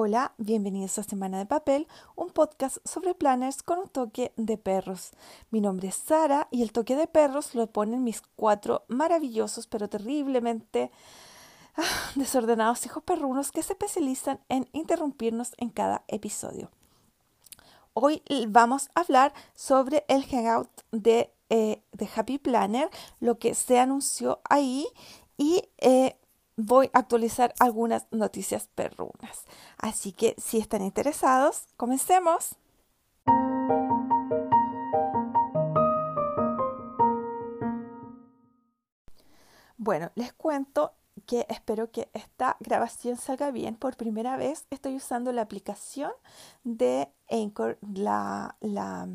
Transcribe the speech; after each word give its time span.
Hola, 0.00 0.32
bienvenidos 0.38 0.96
a 1.00 1.02
Semana 1.02 1.38
de 1.38 1.46
Papel, 1.46 1.88
un 2.14 2.30
podcast 2.30 2.76
sobre 2.84 3.16
planners 3.16 3.64
con 3.64 3.80
un 3.80 3.88
toque 3.88 4.32
de 4.36 4.56
perros. 4.56 5.10
Mi 5.50 5.60
nombre 5.60 5.88
es 5.88 5.96
Sara 5.96 6.46
y 6.52 6.62
el 6.62 6.70
toque 6.70 6.94
de 6.94 7.08
perros 7.08 7.56
lo 7.56 7.66
ponen 7.66 8.04
mis 8.04 8.22
cuatro 8.36 8.84
maravillosos 8.86 9.66
pero 9.66 9.88
terriblemente 9.88 10.92
ah, 11.76 11.82
desordenados 12.14 12.86
hijos 12.86 13.02
perrunos 13.02 13.50
que 13.50 13.64
se 13.64 13.72
especializan 13.72 14.38
en 14.48 14.68
interrumpirnos 14.72 15.50
en 15.56 15.68
cada 15.70 16.04
episodio. 16.06 16.70
Hoy 17.92 18.22
vamos 18.46 18.90
a 18.94 19.00
hablar 19.00 19.34
sobre 19.56 20.04
el 20.06 20.24
hangout 20.26 20.70
de, 20.92 21.34
eh, 21.50 21.82
de 21.90 22.08
Happy 22.14 22.38
Planner, 22.38 22.88
lo 23.18 23.40
que 23.40 23.52
se 23.56 23.80
anunció 23.80 24.40
ahí 24.48 24.86
y 25.36 25.68
eh, 25.78 26.16
voy 26.58 26.90
a 26.92 26.98
actualizar 26.98 27.54
algunas 27.60 28.06
noticias 28.10 28.68
perrunas. 28.74 29.44
Así 29.78 30.12
que 30.12 30.34
si 30.38 30.58
están 30.58 30.82
interesados, 30.82 31.68
comencemos. 31.76 32.56
Bueno, 39.76 40.10
les 40.16 40.32
cuento 40.32 40.92
que 41.26 41.46
espero 41.48 41.92
que 41.92 42.10
esta 42.12 42.56
grabación 42.58 43.16
salga 43.16 43.52
bien. 43.52 43.76
Por 43.76 43.96
primera 43.96 44.36
vez 44.36 44.66
estoy 44.70 44.96
usando 44.96 45.32
la 45.32 45.42
aplicación 45.42 46.10
de 46.64 47.08
Anchor, 47.30 47.78
la, 47.80 48.56
la 48.60 49.08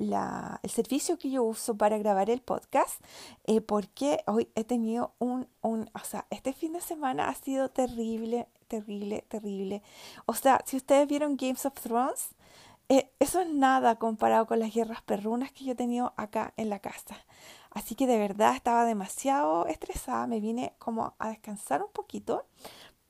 el 0.00 0.70
servicio 0.70 1.18
que 1.18 1.30
yo 1.30 1.42
uso 1.44 1.76
para 1.76 1.98
grabar 1.98 2.30
el 2.30 2.40
podcast, 2.40 3.02
eh, 3.44 3.60
porque 3.60 4.22
hoy 4.26 4.48
he 4.54 4.64
tenido 4.64 5.12
un, 5.18 5.46
un, 5.60 5.90
o 5.94 5.98
sea, 6.00 6.26
este 6.30 6.52
fin 6.52 6.72
de 6.72 6.80
semana 6.80 7.28
ha 7.28 7.34
sido 7.34 7.68
terrible, 7.68 8.48
terrible, 8.68 9.24
terrible. 9.28 9.82
O 10.26 10.34
sea, 10.34 10.62
si 10.64 10.76
ustedes 10.76 11.06
vieron 11.06 11.36
Games 11.36 11.66
of 11.66 11.74
Thrones, 11.74 12.30
eh, 12.88 13.10
eso 13.18 13.40
es 13.40 13.48
nada 13.50 13.96
comparado 13.96 14.46
con 14.46 14.58
las 14.58 14.72
guerras 14.72 15.02
perrunas 15.02 15.52
que 15.52 15.64
yo 15.64 15.72
he 15.72 15.76
tenido 15.76 16.14
acá 16.16 16.54
en 16.56 16.70
la 16.70 16.78
casa. 16.78 17.16
Así 17.70 17.94
que 17.94 18.06
de 18.06 18.18
verdad 18.18 18.56
estaba 18.56 18.84
demasiado 18.84 19.66
estresada, 19.66 20.26
me 20.26 20.40
vine 20.40 20.72
como 20.78 21.14
a 21.18 21.28
descansar 21.28 21.82
un 21.82 21.92
poquito, 21.92 22.46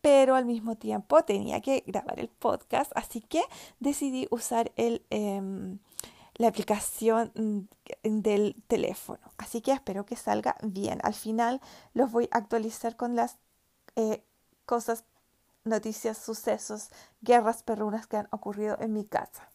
pero 0.01 0.35
al 0.35 0.45
mismo 0.45 0.77
tiempo 0.77 1.23
tenía 1.23 1.61
que 1.61 1.85
grabar 1.87 2.19
el 2.19 2.29
podcast, 2.29 2.91
así 2.95 3.21
que 3.21 3.43
decidí 3.79 4.27
usar 4.31 4.73
el... 4.77 5.05
Em, 5.11 5.79
la 6.41 6.49
aplicación 6.49 7.33
mm, 7.35 8.23
del 8.23 8.57
teléfono. 8.67 9.21
Así 9.37 9.61
que 9.61 9.73
espero 9.73 10.07
que 10.07 10.17
salga 10.17 10.57
bien. 10.63 10.99
Al 11.03 11.13
final 11.13 11.61
los 11.93 12.11
voy 12.11 12.31
a 12.33 12.39
actualizar 12.39 12.97
con 12.97 13.15
las 13.15 13.37
eh, 13.95 14.25
cosas, 14.65 15.05
noticias, 15.65 16.17
sucesos, 16.17 16.89
guerras 17.21 17.63
perrunas 17.63 18.07
que 18.07 18.17
han 18.17 18.29
ocurrido 18.31 18.79
en 18.81 18.95
mi 18.95 19.05
casa. 19.05 19.51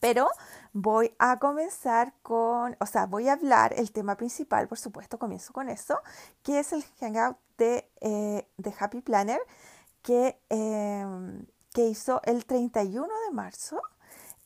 Pero 0.00 0.30
voy 0.72 1.14
a 1.18 1.38
comenzar 1.38 2.14
con, 2.22 2.78
o 2.80 2.86
sea, 2.86 3.04
voy 3.04 3.28
a 3.28 3.34
hablar 3.34 3.74
el 3.76 3.92
tema 3.92 4.16
principal, 4.16 4.68
por 4.68 4.78
supuesto, 4.78 5.18
comienzo 5.18 5.52
con 5.52 5.68
eso, 5.68 6.00
que 6.42 6.60
es 6.60 6.72
el 6.72 6.82
hangout 6.98 7.36
de, 7.58 7.90
eh, 8.00 8.48
de 8.56 8.74
Happy 8.78 9.02
Planner 9.02 9.42
que, 10.00 10.40
em, 10.48 11.44
que 11.74 11.88
hizo 11.88 12.22
el 12.24 12.46
31 12.46 13.12
de 13.26 13.34
marzo 13.34 13.82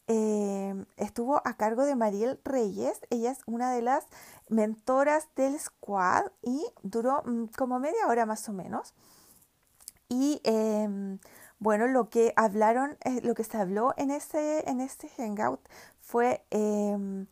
Em, 0.06 0.84
estuvo 0.98 1.40
a 1.46 1.54
cargo 1.56 1.84
de 1.84 1.96
Mariel 1.96 2.38
Reyes. 2.44 3.00
Ella 3.10 3.30
es 3.30 3.40
una 3.46 3.72
de 3.72 3.82
las 3.82 4.04
mentoras 4.48 5.28
del 5.36 5.58
squad 5.58 6.24
y 6.42 6.62
duró 6.82 7.22
mm, 7.24 7.46
como 7.56 7.78
media 7.78 8.06
hora 8.08 8.26
más 8.26 8.48
o 8.48 8.52
menos. 8.52 8.94
Y 10.08 10.40
em, 10.44 11.18
bueno, 11.58 11.86
lo 11.88 12.10
que 12.10 12.32
hablaron, 12.36 12.98
eh, 13.04 13.20
lo 13.22 13.34
que 13.34 13.44
se 13.44 13.56
habló 13.56 13.94
en 13.96 14.10
ese, 14.10 14.68
en 14.68 14.80
ese 14.80 15.08
hangout 15.16 15.60
fue 16.00 16.44
em, 16.50 17.26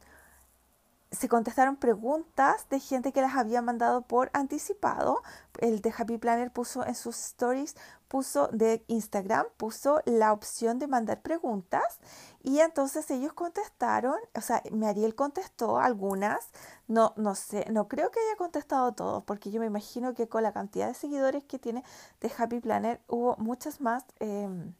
se 1.12 1.28
contestaron 1.28 1.76
preguntas 1.76 2.66
de 2.70 2.80
gente 2.80 3.12
que 3.12 3.20
las 3.20 3.36
había 3.36 3.60
mandado 3.60 4.02
por 4.02 4.30
anticipado. 4.32 5.22
El 5.58 5.82
de 5.82 5.92
Happy 5.96 6.16
Planner 6.16 6.50
puso 6.50 6.86
en 6.86 6.94
sus 6.94 7.18
stories, 7.18 7.76
puso 8.08 8.48
de 8.48 8.82
Instagram, 8.88 9.46
puso 9.58 10.00
la 10.06 10.32
opción 10.32 10.78
de 10.78 10.86
mandar 10.88 11.20
preguntas 11.20 12.00
y 12.42 12.58
entonces 12.60 13.08
ellos 13.10 13.32
contestaron, 13.32 14.16
o 14.34 14.40
sea, 14.40 14.62
Mariel 14.72 15.14
contestó 15.14 15.78
algunas, 15.78 16.50
no, 16.88 17.14
no 17.16 17.36
sé, 17.36 17.66
no 17.70 17.86
creo 17.86 18.10
que 18.10 18.18
haya 18.20 18.36
contestado 18.36 18.92
todos, 18.92 19.22
porque 19.24 19.50
yo 19.52 19.60
me 19.60 19.66
imagino 19.66 20.14
que 20.14 20.28
con 20.28 20.42
la 20.42 20.52
cantidad 20.52 20.88
de 20.88 20.94
seguidores 20.94 21.44
que 21.44 21.60
tiene 21.60 21.84
de 22.20 22.32
Happy 22.36 22.58
Planner 22.60 23.00
hubo 23.06 23.36
muchas 23.36 23.80
más 23.80 24.04
em, 24.18 24.74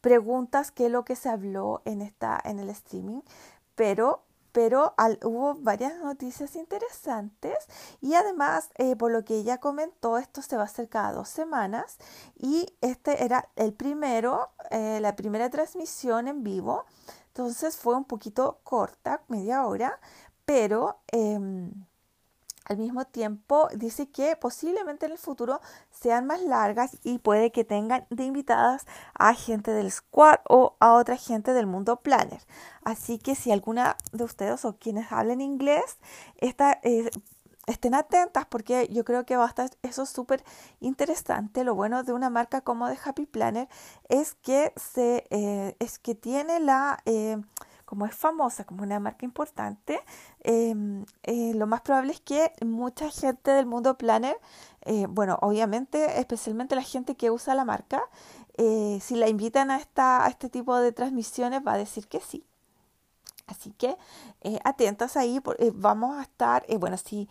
preguntas 0.00 0.72
que 0.72 0.88
lo 0.88 1.04
que 1.04 1.14
se 1.16 1.28
habló 1.28 1.82
en, 1.84 2.00
esta, 2.02 2.40
en 2.44 2.58
el 2.58 2.70
streaming, 2.70 3.20
pero 3.76 4.24
pero 4.52 4.94
hubo 5.22 5.54
varias 5.56 5.98
noticias 5.98 6.56
interesantes 6.56 7.56
y 8.00 8.14
además, 8.14 8.70
eh, 8.76 8.96
por 8.96 9.12
lo 9.12 9.24
que 9.24 9.36
ella 9.36 9.58
comentó, 9.58 10.18
esto 10.18 10.42
se 10.42 10.56
va 10.56 10.62
a 10.62 10.66
hacer 10.66 10.88
cada 10.88 11.12
dos 11.12 11.28
semanas 11.28 11.98
y 12.36 12.66
este 12.80 13.24
era 13.24 13.48
el 13.56 13.72
primero, 13.72 14.50
eh, 14.70 14.98
la 15.00 15.16
primera 15.16 15.50
transmisión 15.50 16.28
en 16.28 16.42
vivo, 16.42 16.84
entonces 17.28 17.76
fue 17.76 17.94
un 17.94 18.04
poquito 18.04 18.60
corta, 18.64 19.22
media 19.28 19.66
hora, 19.66 20.00
pero... 20.44 21.00
Em, 21.08 21.72
al 22.70 22.78
mismo 22.78 23.04
tiempo, 23.04 23.68
dice 23.74 24.08
que 24.08 24.36
posiblemente 24.36 25.06
en 25.06 25.12
el 25.12 25.18
futuro 25.18 25.60
sean 25.90 26.26
más 26.26 26.40
largas 26.40 26.96
y 27.02 27.18
puede 27.18 27.50
que 27.50 27.64
tengan 27.64 28.06
de 28.10 28.24
invitadas 28.24 28.86
a 29.14 29.34
gente 29.34 29.72
del 29.72 29.90
squad 29.90 30.36
o 30.48 30.76
a 30.78 30.94
otra 30.94 31.16
gente 31.16 31.52
del 31.52 31.66
mundo 31.66 31.96
planner. 31.96 32.40
Así 32.84 33.18
que 33.18 33.34
si 33.34 33.50
alguna 33.50 33.96
de 34.12 34.22
ustedes 34.22 34.64
o 34.64 34.76
quienes 34.76 35.10
hablen 35.10 35.40
inglés, 35.40 35.98
eh, 36.38 37.10
estén 37.66 37.94
atentas 37.94 38.46
porque 38.46 38.88
yo 38.88 39.04
creo 39.04 39.26
que 39.26 39.36
va 39.36 39.46
a 39.46 39.48
estar 39.48 39.70
eso 39.82 40.06
súper 40.06 40.44
interesante. 40.78 41.64
Lo 41.64 41.74
bueno 41.74 42.04
de 42.04 42.12
una 42.12 42.30
marca 42.30 42.60
como 42.60 42.86
de 42.88 42.96
Happy 43.04 43.26
Planner 43.26 43.68
es 44.08 44.34
que, 44.34 44.72
se, 44.76 45.26
eh, 45.30 45.76
es 45.80 45.98
que 45.98 46.14
tiene 46.14 46.60
la... 46.60 47.00
Eh, 47.04 47.36
como 47.90 48.06
es 48.06 48.14
famosa, 48.14 48.62
como 48.62 48.84
una 48.84 49.00
marca 49.00 49.24
importante, 49.24 50.00
em, 50.44 51.04
eh, 51.24 51.54
lo 51.54 51.66
más 51.66 51.80
probable 51.80 52.12
es 52.12 52.20
que 52.20 52.52
mucha 52.64 53.10
gente 53.10 53.50
del 53.50 53.66
mundo 53.66 53.98
planner, 53.98 54.36
eh, 54.82 55.06
bueno, 55.08 55.40
obviamente, 55.42 56.20
especialmente 56.20 56.76
la 56.76 56.82
gente 56.82 57.16
que 57.16 57.32
usa 57.32 57.56
la 57.56 57.64
marca, 57.64 58.00
eh, 58.56 59.00
si 59.02 59.16
la 59.16 59.28
invitan 59.28 59.72
a, 59.72 59.76
esta, 59.78 60.24
a 60.24 60.28
este 60.28 60.48
tipo 60.48 60.76
de 60.76 60.92
transmisiones, 60.92 61.66
va 61.66 61.72
a 61.72 61.78
decir 61.78 62.06
que 62.06 62.20
sí. 62.20 62.46
Así 63.48 63.72
que 63.72 63.96
atentas 64.62 65.16
ahí, 65.16 65.40
vamos 65.74 66.16
a 66.16 66.22
estar, 66.22 66.64
bueno, 66.78 66.96
si 66.96 67.28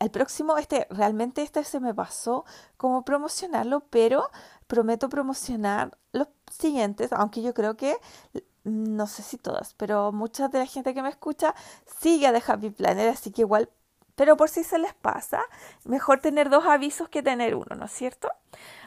el 0.00 0.10
próximo, 0.10 0.56
este, 0.58 0.88
realmente 0.90 1.42
este 1.42 1.62
se 1.62 1.78
me 1.78 1.94
pasó 1.94 2.44
como 2.76 3.04
promocionarlo, 3.04 3.80
pero 3.90 4.28
prometo 4.66 5.08
promocionar 5.08 5.96
los 6.10 6.26
siguientes, 6.50 7.12
aunque 7.12 7.42
yo 7.42 7.54
creo 7.54 7.76
que 7.76 7.96
no 8.64 9.06
sé 9.06 9.22
si 9.22 9.38
todas, 9.38 9.74
pero 9.74 10.12
mucha 10.12 10.48
de 10.48 10.58
la 10.58 10.66
gente 10.66 10.94
que 10.94 11.02
me 11.02 11.08
escucha 11.08 11.54
sigue 12.00 12.26
a 12.26 12.32
The 12.32 12.42
Happy 12.46 12.70
Planner, 12.70 13.08
así 13.08 13.30
que 13.30 13.42
igual, 13.42 13.70
pero 14.16 14.36
por 14.36 14.48
si 14.48 14.64
se 14.64 14.78
les 14.78 14.94
pasa, 14.94 15.42
mejor 15.84 16.20
tener 16.20 16.50
dos 16.50 16.66
avisos 16.66 17.08
que 17.08 17.22
tener 17.22 17.54
uno, 17.54 17.76
¿no 17.76 17.86
es 17.86 17.92
cierto? 17.92 18.28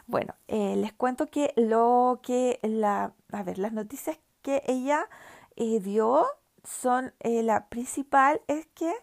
Bueno, 0.05 0.35
eh, 0.47 0.75
les 0.75 0.93
cuento 0.93 1.27
que 1.27 1.53
lo 1.55 2.19
que 2.21 2.59
la, 2.61 3.13
a 3.31 3.43
ver, 3.43 3.57
las 3.57 3.73
noticias 3.73 4.19
que 4.41 4.61
ella 4.67 5.09
eh, 5.55 5.79
dio 5.79 6.25
son, 6.63 7.13
eh, 7.19 7.43
la 7.43 7.67
principal 7.67 8.41
es 8.47 8.67
que 8.67 8.93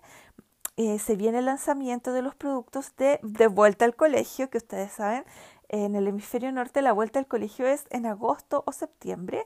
se 0.99 1.15
viene 1.15 1.41
el 1.41 1.45
lanzamiento 1.45 2.11
de 2.15 2.23
los 2.23 2.35
productos 2.35 2.97
de, 2.97 3.21
de 3.23 3.49
vuelta 3.49 3.85
al 3.85 3.95
colegio, 3.95 4.49
que 4.49 4.57
ustedes 4.57 4.91
saben, 4.93 5.27
en 5.69 5.95
el 5.95 6.09
hemisferio 6.09 6.51
norte 6.53 6.81
la 6.81 6.93
vuelta 6.93 7.19
al 7.19 7.27
colegio 7.27 7.67
es 7.67 7.85
en 7.91 8.07
agosto 8.07 8.65
o 8.67 8.73
septiembre. 8.73 9.45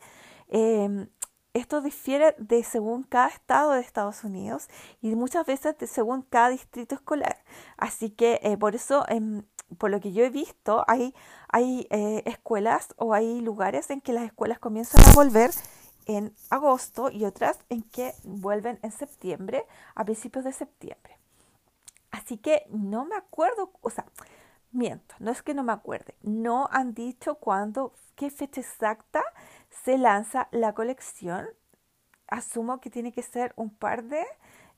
Em, 0.49 1.09
esto 1.55 1.81
difiere 1.81 2.35
de 2.39 2.65
según 2.65 3.05
cada 3.05 3.29
estado 3.29 3.73
de 3.73 3.81
Estados 3.81 4.25
Unidos 4.25 4.69
y 5.01 5.15
muchas 5.15 5.47
veces 5.47 5.79
de 5.79 5.87
según 5.87 6.23
cada 6.23 6.49
distrito 6.49 6.97
escolar. 6.97 7.45
Así 7.77 8.11
que 8.11 8.41
eh, 8.43 8.57
por 8.57 8.75
eso, 8.75 9.05
em, 9.09 9.45
por 9.79 9.91
lo 9.91 10.01
que 10.01 10.13
yo 10.13 10.25
he 10.25 10.31
visto, 10.31 10.85
hay, 10.89 11.15
hay 11.49 11.87
eh, 11.91 12.23
escuelas 12.27 12.95
o 12.97 13.15
hay 13.15 13.41
lugares 13.41 13.91
en 13.91 14.01
que 14.01 14.13
las 14.13 14.25
escuelas 14.25 14.59
comienzan 14.59 15.01
a 15.09 15.15
volver 15.15 15.53
en 16.07 16.35
agosto 16.51 17.11
y 17.11 17.25
otras 17.25 17.59
en 17.69 17.83
que 17.83 18.15
vuelven 18.25 18.79
en 18.83 18.91
septiembre, 18.91 19.65
a 19.95 20.05
principios 20.05 20.45
de 20.45 20.53
septiembre. 20.53 21.19
Así 22.11 22.37
que 22.37 22.67
no 22.71 23.05
me 23.05 23.17
acuerdo, 23.17 23.73
o 23.81 23.91
sea, 23.91 24.07
miento, 24.73 25.15
no 25.19 25.31
es 25.31 25.43
que 25.43 25.55
no 25.55 25.63
me 25.63 25.73
acuerde, 25.73 26.15
no 26.23 26.69
han 26.71 26.95
dicho 26.95 27.37
cuándo, 27.37 27.93
qué 28.17 28.31
fecha 28.31 28.61
exacta 28.61 29.23
se 29.85 29.99
lanza 29.99 30.49
la 30.53 30.75
colección. 30.75 31.47
Asumo 32.29 32.81
que 32.81 32.91
tiene 32.91 33.13
que 33.13 33.23
ser 33.23 33.53
un 33.57 33.71
par 33.71 34.05
de... 34.05 34.25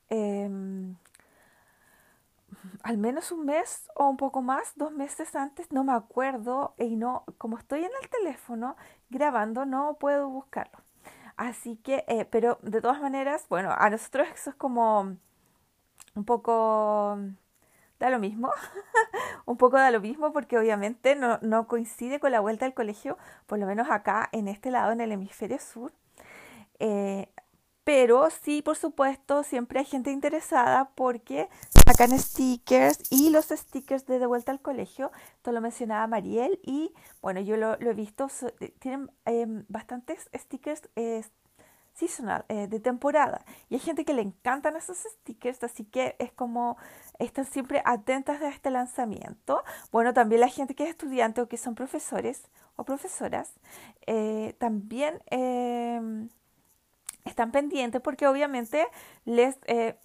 Em, 0.08 0.96
al 2.82 2.98
menos 2.98 3.32
un 3.32 3.44
mes 3.44 3.88
o 3.94 4.08
un 4.08 4.16
poco 4.16 4.42
más, 4.42 4.72
dos 4.76 4.92
meses 4.92 5.34
antes, 5.34 5.70
no 5.72 5.84
me 5.84 5.92
acuerdo 5.92 6.74
y 6.78 6.96
no, 6.96 7.24
como 7.38 7.58
estoy 7.58 7.80
en 7.80 7.90
el 8.02 8.08
teléfono 8.08 8.76
grabando, 9.10 9.64
no 9.66 9.96
puedo 9.98 10.28
buscarlo. 10.28 10.78
Así 11.36 11.76
que, 11.76 12.04
eh, 12.08 12.24
pero 12.24 12.58
de 12.62 12.80
todas 12.80 13.00
maneras, 13.00 13.46
bueno, 13.48 13.70
a 13.76 13.90
nosotros 13.90 14.28
eso 14.34 14.50
es 14.50 14.56
como 14.56 15.16
un 16.14 16.24
poco 16.24 17.18
da 17.98 18.10
lo 18.10 18.18
mismo, 18.18 18.50
un 19.46 19.56
poco 19.56 19.76
da 19.76 19.90
lo 19.90 20.00
mismo 20.00 20.32
porque 20.32 20.58
obviamente 20.58 21.16
no, 21.16 21.38
no, 21.42 21.66
coincide 21.66 22.20
con 22.20 22.32
la 22.32 22.40
vuelta 22.40 22.66
al 22.66 22.74
colegio, 22.74 23.18
por 23.46 23.58
lo 23.58 23.66
menos 23.66 23.90
acá 23.90 24.28
en 24.32 24.48
este 24.48 24.70
lado, 24.70 24.92
en 24.92 25.00
el 25.00 25.12
hemisferio 25.12 25.58
sur. 25.58 25.92
Eh, 26.78 27.28
pero 27.86 28.28
sí, 28.30 28.62
por 28.62 28.76
supuesto, 28.76 29.44
siempre 29.44 29.78
hay 29.78 29.84
gente 29.84 30.10
interesada 30.10 30.90
porque 30.96 31.48
sacan 31.86 32.18
stickers 32.18 32.98
y 33.12 33.30
los 33.30 33.46
stickers 33.46 34.06
de 34.06 34.18
De 34.18 34.26
vuelta 34.26 34.50
al 34.50 34.60
colegio, 34.60 35.12
esto 35.36 35.52
lo 35.52 35.60
mencionaba 35.60 36.04
Mariel 36.08 36.58
y 36.64 36.92
bueno, 37.22 37.40
yo 37.40 37.56
lo, 37.56 37.74
he 37.74 37.94
visto, 37.94 38.26
eh, 38.58 38.74
tienen 38.80 39.12
em, 39.24 39.64
bastantes 39.68 40.28
stickers 40.34 40.82
seasonal, 41.96 42.44
eh, 42.48 42.68
de 42.68 42.78
temporada. 42.78 43.44
Y 43.68 43.74
hay 43.74 43.80
gente 43.80 44.04
que 44.04 44.12
le 44.12 44.22
encantan 44.22 44.76
esos 44.76 44.98
stickers, 44.98 45.64
así 45.64 45.84
que 45.84 46.14
es 46.18 46.30
como 46.32 46.76
están 47.18 47.46
siempre 47.46 47.82
atentas 47.84 48.40
a 48.42 48.48
este 48.48 48.70
lanzamiento. 48.70 49.62
Bueno, 49.90 50.12
también 50.12 50.40
la 50.42 50.48
gente 50.48 50.74
que 50.74 50.84
es 50.84 50.90
estudiante 50.90 51.40
o 51.40 51.48
que 51.48 51.56
son 51.56 51.74
profesores 51.74 52.42
o 52.76 52.84
profesoras, 52.84 53.50
eh, 54.06 54.54
también 54.58 55.22
em, 55.30 56.28
están 57.24 57.50
pendientes 57.50 58.02
porque 58.02 58.26
obviamente 58.26 58.86
les, 59.24 59.58
eh, 59.66 59.96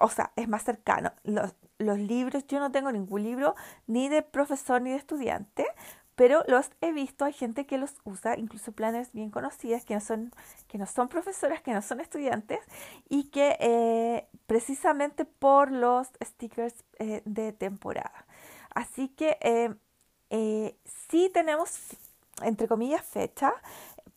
o 0.00 0.08
sea, 0.10 0.32
es 0.36 0.48
más 0.48 0.62
cercano. 0.64 1.12
Los, 1.24 1.54
los 1.78 1.98
libros, 1.98 2.46
yo 2.46 2.60
no 2.60 2.70
tengo 2.70 2.92
ningún 2.92 3.22
libro 3.22 3.54
ni 3.86 4.08
de 4.08 4.22
profesor 4.22 4.82
ni 4.82 4.90
de 4.90 4.96
estudiante, 4.96 5.66
pero 6.18 6.42
los 6.48 6.68
he 6.80 6.90
visto, 6.90 7.24
hay 7.24 7.32
gente 7.32 7.64
que 7.64 7.78
los 7.78 7.94
usa, 8.02 8.36
incluso 8.36 8.72
planes 8.72 9.12
bien 9.12 9.30
conocidas, 9.30 9.84
que 9.84 9.94
no 9.94 10.00
son, 10.00 10.32
que 10.66 10.76
no 10.76 10.84
son 10.84 11.08
profesoras, 11.08 11.62
que 11.62 11.72
no 11.72 11.80
son 11.80 12.00
estudiantes, 12.00 12.58
y 13.08 13.30
que 13.30 13.56
eh, 13.60 14.26
precisamente 14.48 15.24
por 15.24 15.70
los 15.70 16.08
stickers 16.20 16.74
eh, 16.98 17.22
de 17.24 17.52
temporada. 17.52 18.26
Así 18.74 19.06
que 19.10 19.38
eh, 20.28 20.76
sí 21.08 21.30
tenemos, 21.32 21.96
entre 22.42 22.66
comillas, 22.66 23.04
fecha 23.04 23.54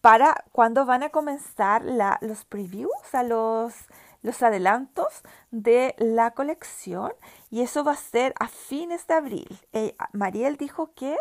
para 0.02 0.44
cuando 0.52 0.88
van 0.88 1.04
a 1.04 1.10
comenzar 1.10 1.86
la, 1.86 2.18
los 2.22 2.46
previews, 2.46 2.92
o 3.14 3.22
los, 3.22 3.76
los 4.24 4.42
adelantos 4.42 5.22
de 5.52 5.94
la 6.00 6.32
colección, 6.32 7.14
y 7.52 7.62
eso 7.62 7.84
va 7.84 7.92
a 7.92 7.96
ser 7.96 8.34
a 8.40 8.48
fines 8.48 9.06
de 9.06 9.14
abril. 9.14 9.60
Mariel 10.14 10.58
dijo 10.58 10.96
que 10.96 11.16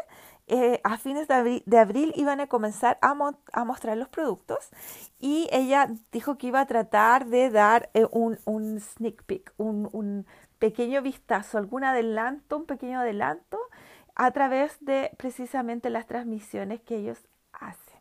eh, 0.53 0.81
a 0.83 0.99
fines 0.99 1.29
de 1.29 1.79
abril, 1.79 2.13
iban 2.17 2.41
a 2.41 2.49
comenzar 2.49 2.99
a, 3.03 3.15
mostrar 3.65 3.97
los 3.97 4.09
productos 4.09 4.71
y 5.21 5.49
ella 5.53 5.89
dijo 6.11 6.39
que 6.39 6.49
iba 6.49 6.59
a 6.59 6.67
tratar 6.67 7.27
de 7.27 7.51
dar 7.51 7.89
eh, 7.95 8.05
un, 8.11 8.81
sneak 8.81 9.23
peek, 9.23 9.55
un, 9.59 10.27
pequeño 10.59 11.03
vistazo, 11.03 11.57
algún 11.57 11.85
adelanto, 11.85 12.57
un 12.57 12.67
pequeño 12.67 12.99
adelanto 12.99 13.61
a 14.17 14.33
través 14.33 14.77
de 14.81 15.13
precisamente 15.19 15.89
las 15.89 16.09
transmisiones 16.09 16.81
que 16.81 16.97
ellos 16.97 17.19
hacen. 17.53 18.01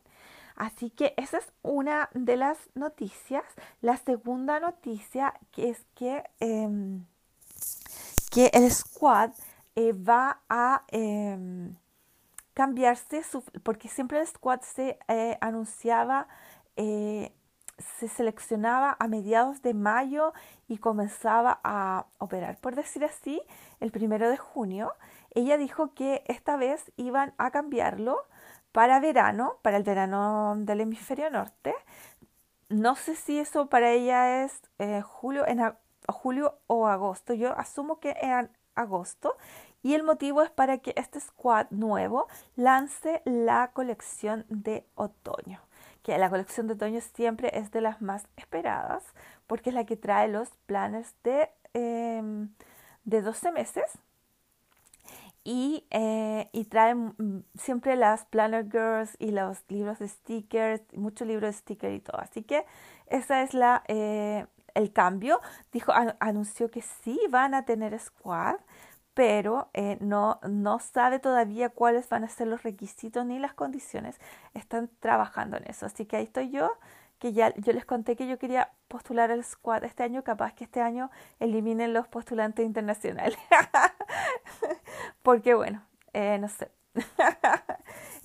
Así 0.56 0.90
que 0.90 1.14
esa 1.18 1.38
es 1.38 1.54
una 1.62 2.10
de 2.16 2.36
las 2.36 2.58
noticias. 2.74 3.44
La 3.82 3.96
segunda 3.98 4.60
noticia 4.60 5.36
es 5.56 5.86
que, 5.94 6.24
em, 6.40 7.06
que 8.32 8.48
el 8.54 8.72
squad 8.72 9.34
eh, 9.76 9.94
va 9.94 10.42
a 10.50 10.84
em, 10.88 11.76
cambiarse, 12.60 13.22
porque 13.64 13.88
siempre 13.88 14.20
el 14.20 14.28
squad 14.28 14.60
se 14.60 15.00
eh, 15.08 15.38
anunciaba, 15.40 16.28
eh, 16.76 17.32
se 17.78 18.10
seleccionaba 18.10 18.98
a 19.00 19.08
mediados 19.08 19.62
de 19.62 19.74
mayo 19.74 20.34
y 20.68 20.78
comenzaba 20.80 21.62
a 21.64 22.08
operar, 22.18 22.60
por 22.60 22.76
decir 22.76 23.06
así, 23.06 23.42
el 23.80 23.92
primero 23.92 24.30
de 24.30 24.36
junio. 24.36 24.92
Ella 25.34 25.58
dijo 25.58 25.94
que 25.94 26.22
esta 26.28 26.58
vez 26.58 26.92
iban 26.98 27.34
a 27.38 27.50
cambiarlo 27.52 28.28
para 28.74 29.00
verano, 29.00 29.54
para 29.62 29.78
el 29.78 29.84
verano 29.84 30.56
del 30.58 30.82
hemisferio 30.82 31.30
norte. 31.30 31.74
No 32.68 32.98
sé 32.98 33.16
si 33.16 33.40
eso 33.40 33.70
para 33.70 33.92
ella 33.92 34.44
es 34.44 34.62
eh, 34.80 35.00
julio, 35.00 35.48
en 35.48 35.62
julio 36.10 36.60
o 36.68 36.88
agosto. 36.88 37.34
Yo 37.34 37.58
asumo 37.58 38.02
que 38.02 38.18
en 38.22 38.52
agosto 38.76 39.38
y 39.82 39.94
el 39.94 40.04
motivo 40.04 40.42
es 40.42 40.50
para 40.50 40.80
que 40.80 40.94
este 40.96 41.20
squad 41.20 41.68
nuevo 41.70 42.28
lance 42.56 43.22
la 43.26 43.72
colección 43.74 44.46
de 44.50 44.86
otoño, 44.96 45.62
que 46.04 46.18
la 46.18 46.30
colección 46.30 46.68
de 46.68 46.74
otoño 46.74 47.00
siempre 47.02 47.58
es 47.58 47.72
de 47.72 47.82
las 47.82 48.02
más 48.02 48.28
esperadas 48.36 49.04
porque 49.48 49.72
es 49.72 49.74
la 49.74 49.86
que 49.86 49.98
trae 49.98 50.28
los 50.28 50.50
planes 50.68 51.16
de, 51.24 51.50
em, 51.74 52.50
de 53.04 53.22
12 53.22 53.52
meses 53.52 54.00
y, 55.44 55.88
eh, 55.90 56.50
y 56.52 56.66
trae 56.66 56.96
siempre 57.56 57.96
las 57.96 58.26
Planner 58.26 58.66
Girls 58.66 59.16
y 59.18 59.32
los 59.32 59.64
libros 59.70 59.98
de 59.98 60.08
stickers, 60.08 60.82
muchos 60.94 61.28
libros 61.28 61.50
de 61.50 61.54
stickers 61.54 61.96
y 61.96 62.00
todo. 62.00 62.20
Así 62.20 62.44
que 62.44 62.66
esa 63.08 63.42
es 63.42 63.56
la, 63.56 63.84
eh, 63.88 64.46
el 64.76 64.94
cambio. 64.94 65.42
Dijo, 65.72 65.92
anunció 66.20 66.70
que 66.70 66.82
sí 66.82 67.20
van 67.30 67.56
a 67.56 67.66
tener 67.66 67.98
squad 68.00 68.58
pero 69.14 69.70
eh, 69.74 69.98
no, 70.02 70.40
no 70.48 70.80
sabe 70.80 71.20
todavía 71.20 71.70
cuáles 71.70 72.10
van 72.10 72.24
a 72.24 72.30
ser 72.30 72.48
los 72.48 72.64
requisitos 72.64 73.26
ni 73.26 73.40
las 73.40 73.54
condiciones. 73.54 74.20
Están 74.54 74.90
trabajando 75.00 75.58
en 75.58 75.66
eso. 75.68 75.86
Así 75.86 76.06
que 76.06 76.18
ahí 76.18 76.24
estoy 76.24 76.52
yo, 76.52 76.72
que 77.20 77.34
ya 77.34 77.54
yo 77.56 77.74
les 77.74 77.86
conté 77.86 78.16
que 78.16 78.28
yo 78.28 78.40
quería 78.40 78.72
postular 78.88 79.32
al 79.32 79.44
squad 79.44 79.84
este 79.84 80.04
año, 80.04 80.24
capaz 80.24 80.54
que 80.54 80.64
este 80.64 80.82
año 80.82 81.12
eliminen 81.40 81.94
los 81.94 82.08
postulantes 82.08 82.66
internacionales. 82.66 83.38
Porque 85.24 85.54
bueno, 85.54 85.84
eh, 86.14 86.38
no 86.40 86.48
sé. 86.48 86.72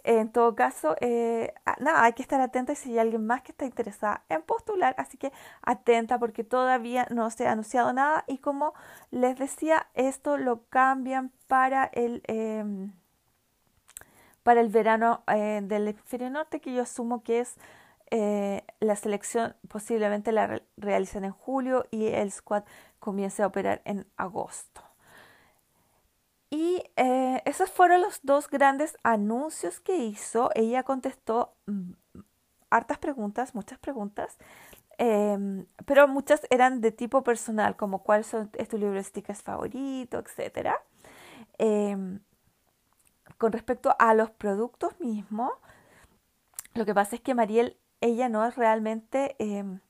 En 0.04 0.30
todo 0.30 0.54
caso, 0.54 0.96
eh, 1.00 1.54
nada, 1.80 2.04
hay 2.04 2.12
que 2.12 2.22
estar 2.22 2.38
atenta 2.40 2.74
si 2.74 2.90
hay 2.92 2.98
alguien 2.98 3.26
más 3.26 3.42
que 3.42 3.52
está 3.52 3.64
interesada 3.64 4.22
en 4.28 4.42
postular, 4.42 4.94
así 4.98 5.16
que 5.16 5.32
atenta 5.62 6.18
porque 6.18 6.44
todavía 6.44 7.06
no 7.10 7.30
se 7.30 7.46
ha 7.46 7.52
anunciado 7.52 7.90
nada 7.94 8.24
y 8.26 8.38
como 8.38 8.74
les 9.10 9.38
decía, 9.38 9.88
esto 9.94 10.36
lo 10.36 10.64
cambian 10.68 11.32
para 11.48 11.84
el, 11.86 12.22
em, 12.26 12.92
para 14.42 14.60
el 14.60 14.68
verano 14.68 15.22
eh, 15.26 15.60
del 15.64 15.88
hemisferio 15.88 16.30
norte, 16.30 16.60
que 16.60 16.74
yo 16.74 16.82
asumo 16.82 17.22
que 17.22 17.40
es 17.40 17.56
eh, 18.10 18.62
la 18.80 18.96
selección 18.96 19.56
posiblemente 19.68 20.32
la 20.32 20.62
realicen 20.76 21.24
en 21.24 21.32
julio 21.32 21.86
y 21.90 22.08
el 22.08 22.30
squad 22.30 22.64
comience 23.00 23.42
a 23.42 23.46
operar 23.46 23.80
en 23.86 24.06
agosto. 24.16 24.83
Y 26.54 26.84
eh, 26.94 27.42
esos 27.46 27.68
fueron 27.68 28.00
los 28.00 28.20
dos 28.22 28.48
grandes 28.48 28.96
anuncios 29.02 29.80
que 29.80 29.96
hizo. 29.96 30.50
Ella 30.54 30.84
contestó 30.84 31.56
mm, 31.66 31.90
hartas 32.70 32.98
preguntas, 32.98 33.56
muchas 33.56 33.80
preguntas, 33.80 34.38
em, 34.96 35.66
pero 35.84 36.06
muchas 36.06 36.42
eran 36.50 36.80
de 36.80 36.92
tipo 36.92 37.24
personal, 37.24 37.74
como 37.74 38.04
cuál 38.04 38.22
son, 38.22 38.50
es 38.52 38.68
tu 38.68 38.78
libro 38.78 38.94
de 38.94 39.02
stickers 39.02 39.42
favorito, 39.42 40.20
etc. 40.20 40.76
Em, 41.58 42.20
con 43.36 43.50
respecto 43.50 43.96
a 43.98 44.14
los 44.14 44.30
productos 44.30 45.00
mismos, 45.00 45.50
lo 46.74 46.84
que 46.84 46.94
pasa 46.94 47.16
es 47.16 47.20
que 47.20 47.34
Mariel, 47.34 47.76
ella 48.00 48.28
no 48.28 48.46
es 48.46 48.54
realmente 48.54 49.34
em, 49.40 49.80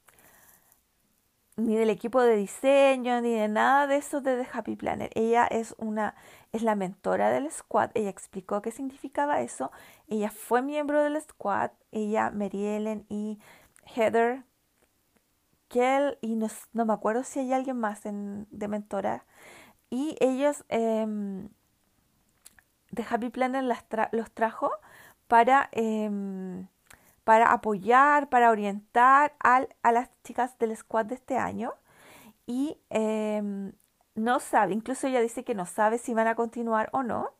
ni 1.56 1.76
del 1.76 1.90
equipo 1.90 2.22
de 2.22 2.36
diseño, 2.36 3.20
ni 3.20 3.34
de 3.34 3.48
nada 3.48 3.86
de 3.86 3.96
eso 3.96 4.20
de 4.20 4.42
The 4.42 4.48
Happy 4.52 4.76
Planner. 4.76 5.10
Ella 5.14 5.46
es 5.46 5.74
una, 5.78 6.14
es 6.52 6.62
la 6.62 6.74
mentora 6.74 7.30
del 7.30 7.50
squad. 7.50 7.90
Ella 7.94 8.10
explicó 8.10 8.62
qué 8.62 8.70
significaba 8.70 9.40
eso. 9.40 9.70
Ella 10.08 10.30
fue 10.30 10.62
miembro 10.62 11.02
del 11.02 11.20
squad. 11.20 11.70
Ella, 11.92 12.30
Mary 12.30 12.66
Ellen 12.66 13.06
y 13.08 13.38
Heather, 13.84 14.44
Kell, 15.68 16.18
y 16.20 16.36
no, 16.36 16.48
me 16.72 16.92
acuerdo 16.92 17.24
si 17.24 17.40
hay 17.40 17.52
alguien 17.52 17.78
más 17.78 18.02
de 18.04 18.68
mentora. 18.68 19.24
Y 19.90 20.16
ellos 20.20 20.64
eh, 20.68 21.06
The 22.94 23.04
Happy 23.08 23.28
Planner 23.30 23.64
los 23.64 24.30
trajo 24.32 24.70
para 25.28 25.68
em, 25.72 26.68
para 27.24 27.52
apoyar, 27.52 28.28
para 28.28 28.50
orientar 28.50 29.34
a 29.40 29.66
las 29.92 30.10
chicas 30.24 30.58
del 30.58 30.76
squad 30.76 31.06
de 31.06 31.14
este 31.16 31.38
año. 31.38 31.74
Y 32.46 32.78
em, 32.90 33.72
no 34.14 34.40
sabe, 34.40 34.74
incluso 34.74 35.06
ella 35.06 35.20
dice 35.20 35.44
que 35.44 35.54
no 35.54 35.66
sabe 35.66 35.98
si 35.98 36.14
van 36.14 36.28
a 36.28 36.34
continuar 36.36 36.90
o 36.92 37.02
no. 37.02 37.30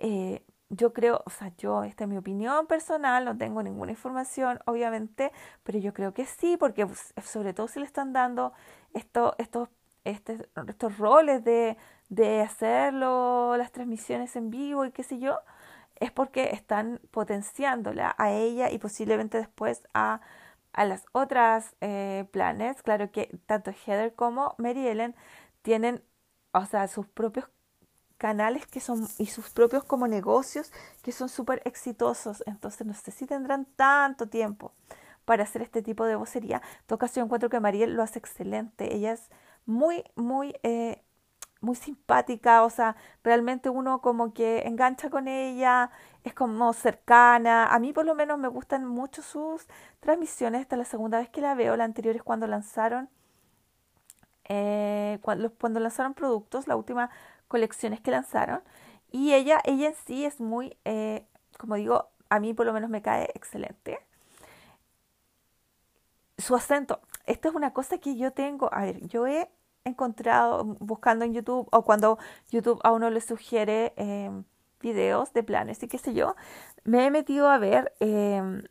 Eh, 0.00 0.44
yo 0.70 0.92
creo, 0.92 1.22
o 1.26 1.30
sea, 1.30 1.52
yo, 1.58 1.84
esta 1.84 2.04
es 2.04 2.10
mi 2.10 2.16
opinión 2.16 2.66
personal, 2.66 3.24
no 3.24 3.36
tengo 3.36 3.62
ninguna 3.62 3.92
información, 3.92 4.58
obviamente, 4.66 5.32
pero 5.64 5.78
yo 5.78 5.92
creo 5.94 6.14
que 6.14 6.26
sí, 6.26 6.56
porque 6.56 6.86
pues, 6.86 7.14
sobre 7.24 7.52
todo 7.54 7.68
si 7.68 7.80
le 7.80 7.86
están 7.86 8.12
dando 8.12 8.52
esto, 8.94 9.34
estos 9.38 9.68
este, 10.04 10.48
estos 10.68 10.98
roles 10.98 11.44
de, 11.44 11.76
de 12.08 12.40
hacerlo, 12.42 13.56
las 13.56 13.72
transmisiones 13.72 14.34
en 14.36 14.50
vivo 14.50 14.84
y 14.84 14.92
qué 14.92 15.02
sé 15.04 15.18
yo, 15.18 15.38
es 16.02 16.12
porque 16.12 16.50
están 16.52 17.00
potenciándola 17.10 18.14
a 18.18 18.32
ella 18.32 18.70
y 18.70 18.78
posiblemente 18.78 19.38
después 19.38 19.82
a, 19.94 20.20
a 20.72 20.84
las 20.84 21.04
otras 21.12 21.76
eh, 21.80 22.26
planes. 22.32 22.82
Claro 22.82 23.10
que 23.12 23.38
tanto 23.46 23.72
Heather 23.72 24.14
como 24.14 24.54
Mary 24.58 24.86
Ellen 24.88 25.14
tienen, 25.62 26.02
o 26.52 26.64
sea, 26.66 26.88
sus 26.88 27.06
propios 27.08 27.48
canales 28.18 28.66
que 28.66 28.80
son 28.80 29.08
y 29.18 29.26
sus 29.26 29.50
propios 29.50 29.84
como 29.84 30.06
negocios 30.08 30.72
que 31.02 31.12
son 31.12 31.28
súper 31.28 31.62
exitosos. 31.64 32.42
Entonces 32.46 32.86
no 32.86 32.94
sé 32.94 33.10
si 33.10 33.26
tendrán 33.26 33.66
tanto 33.76 34.28
tiempo 34.28 34.72
para 35.24 35.44
hacer 35.44 35.62
este 35.62 35.82
tipo 35.82 36.04
de 36.06 36.16
vocería. 36.16 36.58
En 36.80 36.86
todo 36.86 36.98
caso, 36.98 37.16
yo 37.20 37.24
encuentro 37.24 37.48
que 37.50 37.60
Mariel 37.60 37.94
lo 37.94 38.02
hace 38.02 38.18
excelente. 38.18 38.94
Ella 38.94 39.12
es 39.12 39.30
muy, 39.66 40.04
muy, 40.16 40.54
eh, 40.62 41.02
muy 41.62 41.76
simpática, 41.76 42.64
o 42.64 42.70
sea, 42.70 42.96
realmente 43.24 43.70
uno 43.70 44.00
como 44.02 44.34
que 44.34 44.62
engancha 44.66 45.10
con 45.10 45.28
ella, 45.28 45.90
es 46.24 46.34
como 46.34 46.72
cercana. 46.72 47.66
A 47.66 47.78
mí 47.78 47.92
por 47.92 48.04
lo 48.04 48.14
menos 48.14 48.38
me 48.38 48.48
gustan 48.48 48.86
mucho 48.86 49.22
sus 49.22 49.66
transmisiones. 50.00 50.62
Esta 50.62 50.76
es 50.76 50.78
la 50.80 50.84
segunda 50.84 51.18
vez 51.18 51.30
que 51.30 51.40
la 51.40 51.54
veo. 51.54 51.76
La 51.76 51.84
anterior 51.84 52.16
es 52.16 52.22
cuando 52.22 52.46
lanzaron, 52.46 53.08
eh, 54.48 55.18
cuando, 55.22 55.80
lanzaron 55.80 56.14
productos, 56.14 56.66
la 56.68 56.76
última 56.76 57.10
colección 57.48 57.92
es 57.92 58.00
que 58.00 58.10
lanzaron. 58.10 58.62
Y 59.10 59.34
ella, 59.34 59.60
ella 59.64 59.88
en 59.88 59.94
sí 60.06 60.24
es 60.24 60.40
muy, 60.40 60.76
eh, 60.84 61.26
como 61.58 61.76
digo, 61.76 62.10
a 62.30 62.40
mí 62.40 62.54
por 62.54 62.66
lo 62.66 62.72
menos 62.72 62.90
me 62.90 63.02
cae 63.02 63.30
excelente 63.34 64.00
su 66.42 66.54
acento. 66.56 67.00
Esta 67.26 67.48
es 67.48 67.54
una 67.54 67.72
cosa 67.72 67.98
que 67.98 68.16
yo 68.16 68.32
tengo. 68.32 68.68
A 68.72 68.82
ver, 68.82 69.06
yo 69.06 69.26
he 69.26 69.50
encontrado 69.84 70.64
buscando 70.80 71.24
en 71.24 71.34
YouTube 71.34 71.68
o 71.72 71.82
cuando 71.84 72.18
YouTube 72.50 72.80
a 72.84 72.92
uno 72.92 73.10
le 73.10 73.20
sugiere 73.20 73.92
em, 73.96 74.44
videos 74.80 75.32
de 75.32 75.42
planes 75.42 75.82
y 75.82 75.88
qué 75.88 75.98
sé 75.98 76.14
yo, 76.14 76.36
me 76.84 77.06
he 77.06 77.10
metido 77.10 77.48
a 77.48 77.58
ver 77.58 77.94
eh, 78.00 78.62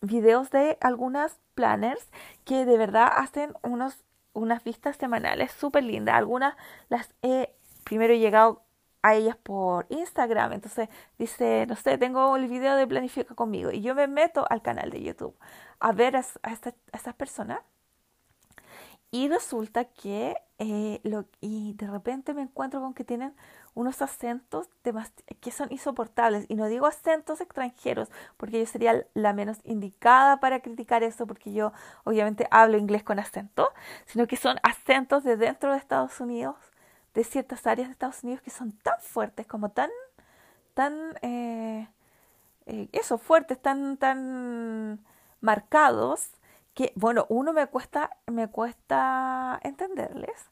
videos 0.00 0.50
de 0.50 0.78
algunas 0.80 1.38
planners 1.54 2.08
que 2.44 2.64
de 2.64 2.78
verdad 2.78 3.08
hacen 3.16 3.54
unos, 3.62 4.04
unas 4.32 4.64
vistas 4.64 4.96
semanales 4.96 5.52
súper 5.52 5.84
lindas. 5.84 6.16
Algunas 6.16 6.56
las 6.88 7.14
he 7.22 7.54
primero 7.84 8.14
llegado 8.14 8.62
a 9.02 9.14
ellas 9.14 9.36
por 9.36 9.86
Instagram. 9.90 10.52
Entonces 10.52 10.88
dice, 11.18 11.66
no 11.66 11.76
sé, 11.76 11.98
tengo 11.98 12.36
el 12.36 12.48
video 12.48 12.76
de 12.76 12.86
Planifica 12.86 13.34
conmigo. 13.34 13.70
Y 13.70 13.82
yo 13.82 13.94
me 13.94 14.08
meto 14.08 14.46
al 14.50 14.62
canal 14.62 14.90
de 14.90 15.02
YouTube 15.02 15.36
a 15.80 15.92
ver 15.92 16.16
a, 16.16 16.20
estas 16.20 17.14
personas. 17.14 17.60
Y 19.10 19.28
resulta 19.28 19.84
que 19.84 20.36
eh, 20.58 21.00
lo, 21.04 21.24
y 21.40 21.74
de 21.74 21.86
repente 21.88 22.32
me 22.34 22.42
encuentro 22.42 22.80
con 22.80 22.94
que 22.94 23.02
tienen 23.04 23.34
unos 23.74 24.02
acentos 24.02 24.68
que 25.40 25.50
son 25.50 25.72
insoportables. 25.72 26.44
Y 26.48 26.54
no 26.54 26.66
digo 26.66 26.86
acentos 26.86 27.40
extranjeros, 27.40 28.08
porque 28.36 28.60
yo 28.60 28.66
sería 28.66 29.06
la 29.14 29.32
menos 29.32 29.58
indicada 29.64 30.38
para 30.38 30.60
criticar 30.60 31.02
eso, 31.02 31.26
porque 31.26 31.52
yo 31.52 31.72
obviamente 32.04 32.46
hablo 32.50 32.78
inglés 32.78 33.02
con 33.02 33.18
acento, 33.18 33.70
sino 34.06 34.26
que 34.26 34.36
son 34.36 34.58
acentos 34.62 35.24
de 35.24 35.36
dentro 35.36 35.72
de 35.72 35.78
Estados 35.78 36.20
Unidos, 36.20 36.56
de 37.14 37.24
ciertas 37.24 37.66
áreas 37.66 37.88
de 37.88 37.92
Estados 37.92 38.22
Unidos 38.22 38.42
que 38.42 38.50
son 38.50 38.72
tan 38.72 39.00
fuertes, 39.00 39.46
como 39.46 39.70
tan, 39.70 39.90
tan, 40.74 41.16
eh, 41.22 41.88
eh, 42.66 42.88
eso, 42.92 43.18
fuertes, 43.18 43.60
tan, 43.60 43.96
tan 43.96 45.00
marcados 45.40 46.30
que, 46.74 46.92
bueno, 46.96 47.26
uno 47.28 47.52
me 47.52 47.66
cuesta, 47.66 48.10
me 48.26 48.48
cuesta 48.48 49.60
entenderles 49.62 50.50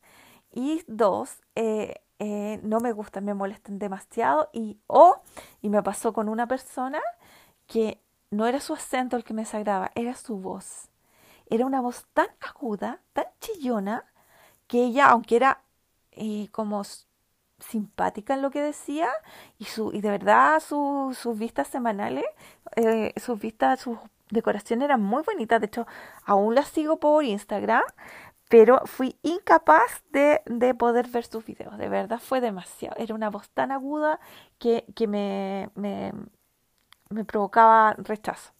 y 0.52 0.82
dos, 0.86 1.40
eh, 1.54 2.02
eh, 2.18 2.60
no 2.62 2.80
me 2.80 2.92
gustan, 2.92 3.24
me 3.24 3.34
molestan 3.34 3.78
demasiado 3.78 4.50
y 4.52 4.80
o, 4.86 5.16
y 5.62 5.68
me 5.68 5.82
pasó 5.82 6.12
con 6.12 6.28
una 6.28 6.48
persona 6.48 7.00
que 7.66 8.02
no 8.30 8.46
era 8.46 8.60
su 8.60 8.74
acento 8.74 9.16
el 9.16 9.24
que 9.24 9.34
me 9.34 9.42
desagraba, 9.42 9.90
era 9.94 10.14
su 10.14 10.38
voz. 10.38 10.88
Era 11.50 11.66
una 11.66 11.80
voz 11.80 12.06
tan 12.12 12.28
aguda, 12.40 13.00
tan 13.12 13.26
chillona, 13.40 14.04
que 14.66 14.84
ella, 14.84 15.08
aunque 15.10 15.36
era 15.36 15.62
eh, 16.12 16.48
como 16.52 16.82
simpática 17.60 18.34
en 18.34 18.42
lo 18.42 18.50
que 18.50 18.62
decía 18.62 19.08
y 19.58 19.64
su 19.64 19.92
y 19.92 20.00
de 20.00 20.10
verdad 20.10 20.60
sus 20.60 21.38
vistas 21.38 21.66
semanales 21.68 22.24
sus 23.16 23.40
vistas 23.40 23.80
sus 23.80 23.98
decoración 24.30 24.82
era 24.82 24.96
muy 24.96 25.22
bonita, 25.22 25.58
de 25.58 25.66
hecho 25.66 25.86
aún 26.24 26.54
la 26.54 26.62
sigo 26.64 26.98
por 26.98 27.24
Instagram, 27.24 27.84
pero 28.48 28.82
fui 28.86 29.16
incapaz 29.22 30.02
de, 30.10 30.40
de, 30.46 30.74
poder 30.74 31.08
ver 31.08 31.24
sus 31.26 31.44
videos, 31.44 31.76
de 31.78 31.88
verdad 31.88 32.18
fue 32.18 32.40
demasiado, 32.40 32.96
era 32.98 33.14
una 33.14 33.30
voz 33.30 33.50
tan 33.50 33.72
aguda 33.72 34.20
que, 34.58 34.86
que 34.94 35.06
me, 35.06 35.70
me, 35.74 36.12
me, 37.10 37.24
provocaba 37.24 37.94
rechazo. 37.98 38.52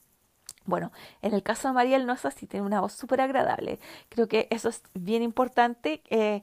Bueno, 0.67 0.93
en 1.23 1.33
el 1.33 1.43
caso 1.43 1.69
de 1.69 1.75
Mariel 1.75 2.07
no 2.07 2.13
es 2.13 2.27
así, 2.27 2.47
tiene 2.47 2.67
una 2.67 2.81
voz 2.83 2.93
súper 2.93 3.23
agradable, 3.23 3.81
creo 4.11 4.29
que 4.29 4.49
eso 4.51 4.69
es 4.69 4.83
bien 4.95 5.23
importante. 5.23 6.03
Eh, 6.11 6.43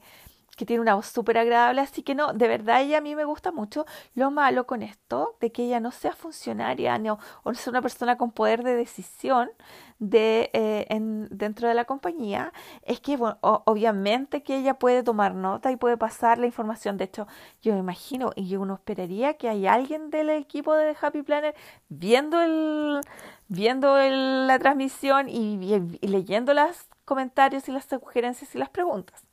que 0.56 0.66
tiene 0.66 0.80
una 0.80 0.94
voz 0.94 1.06
súper 1.06 1.38
agradable, 1.38 1.82
así 1.82 2.02
que 2.02 2.14
no, 2.14 2.32
de 2.32 2.48
verdad 2.48 2.82
ella 2.82 2.98
a 2.98 3.00
mí 3.00 3.14
me 3.14 3.24
gusta 3.24 3.52
mucho. 3.52 3.86
Lo 4.14 4.30
malo 4.30 4.66
con 4.66 4.82
esto, 4.82 5.36
de 5.40 5.52
que 5.52 5.64
ella 5.64 5.80
no 5.80 5.92
sea 5.92 6.12
funcionaria 6.12 6.98
no, 6.98 7.18
o 7.42 7.54
sea 7.54 7.70
una 7.70 7.82
persona 7.82 8.16
con 8.16 8.32
poder 8.32 8.62
de 8.62 8.74
decisión 8.76 9.50
de, 9.98 10.50
eh, 10.52 10.86
en, 10.90 11.28
dentro 11.30 11.68
de 11.68 11.74
la 11.74 11.84
compañía, 11.84 12.52
es 12.82 13.00
que 13.00 13.16
bueno, 13.16 13.38
obviamente 13.42 14.42
que 14.42 14.56
ella 14.58 14.74
puede 14.74 15.02
tomar 15.02 15.34
nota 15.34 15.70
y 15.70 15.76
puede 15.76 15.96
pasar 15.96 16.38
la 16.38 16.46
información. 16.46 16.96
De 16.96 17.04
hecho, 17.04 17.26
yo 17.62 17.72
me 17.74 17.80
imagino 17.80 18.30
y 18.36 18.48
yo 18.48 18.60
uno 18.60 18.74
esperaría 18.74 19.34
que 19.34 19.48
hay 19.48 19.66
alguien 19.66 20.10
del 20.10 20.30
equipo 20.30 20.74
de 20.74 20.96
Happy 21.00 21.22
Planner 21.22 21.54
viendo 21.88 22.40
el 22.42 23.00
viendo 23.48 23.98
el, 23.98 24.46
la 24.46 24.58
transmisión 24.58 25.28
y, 25.28 25.74
y 26.00 26.08
leyendo 26.08 26.52
los 26.54 26.88
comentarios 27.04 27.68
y 27.68 27.72
las 27.72 27.84
sugerencias 27.86 28.54
y 28.54 28.58
las 28.58 28.70
preguntas. 28.70 29.24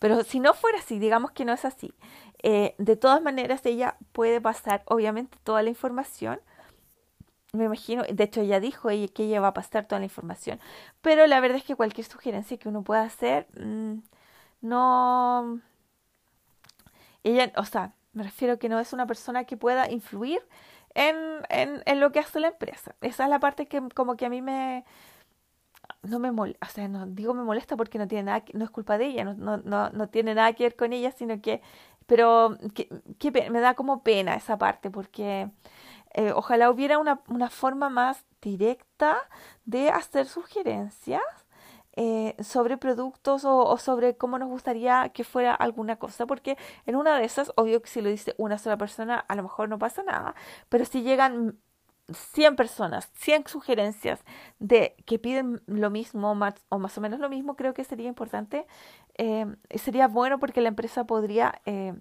Pero 0.00 0.24
si 0.24 0.40
no 0.40 0.54
fuera 0.54 0.78
así, 0.78 0.98
digamos 0.98 1.30
que 1.32 1.44
no 1.44 1.52
es 1.52 1.64
así, 1.64 1.94
eh, 2.42 2.74
de 2.78 2.96
todas 2.96 3.22
maneras 3.22 3.64
ella 3.66 3.96
puede 4.12 4.40
pasar 4.40 4.82
obviamente 4.86 5.38
toda 5.44 5.62
la 5.62 5.68
información. 5.68 6.40
Me 7.52 7.64
imagino, 7.64 8.02
de 8.04 8.24
hecho 8.24 8.40
ella 8.40 8.60
dijo 8.60 8.88
que 8.88 9.24
ella 9.24 9.40
va 9.40 9.48
a 9.48 9.54
pasar 9.54 9.86
toda 9.86 9.98
la 9.98 10.06
información, 10.06 10.60
pero 11.02 11.26
la 11.26 11.40
verdad 11.40 11.58
es 11.58 11.64
que 11.64 11.74
cualquier 11.76 12.06
sugerencia 12.06 12.56
que 12.58 12.68
uno 12.68 12.82
pueda 12.82 13.02
hacer, 13.02 13.46
mm, 13.58 13.98
no... 14.62 15.60
Ella, 17.22 17.52
o 17.56 17.64
sea, 17.64 17.92
me 18.12 18.22
refiero 18.22 18.58
que 18.58 18.68
no 18.68 18.80
es 18.80 18.92
una 18.92 19.06
persona 19.06 19.44
que 19.44 19.56
pueda 19.56 19.90
influir 19.90 20.40
en, 20.94 21.16
en, 21.50 21.82
en 21.86 22.00
lo 22.00 22.12
que 22.12 22.20
hace 22.20 22.40
la 22.40 22.48
empresa. 22.48 22.94
Esa 23.00 23.24
es 23.24 23.30
la 23.30 23.40
parte 23.40 23.66
que 23.66 23.82
como 23.94 24.16
que 24.16 24.26
a 24.26 24.30
mí 24.30 24.42
me, 24.42 24.84
no 26.02 26.18
me 26.18 26.32
molesta, 26.32 26.66
o 26.66 26.70
sea, 26.70 26.88
no 26.88 27.06
digo 27.06 27.34
me 27.34 27.42
molesta 27.42 27.76
porque 27.76 27.98
no 27.98 28.08
tiene 28.08 28.24
nada, 28.24 28.44
no 28.54 28.64
es 28.64 28.70
culpa 28.70 28.98
de 28.98 29.06
ella, 29.06 29.24
no, 29.24 29.34
no, 29.34 29.58
no, 29.58 29.90
no 29.90 30.08
tiene 30.08 30.34
nada 30.34 30.52
que 30.54 30.64
ver 30.64 30.76
con 30.76 30.92
ella, 30.92 31.12
sino 31.12 31.40
que, 31.40 31.60
pero 32.06 32.56
que, 32.74 33.30
me 33.50 33.60
da 33.60 33.74
como 33.74 34.02
pena 34.02 34.34
esa 34.34 34.58
parte 34.58 34.90
porque 34.90 35.50
eh, 36.14 36.32
ojalá 36.32 36.70
hubiera 36.70 36.98
una, 36.98 37.22
una, 37.28 37.50
forma 37.50 37.90
más 37.90 38.24
directa 38.40 39.18
de 39.64 39.90
hacer 39.90 40.26
sugerencias 40.26 41.22
eh, 41.96 42.34
sobre 42.42 42.78
productos 42.78 43.44
o, 43.44 43.58
o, 43.64 43.78
sobre 43.78 44.16
cómo 44.16 44.38
nos 44.38 44.48
gustaría 44.48 45.10
que 45.10 45.24
fuera 45.24 45.54
alguna 45.54 45.96
cosa, 45.96 46.26
porque 46.26 46.56
en 46.86 46.96
una 46.96 47.18
de 47.18 47.24
esas, 47.24 47.52
obvio 47.56 47.82
que 47.82 47.88
si 47.88 48.00
lo 48.00 48.08
dice 48.08 48.34
una 48.38 48.58
sola 48.58 48.78
persona, 48.78 49.18
a 49.28 49.34
lo 49.34 49.42
mejor 49.42 49.68
no 49.68 49.78
pasa 49.78 50.02
nada, 50.02 50.34
pero 50.68 50.84
si 50.84 51.02
llegan 51.02 51.58
100 52.14 52.56
personas, 52.56 53.10
100 53.14 53.46
sugerencias 53.46 54.20
de 54.58 54.94
que 55.06 55.18
piden 55.18 55.62
lo 55.66 55.90
mismo 55.90 56.34
más, 56.34 56.54
o 56.68 56.78
más 56.78 56.96
o 56.98 57.00
menos 57.00 57.20
lo 57.20 57.28
mismo, 57.28 57.56
creo 57.56 57.74
que 57.74 57.84
sería 57.84 58.08
importante. 58.08 58.66
Eh, 59.18 59.46
sería 59.76 60.08
bueno 60.08 60.38
porque 60.38 60.60
la 60.60 60.68
empresa 60.68 61.04
podría, 61.04 61.60
eh, 61.66 61.94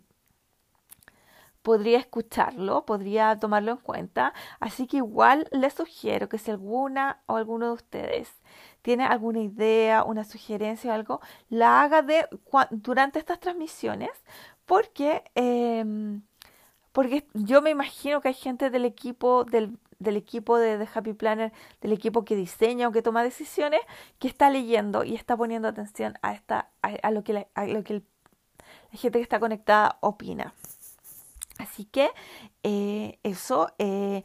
podría 1.62 2.00
escucharlo, 2.00 2.86
podría 2.86 3.38
tomarlo 3.40 3.72
en 3.72 3.78
cuenta. 3.78 4.34
Así 4.60 4.88
que 4.88 4.98
igual 4.98 5.48
les 5.52 5.74
sugiero 5.74 6.30
que 6.30 6.38
si 6.38 6.52
alguna 6.52 7.22
o 7.28 7.36
alguno 7.38 7.68
de 7.68 7.74
ustedes 7.74 8.32
tiene 8.82 9.06
alguna 9.06 9.40
idea, 9.42 10.04
una 10.04 10.24
sugerencia 10.24 10.92
o 10.92 10.94
algo, 10.94 11.22
la 11.50 11.82
haga 11.82 12.02
de, 12.02 12.28
durante 12.72 13.20
estas 13.20 13.40
transmisiones 13.40 14.12
porque... 14.66 15.24
Em, 15.36 16.24
porque 16.92 17.26
yo 17.34 17.62
me 17.62 17.70
imagino 17.70 18.22
que 18.22 18.30
hay 18.30 18.34
gente 18.34 18.70
del 18.70 18.86
equipo 18.86 19.44
del, 19.44 19.78
equipo 20.00 20.58
de, 20.58 20.88
Happy 20.94 21.14
Planner, 21.14 21.52
del 21.82 21.94
equipo 21.94 22.26
que 22.26 22.36
diseña 22.36 22.88
o 22.88 22.92
que 22.92 23.02
toma 23.02 23.24
decisiones, 23.24 23.82
que 24.18 24.28
está 24.28 24.50
leyendo 24.50 25.04
y 25.04 25.16
está 25.16 25.38
poniendo 25.38 25.68
atención 25.68 26.16
a, 26.22 26.34
esta, 26.34 26.72
a, 26.82 27.12
lo 27.12 27.24
que, 27.24 27.34
la, 27.34 27.48
lo 27.68 27.84
que 27.84 28.02
la 28.92 28.98
gente 28.98 29.20
que 29.20 29.24
está 29.24 29.40
conectada 29.40 29.98
opina. 30.02 30.54
Así 31.60 31.86
que 31.86 32.10
eh, 32.64 33.20
eso, 33.24 33.70
eh, 33.78 34.24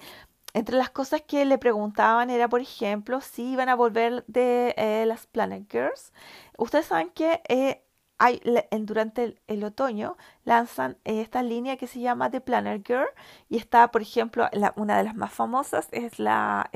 entre 0.55 0.77
las 0.77 0.91
cosas 0.91 1.23
que 1.23 1.45
le 1.45 1.59
preguntaban 1.59 2.31
era, 2.31 2.49
por 2.49 2.61
ejemplo, 2.61 3.21
si 3.21 3.53
iban 3.53 3.69
a 3.69 3.75
volver 3.75 4.25
de 4.29 4.75
eh, 4.77 5.05
las 5.07 5.27
Planet 5.27 5.71
Girls. 5.71 6.13
Ustedes 6.57 6.87
saben 6.87 7.11
que 7.11 7.84
hay, 8.25 8.41
durante 8.81 9.37
el, 9.47 9.65
otoño 9.65 10.17
lanzan 10.45 10.97
esta 11.05 11.43
línea 11.43 11.77
que 11.77 11.87
se 11.87 12.01
llama 12.01 12.31
The 12.31 12.41
Planner 12.41 12.83
Girl 12.83 13.09
y 13.51 13.59
está, 13.59 13.91
por 13.91 14.01
ejemplo, 14.01 14.49
una 14.77 14.97
de 14.97 15.05
las 15.05 15.15
más 15.15 15.33
famosas 15.33 15.89
es 15.93 16.19
la... 16.19 16.71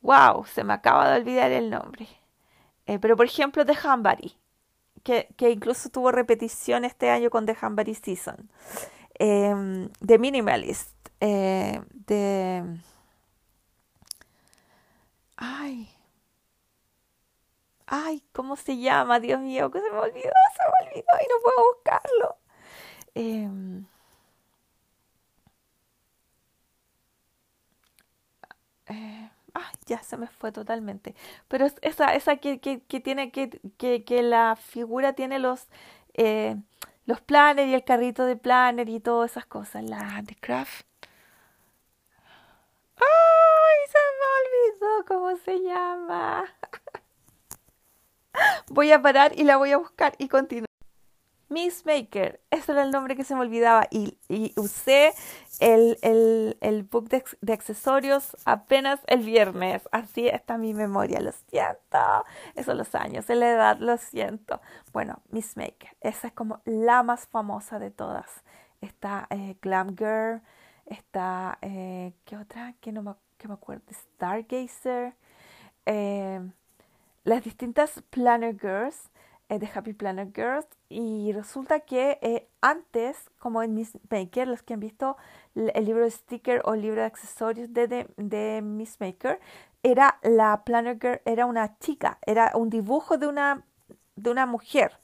wow, 0.00 0.44
se 0.46 0.62
me 0.62 0.72
acaba 0.72 1.10
de 1.10 1.20
olvidar 1.20 1.50
el 1.50 1.70
nombre. 1.70 2.06
pero, 3.00 3.16
por 3.16 3.26
ejemplo, 3.26 3.66
The 3.66 3.76
Hambari, 3.82 4.36
que, 5.02 5.28
que, 5.36 5.50
incluso 5.50 5.88
tuvo 5.90 6.12
repetición 6.12 6.84
este 6.84 7.10
año 7.10 7.28
con 7.30 7.44
The 7.46 7.56
Hambari 7.60 7.94
Season. 7.94 8.48
The 9.18 10.18
Minimalist, 10.18 10.94
de... 11.20 12.64
Ay, 15.36 15.88
Ay, 17.94 18.22
¿cómo 18.32 18.56
se 18.56 18.78
llama? 18.78 19.20
Dios 19.20 19.40
mío, 19.40 19.70
que 19.70 19.80
se 19.80 19.90
me 19.90 19.98
olvidó, 19.98 20.32
se 20.56 20.62
me 20.64 20.88
olvidó 20.88 21.12
y 21.20 21.28
no 21.28 21.42
puedo 21.42 21.74
buscarlo. 21.74 22.36
Em, 23.14 23.86
eh, 28.86 29.30
ay, 29.54 29.72
ya 29.86 30.02
se 30.02 30.16
me 30.16 30.26
fue 30.28 30.52
totalmente. 30.52 31.14
Pero 31.48 31.66
es 31.66 31.74
esa, 31.82 32.14
esa 32.14 32.36
que, 32.36 32.60
que, 32.60 32.82
que 32.82 33.00
tiene 33.00 33.30
que, 33.32 33.50
que, 33.78 34.04
que, 34.04 34.22
la 34.22 34.56
figura 34.56 35.12
tiene 35.14 35.38
los 35.38 35.68
eh, 36.14 36.56
los 37.06 37.20
planners 37.20 37.68
y 37.68 37.74
el 37.74 37.84
carrito 37.84 38.24
de 38.26 38.36
planner 38.36 38.88
y 38.88 39.00
todas 39.00 39.32
esas 39.32 39.46
cosas. 39.46 39.84
La 39.84 40.22
de 40.22 40.34
craft. 40.36 40.86
¡Ay! 42.96 43.78
Se 43.92 43.98
me 44.18 44.26
olvidó 44.40 45.04
cómo 45.06 45.36
se 45.36 45.58
llama. 45.62 46.44
Voy 48.68 48.92
a 48.92 49.02
parar 49.02 49.32
y 49.38 49.44
la 49.44 49.56
voy 49.56 49.72
a 49.72 49.78
buscar 49.78 50.14
y 50.18 50.28
continuar. 50.28 50.66
Miss 51.52 51.84
Maker, 51.84 52.40
ese 52.50 52.72
era 52.72 52.82
el 52.82 52.90
nombre 52.90 53.14
que 53.14 53.24
se 53.24 53.34
me 53.34 53.42
olvidaba 53.42 53.86
y, 53.90 54.16
usé 54.56 55.12
el, 55.60 55.98
el, 56.00 56.82
book 56.84 57.10
de, 57.10 57.22
de, 57.42 57.52
accesorios 57.52 58.34
apenas 58.46 59.00
el 59.06 59.20
viernes. 59.20 59.86
Así 59.92 60.28
está 60.28 60.56
mi 60.56 60.72
memoria, 60.72 61.20
lo 61.20 61.32
siento. 61.32 62.24
Esos 62.54 62.74
los 62.74 62.94
años, 62.94 63.28
la 63.28 63.50
edad, 63.50 63.76
lo 63.78 63.98
siento. 63.98 64.62
Bueno, 64.94 65.20
Miss 65.28 65.58
Maker, 65.58 65.94
esa 66.00 66.28
es 66.28 66.32
como 66.32 66.62
la 66.64 67.02
más 67.02 67.26
famosa 67.26 67.78
de 67.78 67.90
todas. 67.90 68.30
Está 68.80 69.26
eh, 69.28 69.56
Glam 69.60 69.94
Girl, 69.94 70.40
está, 70.86 71.58
eh, 71.60 72.14
¿qué 72.24 72.38
otra? 72.38 72.74
Que 72.80 72.92
no 72.92 73.02
me, 73.02 73.12
que 73.36 73.46
me 73.46 73.54
acuerdo, 73.54 73.84
Stargazer. 73.92 75.14
Eh, 75.84 76.40
las 77.24 77.44
distintas 77.44 78.02
Planner 78.10 78.58
Girls, 78.58 79.10
eh, 79.48 79.58
de 79.58 79.68
Happy 79.72 79.92
Planner 79.92 80.32
Girls, 80.34 80.66
y 80.88 81.32
resulta 81.32 81.80
que 81.80 82.18
eh, 82.22 82.48
antes, 82.60 83.30
como 83.38 83.62
en 83.62 83.74
Miss 83.74 83.98
Maker, 84.10 84.48
los 84.48 84.62
que 84.62 84.74
han 84.74 84.80
visto 84.80 85.16
el 85.54 85.84
libro 85.84 86.04
de 86.04 86.10
sticker 86.10 86.62
o 86.64 86.74
el 86.74 86.82
libro 86.82 87.00
de 87.00 87.06
accesorios 87.06 87.72
de, 87.72 88.08
de, 88.16 88.62
Miss 88.62 89.00
Maker, 89.00 89.40
era 89.82 90.18
la 90.22 90.64
Planner 90.64 90.98
Girl, 91.00 91.20
era 91.24 91.46
una 91.46 91.78
chica, 91.78 92.18
era 92.26 92.52
un 92.54 92.70
dibujo 92.70 93.18
de 93.18 93.26
una, 93.26 93.64
de 94.16 94.30
una 94.30 94.46
mujer. 94.46 94.98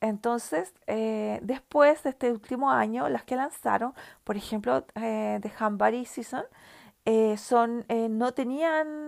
Entonces, 0.00 0.74
eh, 0.86 1.40
después 1.42 2.02
de 2.04 2.10
este 2.10 2.30
último 2.30 2.70
año, 2.70 3.08
las 3.08 3.24
que 3.24 3.36
lanzaron, 3.36 3.94
por 4.24 4.36
ejemplo, 4.36 4.82
de 4.94 5.52
Hambari 5.58 6.04
Season, 6.04 6.44
son, 7.36 7.84
no 7.88 8.32
tenían 8.32 9.07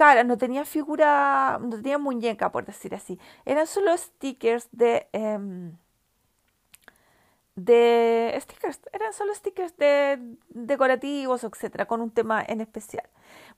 cara, 0.00 0.24
no 0.24 0.38
tenía 0.38 0.64
figura, 0.64 1.58
no 1.60 1.76
tenía 1.76 1.98
muñeca, 1.98 2.50
por 2.52 2.64
decir 2.64 2.94
así. 2.94 3.18
Eran 3.44 3.66
solo 3.66 3.94
stickers 3.98 4.66
de... 4.72 5.08
Em, 5.12 5.76
de 7.54 8.34
stickers, 8.40 8.80
eran 8.94 9.12
solo 9.12 9.34
stickers 9.34 9.76
de 9.76 10.18
decorativos, 10.48 11.44
etcétera, 11.44 11.84
con 11.86 12.00
un 12.00 12.10
tema 12.10 12.42
en 12.48 12.62
especial. 12.62 13.06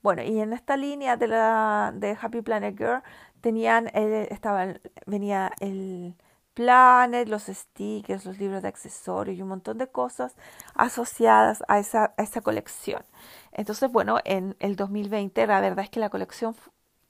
Bueno, 0.01 0.21
y 0.23 0.41
en 0.41 0.51
esta 0.51 0.75
línea 0.75 1.15
de 1.15 1.27
la 1.29 1.93
de 1.95 2.17
Happy 2.21 2.41
Planet 2.41 2.77
Girl 2.77 3.01
tenían, 3.39 3.87
eh, 3.93 4.27
estaban, 4.31 4.81
venía 5.05 5.51
el 5.61 6.15
planes, 6.53 7.29
los 7.29 7.43
stickers, 7.43 8.25
los 8.25 8.37
libros 8.39 8.61
de 8.61 8.67
accesorios 8.67 9.37
y 9.37 9.41
un 9.41 9.49
montón 9.49 9.77
de 9.77 9.87
cosas 9.87 10.35
asociadas 10.75 11.63
a 11.67 11.79
esa, 11.79 12.13
a 12.17 12.23
esa 12.23 12.41
colección. 12.41 13.03
Entonces, 13.51 13.91
bueno, 13.91 14.19
en 14.25 14.55
el 14.59 14.75
2020 14.75 15.47
la 15.47 15.61
verdad 15.61 15.85
es 15.85 15.89
que 15.89 15.99
la 15.99 16.09
colección, 16.09 16.55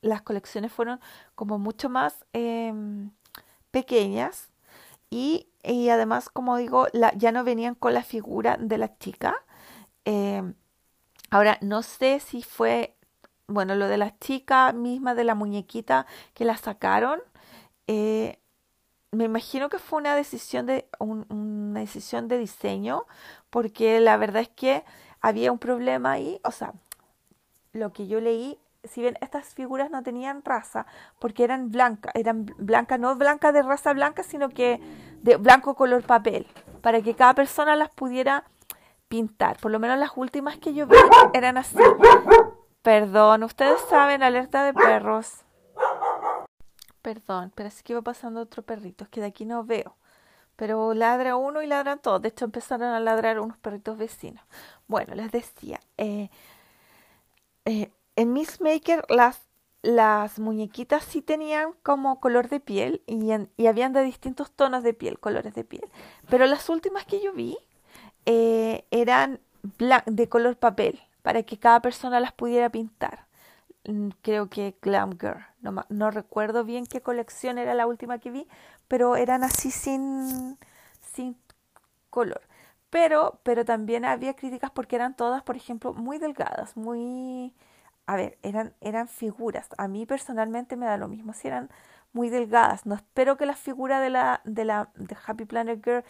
las 0.02 0.22
colecciones 0.22 0.72
fueron 0.72 1.00
como 1.36 1.60
mucho 1.60 1.90
más 1.90 2.26
em, 2.34 3.12
pequeñas 3.72 4.50
y, 5.10 5.50
y, 5.64 5.90
además, 5.90 6.30
como 6.30 6.58
digo, 6.58 6.88
la, 6.94 7.14
ya 7.16 7.32
no 7.32 7.44
venían 7.44 7.76
con 7.76 7.94
la 7.94 8.04
figura 8.04 8.58
de 8.60 8.78
la 8.80 8.98
chica. 8.98 9.36
Em, 10.06 10.56
ahora, 11.32 11.58
no 11.62 11.84
sé 11.84 12.20
si 12.20 12.44
fue, 12.44 12.96
bueno, 13.48 13.76
lo 13.76 13.88
de 13.88 13.98
la 13.98 14.18
chica 14.20 14.72
misma, 14.74 15.16
de 15.16 15.24
la 15.26 15.36
muñequita 15.36 16.08
que 16.34 16.46
la 16.46 16.58
sacaron. 16.58 17.22
Eh, 17.88 18.40
me 19.14 19.26
imagino 19.26 19.70
que 19.70 19.80
fue 19.80 20.00
una 20.00 20.16
decisión 20.16 20.66
de 20.66 20.88
una 21.00 21.80
decisión 21.80 22.28
de 22.28 22.38
diseño 22.38 23.06
porque 23.50 24.00
la 24.00 24.18
verdad 24.18 24.42
es 24.42 24.50
que 24.50 24.84
había 25.22 25.52
un 25.52 25.60
problema 25.60 26.14
ahí 26.14 26.40
o 26.44 26.52
sea 26.52 26.74
lo 27.72 27.94
que 27.94 28.08
yo 28.08 28.20
leí 28.20 28.58
si 28.84 29.02
bien 29.02 29.18
estas 29.22 29.54
figuras 29.54 29.90
no 29.90 30.04
tenían 30.04 30.44
raza 30.44 30.86
porque 31.20 31.44
eran 31.44 31.72
blancas 31.72 32.14
eran 32.16 32.46
blancas 32.58 33.00
no 33.00 33.16
blancas 33.16 33.54
de 33.54 33.62
raza 33.62 33.94
blanca 33.94 34.24
sino 34.24 34.50
que 34.50 34.80
de 35.22 35.38
blanco 35.38 35.76
color 35.76 36.04
papel 36.04 36.48
para 36.82 37.02
que 37.02 37.16
cada 37.16 37.34
persona 37.34 37.76
las 37.76 37.90
pudiera 37.90 38.44
pintar. 39.08 39.58
Por 39.58 39.72
lo 39.72 39.80
menos 39.80 40.00
las 40.00 40.12
últimas 40.16 40.58
que 40.58 40.74
yo 40.74 40.88
vi 40.88 40.98
eran 41.34 41.58
así. 41.58 41.78
Perdón 42.82 43.44
ustedes 43.44 43.80
saben 43.90 44.24
alerta 44.24 44.64
de 44.66 44.74
perros 44.74 45.44
Perdón, 47.04 47.52
pero 47.56 47.70
es 47.70 47.84
que 47.84 47.94
iba 47.94 48.02
pasando 48.02 48.42
otro 48.42 48.64
perrito, 48.64 49.04
es 49.04 49.10
que 49.12 49.22
de 49.22 49.28
aquí 49.28 49.46
no 49.46 49.64
veo. 49.66 49.96
Pero 50.56 50.94
ladra 50.96 51.36
uno 51.36 51.62
y 51.62 51.68
ladran 51.68 52.00
todos. 52.00 52.22
De 52.22 52.30
hecho, 52.30 52.46
empezaron 52.46 52.90
a 52.90 53.00
ladrar 53.00 53.40
unos 53.40 53.58
perritos 53.58 53.98
vecinos. 53.98 54.44
Bueno, 54.88 55.16
les 55.16 55.32
decía, 55.32 55.80
eh, 55.98 56.30
eh, 57.66 57.92
en 58.16 58.34
Miss 58.34 58.62
Maker 58.62 59.06
las, 59.10 59.42
las 59.82 60.40
muñequitas 60.40 61.04
sí 61.04 61.22
tenían 61.22 61.74
como 61.84 62.20
color 62.20 62.50
de 62.50 62.60
piel 62.60 63.02
y, 63.08 63.32
y 63.58 63.68
habían 63.68 63.94
de 63.94 64.04
distintos 64.04 64.52
tonos 64.52 64.84
de 64.84 64.94
piel, 64.94 65.20
colores 65.20 65.54
de 65.56 65.64
piel. 65.66 65.90
Pero 66.30 66.46
las 66.46 66.70
últimas 66.70 67.06
que 67.06 67.22
yo 67.22 67.34
vi 67.34 67.58
eh, 68.26 68.86
eran 68.92 69.40
de 70.06 70.30
color 70.30 70.58
papel, 70.58 71.02
para 71.22 71.44
que 71.44 71.58
cada 71.58 71.82
persona 71.82 72.20
las 72.20 72.34
pudiera 72.34 72.70
pintar. 72.70 73.28
Mm, 73.86 74.10
creo 74.22 74.50
que 74.50 74.78
Glam 74.82 75.18
Girl. 75.20 75.46
No, 75.62 75.86
no, 75.90 76.12
recuerdo 76.12 76.64
bien 76.64 76.86
qué 76.86 77.02
colección 77.02 77.58
era 77.58 77.74
la 77.74 77.88
última 77.88 78.20
que 78.20 78.32
vi, 78.32 78.48
pero 78.88 79.16
eran 79.16 79.44
así 79.44 79.72
sin, 79.72 80.58
sin 81.14 81.38
color. 82.10 82.42
Pero, 82.90 83.40
pero 83.44 83.66
también 83.66 84.06
había 84.06 84.36
críticas 84.36 84.72
porque 84.72 84.96
eran 84.96 85.16
todas, 85.16 85.44
por 85.44 85.56
ejemplo, 85.58 85.94
muy 85.94 86.20
delgadas, 86.20 86.78
muy... 86.78 87.54
A 88.06 88.16
ver, 88.18 88.38
eran, 88.44 88.74
eran 88.82 89.08
figuras. 89.08 89.70
A 89.78 89.88
mí 89.88 90.06
personalmente 90.06 90.76
me 90.76 90.86
da 90.86 90.98
lo 90.98 91.08
mismo 91.08 91.34
si 91.34 91.48
eran 91.48 91.70
muy 92.14 92.30
delgadas. 92.30 92.86
No 92.86 92.96
espero 92.96 93.38
que 93.38 93.46
la 93.46 93.56
figura 93.56 94.00
de 94.02 94.10
la, 94.10 94.42
de 94.46 94.66
la 94.66 94.90
de 94.96 95.18
Happy 95.26 95.46
Planet 95.46 95.84
Girl 95.84 96.04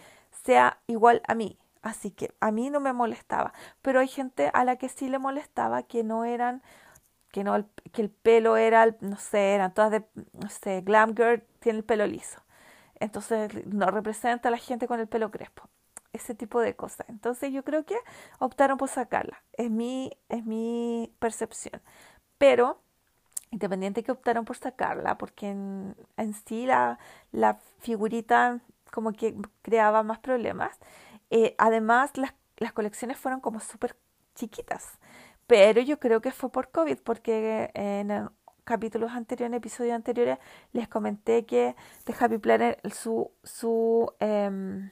sea 0.43 0.79
igual 0.88 1.21
a 1.27 1.36
mí. 1.36 1.57
Así 1.81 2.12
que 2.12 2.33
a 2.39 2.51
mí 2.51 2.69
no 2.69 2.79
me 2.79 2.93
molestaba. 2.93 3.53
Pero 3.81 3.99
hay 3.99 4.07
gente 4.07 4.49
a 4.53 4.65
la 4.65 4.77
que 4.77 4.89
sí 4.89 5.09
le 5.09 5.19
molestaba 5.19 5.83
que 5.83 6.03
no 6.03 6.25
eran 6.25 6.62
que 7.34 7.43
no 7.43 7.65
que 7.91 8.04
el 8.04 8.12
pelo 8.12 8.58
era, 8.58 8.96
no 9.02 9.17
sé, 9.17 9.56
eran 9.56 9.74
todas 9.74 9.91
de, 9.91 10.06
no 10.34 10.50
sé, 10.50 10.82
glam 10.82 11.15
girl 11.15 11.43
tiene 11.60 11.80
el 11.80 11.84
pelo 11.84 12.06
liso. 12.06 12.39
Entonces 13.00 13.65
no 13.65 13.88
representa 13.88 14.50
a 14.50 14.52
la 14.52 14.58
gente 14.58 14.88
con 14.88 15.00
el 15.00 15.08
pelo 15.08 15.32
crespo. 15.32 15.63
Ese 16.13 16.36
tipo 16.36 16.62
de 16.62 16.76
cosas. 16.76 17.10
Entonces 17.10 17.52
yo 17.52 17.63
creo 17.63 17.86
que 17.86 17.98
optaron 18.39 18.78
por 18.78 18.89
sacarla. 18.89 19.43
Es 19.54 19.72
mi, 19.72 20.12
es 20.30 20.46
mi 20.46 21.12
percepción. 21.19 21.82
Pero, 22.38 22.82
independiente 23.52 24.04
que 24.04 24.12
optaron 24.12 24.46
por 24.46 24.58
sacarla, 24.58 25.17
porque 25.17 25.50
en, 25.50 25.96
en 26.17 26.34
sí 26.36 26.67
la, 26.67 27.00
la, 27.32 27.56
figurita 27.80 28.60
como 28.91 29.12
que 29.13 29.36
creaba 29.63 30.04
más 30.04 30.19
problemas. 30.19 30.78
Eh, 31.32 31.56
además, 31.58 32.15
las, 32.17 32.34
las 32.58 32.74
colecciones 32.74 33.17
fueron 33.17 33.41
como 33.41 33.60
súper 33.60 33.98
chiquitas. 34.36 35.00
Pero 35.47 35.82
yo 35.82 35.99
creo 35.99 36.21
que 36.21 36.32
fue 36.32 36.51
por 36.51 36.71
COVID, 36.71 36.99
porque 37.03 37.71
en 37.73 38.29
capítulos 38.63 39.12
anteriores, 39.12 39.51
en 39.51 39.53
episodios 39.56 39.95
anteriores, 39.95 40.38
les 40.71 40.88
comenté 40.88 41.45
que 41.45 41.75
The 42.06 42.15
Happy 42.19 42.38
Planner, 42.38 42.79
su, 42.91 43.32
su, 43.43 44.12
em, 44.19 44.91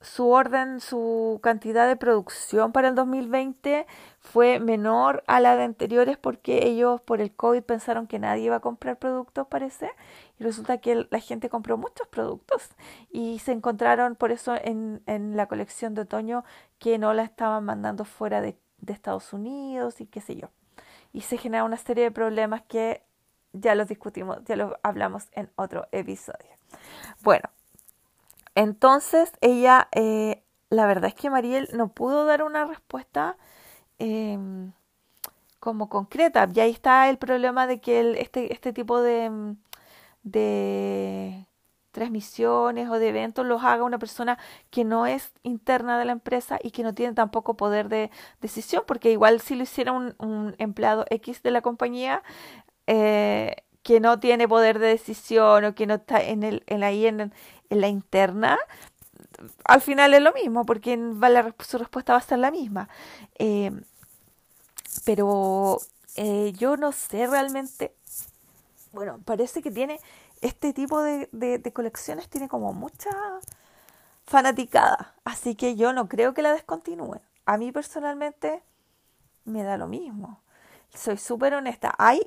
su 0.00 0.28
orden, 0.30 0.80
su 0.80 1.40
cantidad 1.42 1.88
de 1.88 1.96
producción 1.96 2.70
para 2.70 2.88
el 2.88 2.94
2020 2.94 3.86
fue 4.20 4.60
menor 4.60 5.24
a 5.26 5.40
la 5.40 5.56
de 5.56 5.64
anteriores 5.64 6.16
porque 6.16 6.66
ellos 6.66 7.00
por 7.00 7.20
el 7.20 7.34
COVID 7.34 7.62
pensaron 7.62 8.06
que 8.06 8.20
nadie 8.20 8.44
iba 8.44 8.56
a 8.56 8.60
comprar 8.60 8.98
productos, 8.98 9.48
parece, 9.48 9.90
y 10.38 10.44
resulta 10.44 10.78
que 10.78 11.08
la 11.10 11.18
gente 11.18 11.48
compró 11.48 11.76
muchos 11.76 12.06
productos 12.06 12.70
y 13.10 13.40
se 13.40 13.52
encontraron 13.52 14.14
por 14.14 14.30
eso 14.30 14.54
en, 14.54 15.02
en 15.06 15.36
la 15.36 15.46
colección 15.46 15.94
de 15.94 16.02
otoño 16.02 16.44
que 16.78 16.98
no 16.98 17.12
la 17.12 17.24
estaban 17.24 17.64
mandando 17.64 18.04
fuera 18.04 18.40
de, 18.40 18.56
de 18.78 18.92
Estados 18.92 19.32
Unidos 19.32 20.00
y 20.00 20.06
qué 20.06 20.20
sé 20.20 20.36
yo. 20.36 20.50
Y 21.12 21.22
se 21.22 21.38
genera 21.38 21.64
una 21.64 21.76
serie 21.76 22.04
de 22.04 22.10
problemas 22.12 22.62
que 22.62 23.02
ya 23.52 23.74
los 23.74 23.88
discutimos, 23.88 24.44
ya 24.44 24.54
los 24.54 24.74
hablamos 24.82 25.28
en 25.32 25.50
otro 25.56 25.88
episodio. 25.90 26.50
Bueno, 27.22 27.48
entonces 28.58 29.30
ella, 29.40 29.88
eh, 29.92 30.42
la 30.68 30.86
verdad 30.86 31.06
es 31.06 31.14
que 31.14 31.30
Mariel 31.30 31.68
no 31.74 31.88
pudo 31.92 32.26
dar 32.26 32.42
una 32.42 32.64
respuesta 32.64 33.36
em, 33.98 34.72
como 35.60 35.88
concreta. 35.88 36.48
Y 36.54 36.60
ahí 36.60 36.70
está 36.72 37.08
el 37.08 37.18
problema 37.18 37.66
de 37.68 37.80
que 37.80 38.20
este, 38.20 38.52
este 38.52 38.72
tipo 38.72 39.00
de, 39.00 39.56
transmisiones 41.92 42.88
o 42.90 42.98
de 42.98 43.08
eventos 43.08 43.46
los 43.46 43.62
haga 43.64 43.84
una 43.84 43.98
persona 43.98 44.38
que 44.70 44.84
no 44.84 45.06
es 45.06 45.32
interna 45.42 45.98
de 45.98 46.04
la 46.04 46.12
empresa 46.12 46.58
y 46.62 46.70
que 46.72 46.82
no 46.82 46.94
tiene 46.94 47.14
tampoco 47.14 47.56
poder 47.56 47.88
de 47.88 48.10
decisión, 48.40 48.84
porque 48.86 49.10
igual 49.12 49.40
si 49.40 49.54
lo 49.56 49.62
hiciera 49.64 49.92
un, 49.92 50.54
empleado 50.58 51.04
X 51.10 51.42
de 51.42 51.50
la 51.52 51.62
compañía, 51.62 52.22
eh, 52.86 53.56
que 53.82 54.00
no 54.00 54.20
tiene 54.20 54.46
poder 54.48 54.78
de 54.78 54.88
decisión 54.88 55.64
o 55.64 55.74
que 55.74 55.86
no 55.86 55.94
está 55.94 56.22
en 56.22 56.42
el, 56.42 56.62
en 56.66 56.82
ahí 56.84 57.06
en, 57.06 57.32
en 57.70 57.80
la 57.80 57.88
interna, 57.88 58.58
al 59.64 59.80
final 59.80 60.14
es 60.14 60.22
lo 60.22 60.32
mismo, 60.32 60.66
porque 60.66 60.98
su 61.60 61.78
respuesta 61.78 62.12
va 62.12 62.18
a 62.18 62.22
ser 62.22 62.38
la 62.38 62.50
misma. 62.50 62.88
Eh, 63.38 63.70
pero 65.04 65.78
eh, 66.16 66.52
yo 66.56 66.76
no 66.76 66.92
sé 66.92 67.26
realmente, 67.26 67.94
bueno, 68.92 69.20
parece 69.24 69.62
que 69.62 69.70
tiene 69.70 70.00
este 70.40 70.72
tipo 70.72 71.02
de, 71.02 71.28
de, 71.32 71.72
colecciones, 71.72 72.28
tiene 72.28 72.48
como 72.48 72.72
mucha 72.72 73.10
fanaticada, 74.24 75.14
así 75.24 75.54
que 75.54 75.76
yo 75.76 75.92
no 75.92 76.08
creo 76.08 76.34
que 76.34 76.42
la 76.42 76.52
descontinúe. 76.52 77.20
A 77.46 77.56
mí 77.56 77.72
personalmente 77.72 78.62
me 79.44 79.62
da 79.62 79.76
lo 79.76 79.88
mismo. 79.88 80.42
Soy 80.94 81.16
súper 81.16 81.54
honesta. 81.54 81.94
Hay 81.98 82.20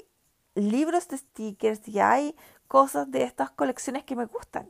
libros 0.56 1.08
de 1.08 1.18
stickers 1.18 1.88
y 1.88 2.00
hay 2.00 2.36
cosas 2.68 3.12
de 3.12 3.24
estas 3.24 3.52
colecciones 3.52 4.04
que 4.04 4.16
me 4.16 4.26
gustan, 4.26 4.66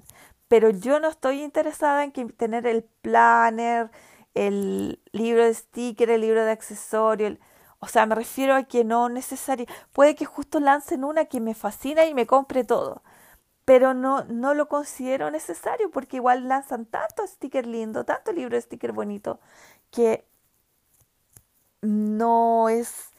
pero 0.52 0.70
yo 0.70 1.00
no 1.00 1.08
estoy 1.08 1.44
interesada 1.44 2.04
en 2.04 2.12
tener 2.12 2.68
el 2.68 2.84
planner, 2.84 3.90
el 4.34 5.00
libro 5.14 5.46
de 5.46 5.54
sticker, 5.54 6.10
el 6.10 6.20
libro 6.20 6.44
de 6.44 6.52
accesorio. 6.52 7.38
o 7.80 7.88
sea, 7.88 8.06
me 8.06 8.16
refiero 8.16 8.56
a 8.56 8.64
que 8.64 8.84
no 8.84 9.08
necesario. 9.08 9.66
Puede 9.94 10.14
que 10.16 10.26
justo 10.26 10.60
lancen 10.60 11.06
una 11.06 11.24
que 11.26 11.40
me 11.40 11.56
fascina 11.56 12.06
y 12.06 12.14
me 12.14 12.28
compre 12.28 12.66
todo. 12.66 13.02
Pero 13.66 13.94
no, 13.94 14.26
no 14.26 14.54
lo 14.54 14.68
considero 14.68 15.32
necesario 15.32 15.90
porque 15.90 16.18
igual 16.18 16.50
lanzan 16.50 16.86
tanto 16.86 17.26
sticker 17.28 17.66
lindo, 17.66 18.04
tanto 18.06 18.34
libro 18.34 18.58
de 18.58 18.62
sticker 18.62 18.92
bonito, 18.92 19.40
que 19.90 20.26
no 21.82 22.68
es 22.70 23.11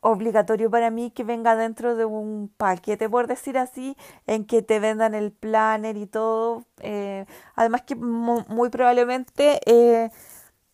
obligatorio 0.00 0.70
para 0.70 0.90
mí 0.90 1.10
que 1.10 1.24
venga 1.24 1.56
dentro 1.56 1.94
de 1.94 2.04
un 2.04 2.52
paquete, 2.56 3.08
por 3.08 3.26
decir 3.26 3.58
así, 3.58 3.96
en 4.26 4.46
que 4.46 4.62
te 4.62 4.80
vendan 4.80 5.14
el 5.14 5.32
planner 5.32 5.96
y 5.96 6.06
todo. 6.06 6.64
Eh, 6.80 7.26
además 7.54 7.82
que 7.82 7.94
muy, 7.94 8.70
probablemente 8.70 9.60
eh, 9.66 10.10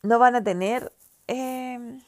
no 0.03 0.19
van 0.19 0.37
a 0.37 0.45
tener... 0.45 0.93
Em, 1.27 2.01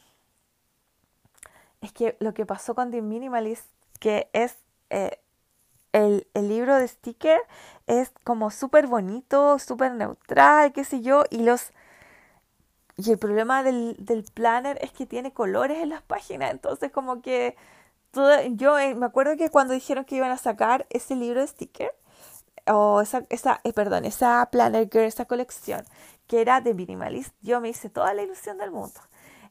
es 1.81 1.93
que 1.93 2.17
lo 2.19 2.33
que 2.33 2.45
pasó 2.45 2.75
con 2.75 2.91
The 2.91 3.01
Minimalist, 3.01 3.65
que 3.99 4.29
es 4.33 4.57
eh, 4.89 5.19
el, 5.93 6.27
el, 6.33 6.49
libro 6.49 6.75
de 6.75 6.87
sticker, 6.87 7.39
es 7.87 8.11
como 8.23 8.51
súper 8.51 8.87
bonito, 8.87 9.59
súper 9.59 9.93
neutral, 9.93 10.73
qué 10.73 10.83
sé 10.83 11.01
yo, 11.01 11.23
y 11.29 11.43
los 11.43 11.71
y 12.99 13.11
el 13.11 13.17
problema 13.17 13.63
del, 13.63 13.95
del, 13.97 14.23
planner 14.23 14.77
es 14.81 14.91
que 14.91 15.05
tiene 15.05 15.31
colores 15.31 15.77
en 15.79 15.89
las 15.89 16.01
páginas, 16.01 16.51
entonces 16.51 16.91
como 16.91 17.21
que 17.21 17.55
todo, 18.11 18.41
yo 18.49 18.77
eh, 18.77 18.95
me 18.95 19.05
acuerdo 19.05 19.37
que 19.37 19.49
cuando 19.49 19.73
dijeron 19.73 20.03
que 20.05 20.15
iban 20.15 20.31
a 20.31 20.37
sacar 20.37 20.85
ese 20.89 21.15
libro 21.15 21.39
de 21.41 21.47
sticker, 21.47 21.91
o 22.67 23.01
esa, 23.01 23.25
esa 23.29 23.61
eh, 23.63 23.73
perdón, 23.73 24.05
esa 24.05 24.47
Planner 24.51 24.89
Girl, 24.91 25.05
esa 25.05 25.25
colección, 25.25 25.85
que 26.27 26.41
era 26.41 26.61
de 26.61 26.73
minimalist, 26.73 27.33
yo 27.41 27.61
me 27.61 27.69
hice 27.69 27.89
toda 27.89 28.13
la 28.13 28.23
ilusión 28.23 28.57
del 28.57 28.71
mundo. 28.71 28.99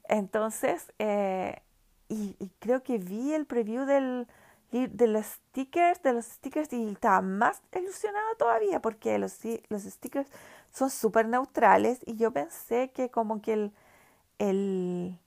Entonces, 0.05 0.93
eh, 0.99 1.63
y, 2.09 2.35
creo 2.59 2.83
que 2.83 2.99
vi 2.99 3.33
el 3.35 3.47
preview 3.47 3.85
del, 3.87 4.27
de 4.71 5.07
los 5.09 5.27
stickers, 5.27 6.03
de 6.03 6.13
los 6.13 6.27
stickers, 6.27 6.73
y 6.73 6.91
estaba 6.91 7.21
más 7.23 7.63
ilusionado 7.75 8.29
todavía, 8.39 8.81
porque 8.81 9.19
los, 9.19 9.39
los 9.69 9.83
stickers 9.83 10.29
son 10.73 10.91
súper 10.91 11.27
neutrales 11.27 12.01
y 12.07 12.17
yo 12.17 12.33
pensé 12.33 12.91
que 12.93 13.11
como 13.11 13.41
que 13.43 13.53
el, 13.55 13.73
el 14.39 15.19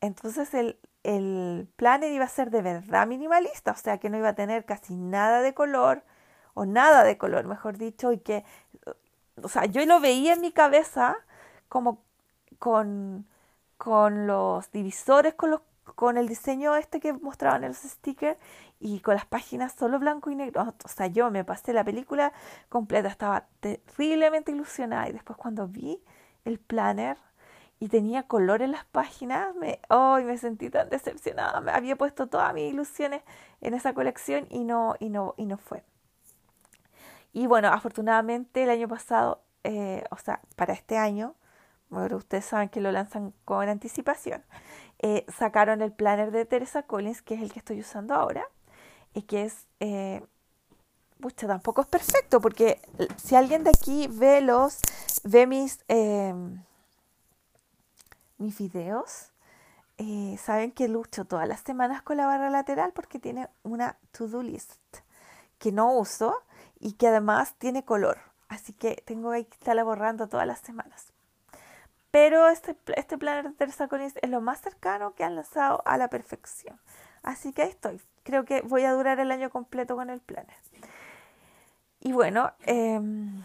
entonces 0.00 0.54
el, 0.54 0.78
el 1.04 1.68
planner 1.76 2.12
iba 2.12 2.24
a 2.24 2.28
ser 2.28 2.50
de 2.50 2.62
verdad 2.62 3.06
minimalista, 3.06 3.72
o 3.72 3.76
sea 3.76 3.98
que 3.98 4.10
no 4.10 4.18
iba 4.18 4.30
a 4.30 4.34
tener 4.34 4.64
casi 4.64 4.96
nada 4.96 5.42
de 5.42 5.54
color 5.54 6.04
o 6.54 6.66
nada 6.66 7.04
de 7.04 7.18
color, 7.18 7.46
mejor 7.46 7.78
dicho, 7.78 8.12
y 8.12 8.18
que, 8.18 8.44
o 9.42 9.48
sea, 9.48 9.66
yo 9.66 9.84
lo 9.86 10.00
veía 10.00 10.34
en 10.34 10.40
mi 10.40 10.52
cabeza 10.52 11.16
como 11.68 12.02
con, 12.58 13.26
con 13.76 14.26
los 14.26 14.70
divisores, 14.72 15.34
con, 15.34 15.50
los, 15.52 15.60
con 15.94 16.16
el 16.16 16.28
diseño 16.28 16.76
este 16.76 17.00
que 17.00 17.12
mostraban 17.12 17.64
en 17.64 17.70
los 17.70 17.78
stickers 17.78 18.38
y 18.80 19.00
con 19.00 19.14
las 19.14 19.26
páginas 19.26 19.72
solo 19.72 19.98
blanco 19.98 20.30
y 20.30 20.34
negro. 20.34 20.74
O 20.84 20.88
sea, 20.88 21.06
yo 21.08 21.30
me 21.30 21.44
pasé 21.44 21.72
la 21.72 21.84
película 21.84 22.32
completa, 22.68 23.08
estaba 23.08 23.46
terriblemente 23.60 24.52
ilusionada 24.52 25.08
y 25.08 25.12
después 25.12 25.36
cuando 25.36 25.66
vi 25.66 26.02
el 26.44 26.58
planner 26.58 27.16
y 27.80 27.88
tenía 27.88 28.24
color 28.24 28.62
en 28.62 28.72
las 28.72 28.84
páginas, 28.86 29.54
me, 29.54 29.80
me 30.24 30.38
sentí 30.38 30.68
tan 30.70 30.88
decepcionada. 30.88 31.60
Me 31.60 31.70
había 31.72 31.96
puesto 31.96 32.26
todas 32.26 32.52
mis 32.52 32.72
ilusiones 32.72 33.22
en 33.60 33.74
esa 33.74 33.92
colección 33.92 34.46
y 34.50 34.64
no, 34.64 34.96
y 34.98 35.10
no, 35.10 35.34
y 35.36 35.46
no 35.46 35.58
fue. 35.58 35.84
Y 37.32 37.46
bueno, 37.46 37.68
afortunadamente 37.68 38.64
el 38.64 38.70
año 38.70 38.88
pasado, 38.88 39.42
eh, 39.62 40.04
o 40.10 40.16
sea, 40.16 40.40
para 40.56 40.72
este 40.72 40.96
año, 40.96 41.34
bueno, 41.90 42.16
ustedes 42.16 42.44
saben 42.44 42.68
que 42.68 42.80
lo 42.80 42.92
lanzan 42.92 43.32
con 43.44 43.68
anticipación, 43.68 44.42
eh, 44.98 45.24
sacaron 45.36 45.82
el 45.82 45.92
planner 45.92 46.30
de 46.30 46.44
Teresa 46.44 46.82
Collins, 46.82 47.22
que 47.22 47.34
es 47.34 47.42
el 47.42 47.52
que 47.52 47.60
estoy 47.60 47.80
usando 47.80 48.14
ahra 48.14 48.46
y 49.14 49.22
que 49.22 49.44
es, 49.44 49.66
eh, 49.80 50.22
tampoco 51.36 51.82
es 51.82 51.86
perfecto, 51.86 52.40
porque 52.40 52.80
si 53.16 53.34
alguien 53.34 53.64
de 53.64 53.70
aquí 53.70 54.08
ve 54.10 54.40
los, 54.40 54.78
ve 55.24 55.46
mis, 55.46 55.84
eh, 55.88 56.34
mis 58.38 58.58
videos, 58.58 59.32
eh, 59.98 60.38
saben 60.40 60.70
que 60.70 60.86
lucho 60.86 61.24
todas 61.24 61.48
las 61.48 61.60
semanas 61.60 62.02
con 62.02 62.16
la 62.16 62.26
barra 62.26 62.50
lateral 62.50 62.92
porque 62.92 63.18
tiene 63.18 63.48
una 63.64 63.98
to-do 64.12 64.44
list 64.44 64.78
que 65.58 65.72
no 65.72 65.92
uso 65.92 66.40
y 66.78 66.92
que 66.92 67.08
además 67.08 67.54
tiene 67.58 67.84
color. 67.84 68.18
Así 68.48 68.72
que 68.72 69.02
tengo 69.04 69.32
que 69.32 69.40
estarla 69.40 69.82
borrando 69.82 70.28
todas 70.28 70.46
las 70.46 70.60
semanas. 70.60 71.07
Pero 72.10 72.48
este, 72.48 72.76
este 72.96 73.18
planner 73.18 73.48
de 73.48 73.54
Teresa 73.54 73.88
Collins 73.88 74.14
es 74.22 74.30
lo 74.30 74.40
más 74.40 74.60
cercano 74.60 75.14
que 75.14 75.24
han 75.24 75.36
lanzado 75.36 75.82
a 75.84 75.98
la 75.98 76.08
perfección. 76.08 76.80
Así 77.22 77.52
que 77.52 77.62
ahí 77.62 77.68
estoy, 77.68 78.00
creo 78.22 78.44
que 78.44 78.62
voy 78.62 78.84
a 78.84 78.92
durar 78.92 79.20
el 79.20 79.30
año 79.30 79.50
completo 79.50 79.96
con 79.96 80.08
el 80.08 80.20
planner. 80.20 80.56
Y 82.00 82.12
bueno, 82.12 82.52
em, 82.64 83.44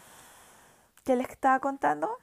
¿qué 1.04 1.16
les 1.16 1.30
estaba 1.30 1.60
contando? 1.60 2.18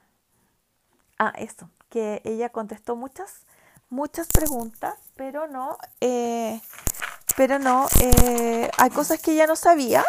Ah, 1.19 1.33
eso, 1.37 1.69
que 1.89 2.21
ella 2.23 2.49
contestó 2.49 2.95
muchas, 2.95 3.45
muchas 3.89 4.27
preguntas, 4.27 4.95
pero 5.15 5.47
no, 5.47 5.77
eh, 5.99 6.61
pero 7.35 7.59
no, 7.59 7.87
eh, 7.99 8.71
hay 8.77 8.89
cosas 8.89 9.21
que 9.21 9.33
ella 9.33 9.45
no 9.45 9.55
sabía, 9.55 10.03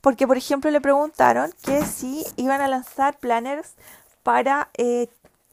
porque 0.00 0.26
por 0.26 0.36
ejemplo 0.36 0.70
le 0.70 0.80
preguntaron 0.80 1.52
que 1.62 1.84
si 1.84 2.24
iban 2.36 2.60
a 2.60 2.68
lanzar 2.68 3.18
planners 3.18 3.74
para 4.22 4.70
eh, 4.76 5.08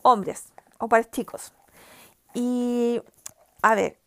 hombres 0.05 0.45
o 0.77 0.87
para 0.87 1.09
chicos. 1.09 1.53
Y, 2.33 3.01
a 3.61 3.75
ver, 3.75 3.99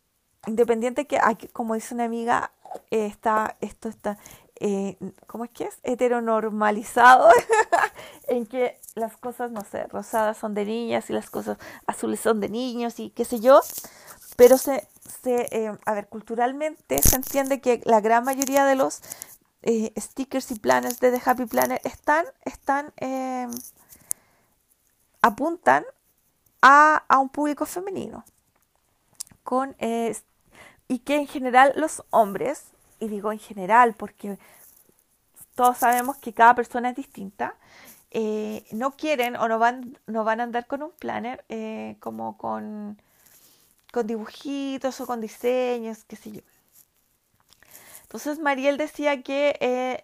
independiente 0.47 1.05
que, 1.07 1.19
como 1.51 1.73
dice 1.75 1.93
una 1.93 2.05
amiga, 2.05 2.51
está, 2.89 3.57
esto 3.59 3.89
está, 3.89 4.17
eh, 4.59 4.97
¿cómo 5.27 5.45
es 5.45 5.51
que 5.51 5.65
es? 5.65 5.79
Heteronormalizado, 5.83 7.29
en 8.27 8.45
que 8.45 8.79
las 8.95 9.17
cosas, 9.17 9.51
no 9.51 9.61
sé, 9.63 9.87
rosadas 9.87 10.37
son 10.37 10.53
de 10.53 10.65
niñas 10.65 11.09
y 11.09 11.13
las 11.13 11.29
cosas 11.29 11.57
azules 11.87 12.19
son 12.19 12.39
de 12.39 12.49
niños 12.49 12.99
y 12.99 13.09
qué 13.09 13.25
sé 13.25 13.39
yo, 13.39 13.61
pero 14.37 14.57
se, 14.57 14.87
se 15.23 15.47
eh, 15.51 15.71
a 15.85 15.93
ver, 15.93 16.07
culturalmente 16.07 17.01
se 17.01 17.15
entiende 17.15 17.61
que 17.61 17.81
la 17.85 17.99
gran 17.99 18.23
mayoría 18.23 18.65
de 18.65 18.75
los 18.75 19.01
eh, 19.63 19.91
stickers 19.97 20.51
y 20.51 20.59
planes 20.59 20.99
de 20.99 21.11
The 21.11 21.21
Happy 21.25 21.45
Planner 21.45 21.81
están, 21.83 22.25
están 22.45 22.93
apuntan 25.21 25.85
a, 26.61 27.03
un 27.19 27.29
público 27.29 27.65
femenino. 27.65 28.23
Con, 29.43 29.75
y 30.87 30.99
que 30.99 31.15
en 31.15 31.27
general 31.27 31.73
los 31.75 32.03
hombres, 32.09 32.71
y 32.99 33.07
digo 33.07 33.31
en 33.31 33.39
general 33.39 33.93
porque 33.93 34.37
todos 35.55 35.77
sabemos 35.77 36.17
que 36.17 36.33
cada 36.33 36.55
persona 36.55 36.89
es 36.89 36.95
distinta, 36.95 37.55
eh, 38.11 38.65
no 38.71 38.91
quieren 38.91 39.35
o 39.35 39.47
no 39.47 39.59
van, 39.59 39.97
no 40.07 40.23
van 40.23 40.39
a 40.39 40.43
andar 40.43 40.65
con 40.65 40.81
un 40.81 40.91
planner 40.91 41.45
eh, 41.49 41.97
como 41.99 42.37
con, 42.37 42.99
con 43.91 44.07
dibujitos 44.07 44.99
o 44.99 45.05
con 45.05 45.21
diseños, 45.21 46.05
qué 46.05 46.15
sé 46.15 46.31
yo. 46.31 46.41
Entonces 48.03 48.39
Mariel 48.39 48.77
decía 48.77 49.21
que, 49.21 49.57
eh, 49.59 50.03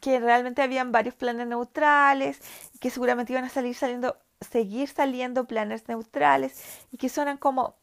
que 0.00 0.20
realmente 0.20 0.60
habían 0.60 0.92
varios 0.92 1.14
planes 1.14 1.46
neutrales 1.46 2.40
que 2.80 2.90
seguramente 2.90 3.32
iban 3.32 3.44
a 3.44 3.48
salir 3.48 3.74
saliendo, 3.74 4.18
seguir 4.44 4.88
saliendo 4.88 5.46
planes 5.46 5.88
neutrales 5.88 6.60
y 6.92 6.96
que 6.96 7.08
suenan 7.08 7.38
como 7.38 7.76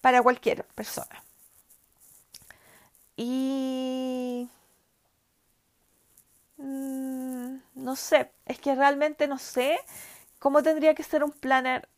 para 0.00 0.22
cualquier 0.22 0.64
persona. 0.74 1.22
Y 3.16 4.48
Mm, 6.58 7.58
no 7.74 7.96
sé, 7.96 8.32
es 8.46 8.58
que 8.58 8.74
realmente 8.74 9.28
no 9.28 9.38
sé 9.38 9.78
cómo 10.38 10.62
tendría 10.62 10.94
que 10.94 11.02
ser 11.02 11.24
un 11.24 11.32
planner 11.32 11.88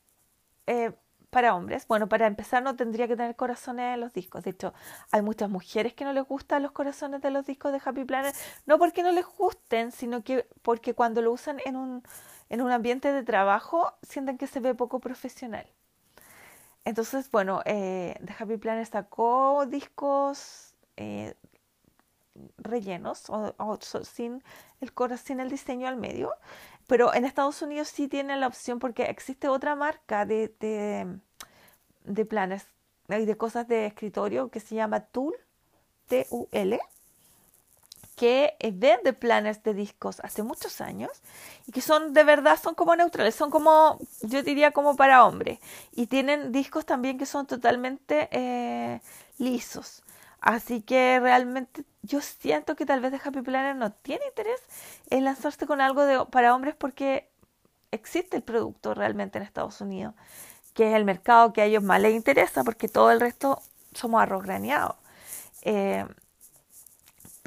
eh, 0.66 0.92
para 1.30 1.54
hombres. 1.54 1.86
Bueno, 1.88 2.08
para 2.08 2.26
empezar 2.26 2.62
no 2.62 2.76
tendría 2.76 3.08
que 3.08 3.16
tener 3.16 3.36
corazones 3.36 3.94
en 3.94 4.00
los 4.00 4.12
discos. 4.12 4.44
De 4.44 4.50
hecho, 4.50 4.74
hay 5.12 5.22
muchas 5.22 5.50
mujeres 5.50 5.94
que 5.94 6.04
no 6.04 6.12
les 6.12 6.24
gustan 6.26 6.62
los 6.62 6.72
corazones 6.72 7.22
de 7.22 7.30
los 7.30 7.46
discos 7.46 7.72
de 7.72 7.80
Happy 7.84 8.04
Planner, 8.04 8.34
no 8.66 8.78
porque 8.78 9.02
no 9.02 9.12
les 9.12 9.26
gusten, 9.26 9.92
sino 9.92 10.24
que 10.24 10.48
porque 10.62 10.94
cuando 10.94 11.22
lo 11.22 11.32
usan 11.32 11.60
en 11.64 11.76
un, 11.76 12.02
en 12.50 12.62
un 12.62 12.70
ambiente 12.70 13.12
de 13.12 13.22
trabajo 13.22 13.92
sienten 14.02 14.38
que 14.38 14.46
se 14.46 14.60
ve 14.60 14.74
poco 14.74 15.00
profesional. 15.00 15.66
Entonces, 16.84 17.30
bueno, 17.30 17.60
eh, 17.64 18.14
The 18.24 18.34
Happy 18.38 18.56
Planner 18.56 18.86
sacó 18.86 19.66
discos 19.66 20.74
eh, 20.96 21.34
rellenos 22.56 23.24
o, 23.28 23.78
sin, 24.04 24.42
el, 24.80 25.18
sin 25.18 25.40
el 25.40 25.50
diseño 25.50 25.88
al 25.88 25.96
medio. 25.96 26.32
Pero 26.86 27.12
en 27.14 27.24
Estados 27.24 27.60
Unidos 27.62 27.88
sí 27.88 28.08
tiene 28.08 28.36
la 28.36 28.46
opción 28.46 28.78
porque 28.78 29.04
existe 29.04 29.48
otra 29.48 29.76
marca 29.76 30.24
de, 30.24 30.54
de, 30.60 31.18
de 32.04 32.24
planes 32.24 32.66
y 33.08 33.24
de 33.24 33.36
cosas 33.36 33.68
de 33.68 33.86
escritorio 33.86 34.50
que 34.50 34.60
se 34.60 34.74
llama 34.74 35.00
Tool, 35.00 35.34
T-U-L, 36.06 36.80
que 38.18 38.56
vende 38.74 39.12
planes 39.12 39.62
de 39.62 39.74
discos 39.74 40.20
hace 40.24 40.42
muchos 40.42 40.80
años 40.80 41.10
y 41.66 41.72
que 41.72 41.80
son 41.80 42.12
de 42.12 42.24
verdad, 42.24 42.58
son 42.60 42.74
como 42.74 42.96
neutrales, 42.96 43.36
son 43.36 43.50
como, 43.50 43.98
yo 44.22 44.42
diría 44.42 44.72
como 44.72 44.96
para 44.96 45.24
hombres. 45.24 45.60
Y 45.92 46.08
tienen 46.08 46.50
discos 46.50 46.84
también 46.84 47.16
que 47.16 47.26
son 47.26 47.46
totalmente 47.46 48.28
eh, 48.32 49.00
lisos. 49.38 50.02
Así 50.40 50.82
que 50.82 51.20
realmente 51.20 51.84
yo 52.02 52.20
siento 52.20 52.74
que 52.74 52.86
tal 52.86 53.00
vez 53.00 53.12
The 53.12 53.20
Happy 53.24 53.42
Planner 53.42 53.76
no 53.76 53.92
tiene 53.92 54.26
interés 54.26 54.60
en 55.10 55.24
lanzarse 55.24 55.66
con 55.66 55.80
algo 55.80 56.04
de, 56.04 56.26
para 56.26 56.54
hombres 56.56 56.74
porque 56.76 57.30
existe 57.92 58.36
el 58.36 58.42
producto 58.42 58.94
realmente 58.94 59.38
en 59.38 59.44
Estados 59.44 59.80
Unidos, 59.80 60.14
que 60.74 60.90
es 60.90 60.96
el 60.96 61.04
mercado 61.04 61.52
que 61.52 61.62
a 61.62 61.66
ellos 61.66 61.84
más 61.84 62.00
les 62.00 62.14
interesa 62.14 62.64
porque 62.64 62.88
todo 62.88 63.12
el 63.12 63.20
resto 63.20 63.62
somos 63.94 64.20
arroz 64.20 64.42
graneado. 64.42 64.96
Eh, 65.62 66.04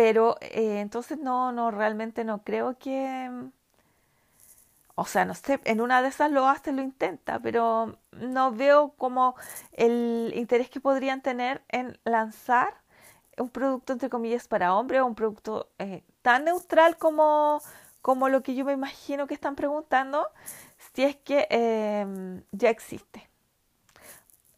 pero 0.02 0.36
eh, 0.42 0.80
entonces 0.80 1.20
no, 1.20 1.52
no, 1.52 1.70
realmente 1.70 2.24
no 2.24 2.44
creo 2.44 2.76
que... 2.80 3.30
O 4.96 5.06
sea, 5.06 5.26
no 5.26 5.36
sé, 5.36 5.60
en 5.64 5.80
una 5.80 6.02
de 6.02 6.08
esas 6.08 6.32
lo 6.32 6.48
hace, 6.48 6.72
lo 6.72 6.82
intenta, 6.82 7.40
pero 7.40 8.00
no 8.12 8.52
veo 8.52 8.94
como 8.98 9.36
el 9.74 10.34
interés 10.36 10.72
que 10.72 10.80
podrían 10.80 11.22
tener 11.22 11.62
en 11.70 12.00
lanzar 12.04 12.74
un 13.38 13.50
producto 13.50 13.94
entre 13.94 14.10
comillas 14.10 14.48
para 14.48 14.74
hombres 14.74 15.02
o 15.02 15.06
un 15.06 15.14
producto 15.14 15.70
eh, 15.78 16.02
tan 16.24 16.46
neutral 16.46 16.98
como, 16.98 17.62
como 18.02 18.28
lo 18.28 18.42
que 18.42 18.56
yo 18.56 18.66
me 18.66 18.74
imagino 18.74 19.28
que 19.28 19.36
están 19.36 19.56
preguntando, 19.56 20.28
si 20.96 21.04
es 21.04 21.16
que 21.16 21.46
em, 21.52 22.42
ya 22.52 22.72
existe. 22.72 23.30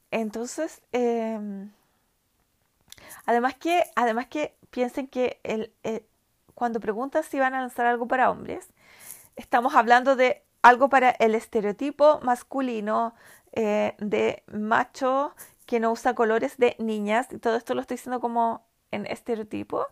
Entonces, 0.09 0.81
em, 0.93 1.69
además 3.25 3.55
que, 3.55 3.83
además 3.95 4.27
que 4.27 4.55
piensen 4.69 5.07
que 5.07 5.39
el, 5.43 5.73
eh, 5.83 6.05
cuando 6.55 6.79
preguntan 6.79 7.23
si 7.23 7.39
van 7.39 7.53
a 7.53 7.61
lanzar 7.61 7.85
algo 7.85 8.07
para 8.07 8.29
hombres, 8.29 8.67
estamos 9.35 9.75
hablando 9.75 10.15
de 10.15 10.43
algo 10.61 10.89
para 10.89 11.11
el 11.11 11.35
estereotipo 11.35 12.19
masculino 12.21 13.13
eh, 13.51 13.95
de 13.99 14.43
macho 14.51 15.35
que 15.65 15.79
no 15.79 15.91
usa 15.91 16.15
colores 16.15 16.57
de 16.57 16.75
niñas, 16.79 17.27
y 17.31 17.37
todo 17.37 17.55
esto 17.55 17.73
lo 17.73 17.81
estoy 17.81 17.97
diciendo 17.97 18.19
como 18.19 18.65
en 18.91 19.05
estereotipo, 19.05 19.87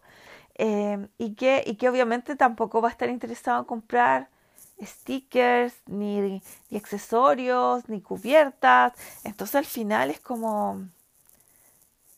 eh, 0.56 1.08
y, 1.17 1.36
que, 1.36 1.63
y 1.65 1.76
que 1.76 1.89
obviamente 1.89 2.36
tampoco 2.36 2.82
va 2.82 2.89
a 2.89 2.91
estar 2.91 3.10
interesado 3.10 3.60
en 3.60 3.65
comprar 3.65 4.30
stickers, 4.84 5.74
ni, 5.88 6.41
ni, 6.69 6.78
accesorios, 6.78 7.88
ni 7.89 8.02
cubiertas. 8.02 8.93
Entonces 9.24 9.56
al 9.56 9.65
final 9.65 10.10
es 10.10 10.19
como, 10.19 10.82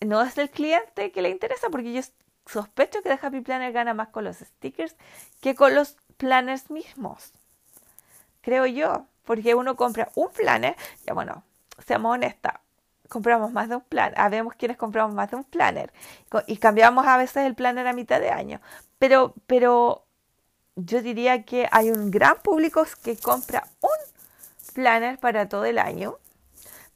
no 0.06 0.22
es 0.22 0.38
el 0.38 0.50
cliente 0.50 1.12
que 1.12 1.22
le 1.22 1.30
interesa, 1.30 1.70
porque 1.70 1.94
yo 1.94 2.02
sospecho 2.46 3.02
que 3.02 3.10
The 3.10 3.26
Happy 3.26 3.42
Planner 3.42 3.72
gana 3.72 3.94
más 3.94 4.10
con 4.10 4.24
los 4.24 4.38
stickers 4.38 4.96
que 5.42 5.56
con 5.56 5.76
los 5.76 5.98
planners 6.18 6.70
mismos. 6.70 7.32
Creo 8.42 8.66
yo, 8.66 9.06
porque 9.24 9.56
uno 9.56 9.76
compra 9.76 10.10
un 10.16 10.30
planner, 10.30 10.76
ya 11.06 11.13
bueno, 11.13 11.44
seamos 11.86 12.13
honestas, 12.13 12.56
compramos 13.08 13.52
más 13.52 13.70
de 13.70 13.78
un 13.78 13.82
planner, 13.82 14.20
habemos 14.20 14.56
quienes 14.56 14.78
compramos 14.78 15.16
más 15.16 15.32
de 15.32 15.38
un 15.38 15.44
planner 15.44 15.94
y 16.48 16.58
cambiamos 16.58 17.06
a 17.08 17.18
veces 17.18 17.46
el 17.46 17.56
planner 17.56 17.88
a 17.88 17.94
mitad 17.94 18.20
de 18.20 18.32
año, 18.32 18.60
pero, 19.00 19.34
pero 19.48 20.06
yo 20.76 21.02
diría 21.02 21.44
que 21.44 21.68
hay 21.72 21.92
un 21.92 22.12
gran 22.12 22.38
público 22.42 22.86
que 23.04 23.18
compra 23.18 23.68
un 23.82 24.74
planner 24.74 25.20
para 25.20 25.48
todo 25.48 25.66
el 25.66 25.78
año, 25.78 26.18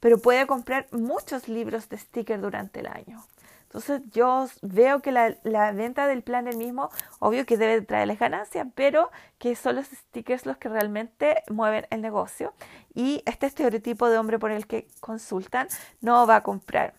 pero 0.00 0.18
puede 0.18 0.46
comprar 0.46 0.86
muchos 0.90 1.48
libros 1.48 1.88
de 1.88 1.98
sticker 1.98 2.40
durante 2.40 2.80
el 2.80 2.86
año. 2.86 3.24
Entonces 3.68 4.00
yo 4.12 4.46
veo 4.62 5.00
que 5.00 5.12
la, 5.12 5.36
la, 5.42 5.72
venta 5.72 6.06
del 6.06 6.22
planner 6.22 6.56
mismo, 6.56 6.90
obvio 7.18 7.44
que 7.44 7.58
debe 7.58 7.82
traerles 7.82 8.18
ganancias, 8.18 8.66
pero 8.74 9.10
que 9.38 9.54
son 9.56 9.76
los 9.76 9.86
stickers 9.88 10.46
los 10.46 10.56
que 10.56 10.70
realmente 10.70 11.42
mueven 11.50 11.86
el 11.90 12.00
negocio. 12.00 12.54
Y 12.94 13.22
este 13.26 13.44
estereotipo 13.46 14.08
de 14.08 14.16
hombre 14.16 14.38
por 14.38 14.52
el 14.52 14.66
que 14.66 14.88
consultan 15.00 15.68
no 16.00 16.26
va 16.26 16.36
a 16.36 16.42
comprar 16.42 16.94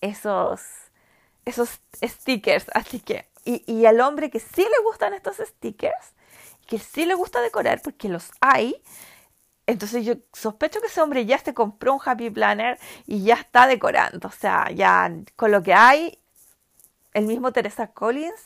esos, 0.00 0.62
esos 1.44 1.80
stickers. 2.00 2.66
Así 2.74 3.00
que, 3.00 3.26
y, 3.44 3.64
y 3.66 3.84
al 3.86 4.00
hombre 4.00 4.30
que 4.30 4.38
sí 4.38 4.62
le 4.62 4.84
gustan 4.84 5.14
estos 5.14 5.38
stickers, 5.38 6.12
que 6.68 6.78
sí 6.78 7.06
le 7.06 7.14
gusta 7.14 7.40
decorar, 7.40 7.82
porque 7.82 8.08
los 8.08 8.30
hay, 8.40 8.80
entonces 9.66 10.04
yo 10.04 10.14
sospecho 10.32 10.80
que 10.80 10.88
ese 10.88 11.00
hombre 11.00 11.24
ya 11.26 11.38
se 11.38 11.54
compró 11.54 11.94
un 11.94 12.00
Happy 12.04 12.30
Planner 12.30 12.78
y 13.06 13.22
ya 13.24 13.34
está 13.34 13.66
decorando. 13.66 14.28
O 14.28 14.32
sea, 14.32 14.70
ya 14.70 15.12
con 15.36 15.52
lo 15.52 15.62
que 15.62 15.74
hay, 15.74 16.18
el 17.14 17.26
mismo 17.26 17.52
Teresa 17.52 17.88
Collins 17.88 18.40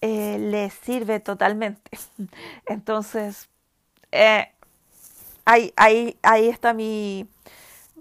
eh, 0.00 0.38
le 0.38 0.70
sirve 0.70 1.20
totalmente. 1.20 1.90
Entonces, 2.66 3.48
eh, 4.12 4.52
ahí, 5.44 5.72
ahí, 5.76 6.18
ahí 6.22 6.48
está 6.48 6.74
mi, 6.74 7.28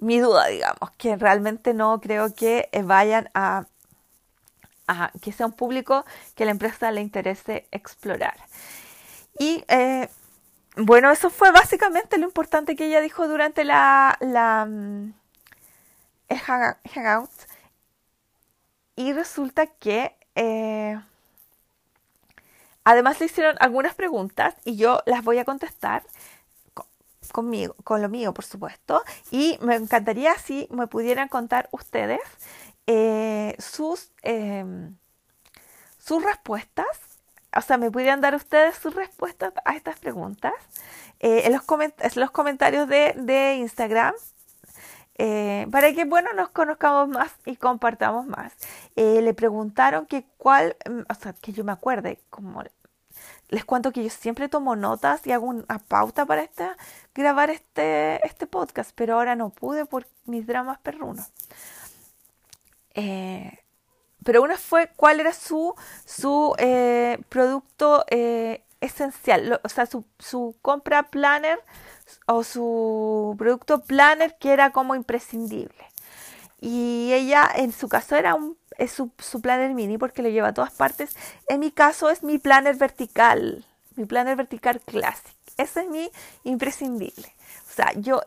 mi 0.02 0.20
duda, 0.20 0.48
digamos, 0.48 0.92
que 0.98 1.16
realmente 1.18 1.74
no 1.74 2.00
creo 2.02 2.34
que 2.34 2.70
vayan 2.84 3.30
a, 3.34 3.68
a 4.88 5.12
que 5.22 5.32
sea 5.32 5.46
un 5.46 5.54
público 5.54 6.06
que 6.36 6.46
la 6.46 6.52
empresa 6.52 6.92
le 6.92 7.02
interese 7.02 7.68
explorar. 7.72 8.36
Y 9.40 9.64
eh, 9.70 10.10
bueno, 10.80 11.12
eso 11.12 11.30
fue 11.30 11.52
básicamente 11.52 12.18
lo 12.18 12.26
importante 12.26 12.76
que 12.76 12.86
ella 12.88 13.02
dijo 13.02 13.28
durante 13.28 13.64
la, 13.64 14.18
la 14.22 14.66
mm, 14.66 15.14
el 16.30 16.40
hangout. 16.40 17.30
Y 18.96 19.14
resulta 19.14 19.68
que 19.68 20.16
eh, 20.36 21.00
además 22.84 23.20
le 23.20 23.28
hicieron 23.28 23.56
algunas 23.60 23.96
preguntas 23.96 24.56
y 24.66 24.76
yo 24.78 25.02
las 25.06 25.24
voy 25.24 25.38
a 25.40 25.46
contestar 25.46 26.04
conmigo, 27.32 27.76
con 27.84 28.02
lo 28.02 28.10
mío, 28.10 28.34
por 28.34 28.46
supuesto. 28.46 29.04
Y 29.32 29.58
me 29.62 29.76
encantaría 29.76 30.36
si 30.36 30.68
me 30.72 30.88
pudieran 30.88 31.30
contar 31.30 31.70
ustedes 31.72 32.22
eh, 32.88 33.56
sus, 33.60 34.12
em, 34.24 34.98
sus 35.98 36.24
respuestas 36.24 37.09
o 37.56 37.62
sea, 37.62 37.78
me 37.78 37.92
pudieran 37.92 38.22
dar 38.22 38.36
ustedes 38.36 38.76
sus 38.76 38.94
respuestas 38.96 39.54
a 39.66 39.76
estas 39.76 40.00
preguntas 40.00 40.54
eh, 41.20 41.44
en, 41.46 41.54
los 41.54 41.64
los 42.16 42.32
comentarios 42.32 42.88
de, 42.88 43.56
Instagram. 43.60 44.14
Eh, 45.22 45.68
para 45.70 45.92
que, 45.94 46.06
bueno, 46.06 46.32
nos 46.34 46.50
conozcamos 46.50 47.10
más 47.10 47.32
y 47.46 47.58
compartamos 47.58 48.26
más. 48.26 48.54
Eh, 48.96 49.22
le 49.22 49.34
preguntaron 49.34 50.06
que 50.06 50.26
cuál, 50.38 50.78
mm, 50.90 51.02
o 51.10 51.14
sea, 51.14 51.34
que 51.34 51.52
yo 51.52 51.66
me 51.66 51.74
acuerde, 51.74 52.20
como 52.30 52.64
les 53.50 53.66
cuento 53.66 53.92
que 53.92 54.04
yo 54.04 54.10
siempre 54.10 54.48
tomo 54.48 54.76
notas 54.76 55.26
y 55.28 55.32
hago 55.32 55.48
una 55.48 55.80
pauta 55.80 56.26
para 56.26 56.44
este, 56.44 56.70
grabar 57.14 57.50
este, 57.50 58.26
este 58.26 58.48
podcast, 58.48 58.92
pero 58.96 59.16
ahora 59.16 59.36
no 59.36 59.50
pude 59.50 59.86
por 59.86 60.08
mis 60.26 60.46
dramas 60.48 60.80
perrunos. 60.80 61.28
Eh, 62.94 63.60
pero 64.24 64.42
una 64.42 64.58
fue 64.58 64.92
cuál 64.96 65.20
era 65.20 65.34
su, 65.34 65.74
su 66.06 66.56
eh, 66.58 67.20
producto 67.30 68.06
eh, 68.10 68.64
esencial, 68.82 69.60
o 69.64 69.70
sea, 69.70 69.86
su, 69.86 70.06
su 70.20 70.56
compra 70.62 71.04
planner 71.04 71.60
o 72.26 72.44
su 72.44 73.36
producto 73.38 73.82
planner 73.82 74.38
que 74.40 74.54
era 74.54 74.72
como 74.72 74.96
imprescindible. 74.96 75.86
Y 76.62 77.12
ella, 77.14 77.50
en 77.56 77.72
su 77.72 77.88
caso, 77.88 78.16
era 78.16 78.36
un, 78.36 78.58
es 78.78 78.92
su, 78.92 79.12
su 79.18 79.42
planner 79.42 79.74
mini 79.74 79.98
porque 79.98 80.22
lo 80.22 80.30
lleva 80.30 80.50
a 80.50 80.54
todas 80.54 80.74
partes. 80.74 81.16
En 81.48 81.60
mi 81.60 81.72
caso 81.72 82.10
es 82.10 82.24
mi 82.24 82.38
planner 82.38 82.76
vertical, 82.76 83.66
mi 83.96 84.06
planner 84.06 84.36
vertical 84.36 84.82
classic. 84.82 85.36
Ese 85.58 85.82
es 85.82 85.90
mi 85.90 86.10
imprescindible. 86.44 87.34
O 87.70 87.72
sea, 87.72 87.94
yo 87.96 88.22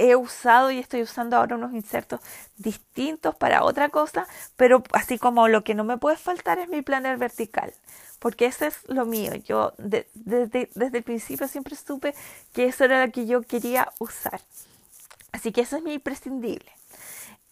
he 0.00 0.16
usado 0.16 0.70
y 0.70 0.78
estoy 0.78 1.02
usando 1.02 1.36
ahora 1.36 1.56
unos 1.56 1.74
insertos 1.74 2.20
distintos 2.56 3.34
para 3.36 3.64
otra 3.64 3.90
cosa, 3.90 4.26
pero 4.56 4.82
así 4.92 5.18
como 5.18 5.48
lo 5.48 5.62
que 5.64 5.74
no 5.74 5.84
me 5.84 5.98
puede 5.98 6.16
faltar 6.16 6.58
es 6.58 6.68
mi 6.68 6.82
planner 6.82 7.18
vertical, 7.18 7.72
porque 8.18 8.46
ese 8.46 8.68
es 8.68 8.78
lo 8.88 9.04
mío. 9.06 9.34
Yo 9.34 9.74
desde, 9.78 10.70
desde 10.74 10.98
el 10.98 11.04
principio 11.04 11.48
siempre 11.48 11.76
supe 11.76 12.14
que 12.54 12.66
eso 12.66 12.84
era 12.84 13.04
lo 13.04 13.12
que 13.12 13.26
yo 13.26 13.42
quería 13.42 13.92
usar. 13.98 14.40
Así 15.32 15.52
que 15.52 15.62
eso 15.62 15.76
es 15.76 15.82
mi 15.82 15.94
imprescindible. 15.94 16.72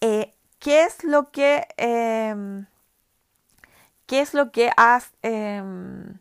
Eh, 0.00 0.34
¿Qué 0.58 0.84
es 0.84 1.04
lo 1.04 1.30
que... 1.30 1.66
Em, 1.76 2.66
¿Qué 4.06 4.20
es 4.20 4.34
lo 4.34 4.50
que 4.52 4.70
has... 4.76 5.12
Em, 5.22 6.18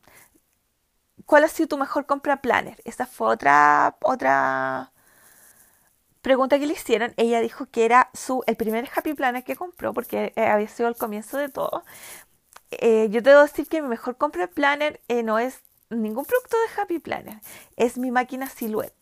¿Cuál 1.25 1.43
ha 1.43 1.47
sido 1.47 1.67
tu 1.69 1.77
mejor 1.77 2.05
compra 2.05 2.41
planner? 2.41 2.81
Esa 2.85 3.05
fue 3.05 3.27
otra, 3.29 3.97
otra 4.01 4.91
pregunta 6.27 6.59
que 6.59 6.67
le 6.67 6.73
hicieron. 6.73 7.13
Ella 7.15 7.39
dijo 7.39 7.67
que 7.67 7.85
era 7.85 8.09
su, 8.13 8.43
el 8.47 8.57
primer 8.57 8.89
Happy 8.93 9.13
Planner 9.13 9.45
que 9.45 9.55
compró 9.55 9.93
porque 9.93 10.33
eh, 10.35 10.45
había 10.45 10.67
sido 10.67 10.89
el 10.89 10.97
comienzo 10.97 11.37
de 11.37 11.47
todo. 11.47 11.83
Eh, 12.71 13.07
yo 13.11 13.21
debo 13.21 13.43
decir 13.43 13.65
que 13.69 13.81
mi 13.81 13.87
mejor 13.87 14.17
compra 14.17 14.47
planner 14.47 14.99
no 15.23 15.39
es 15.39 15.61
ningún 15.89 16.25
producto 16.25 16.57
de 16.57 16.81
Happy 16.81 16.99
Planner, 16.99 17.39
es 17.77 17.97
mi 17.97 18.11
máquina 18.11 18.47
Silhouette. 18.49 18.93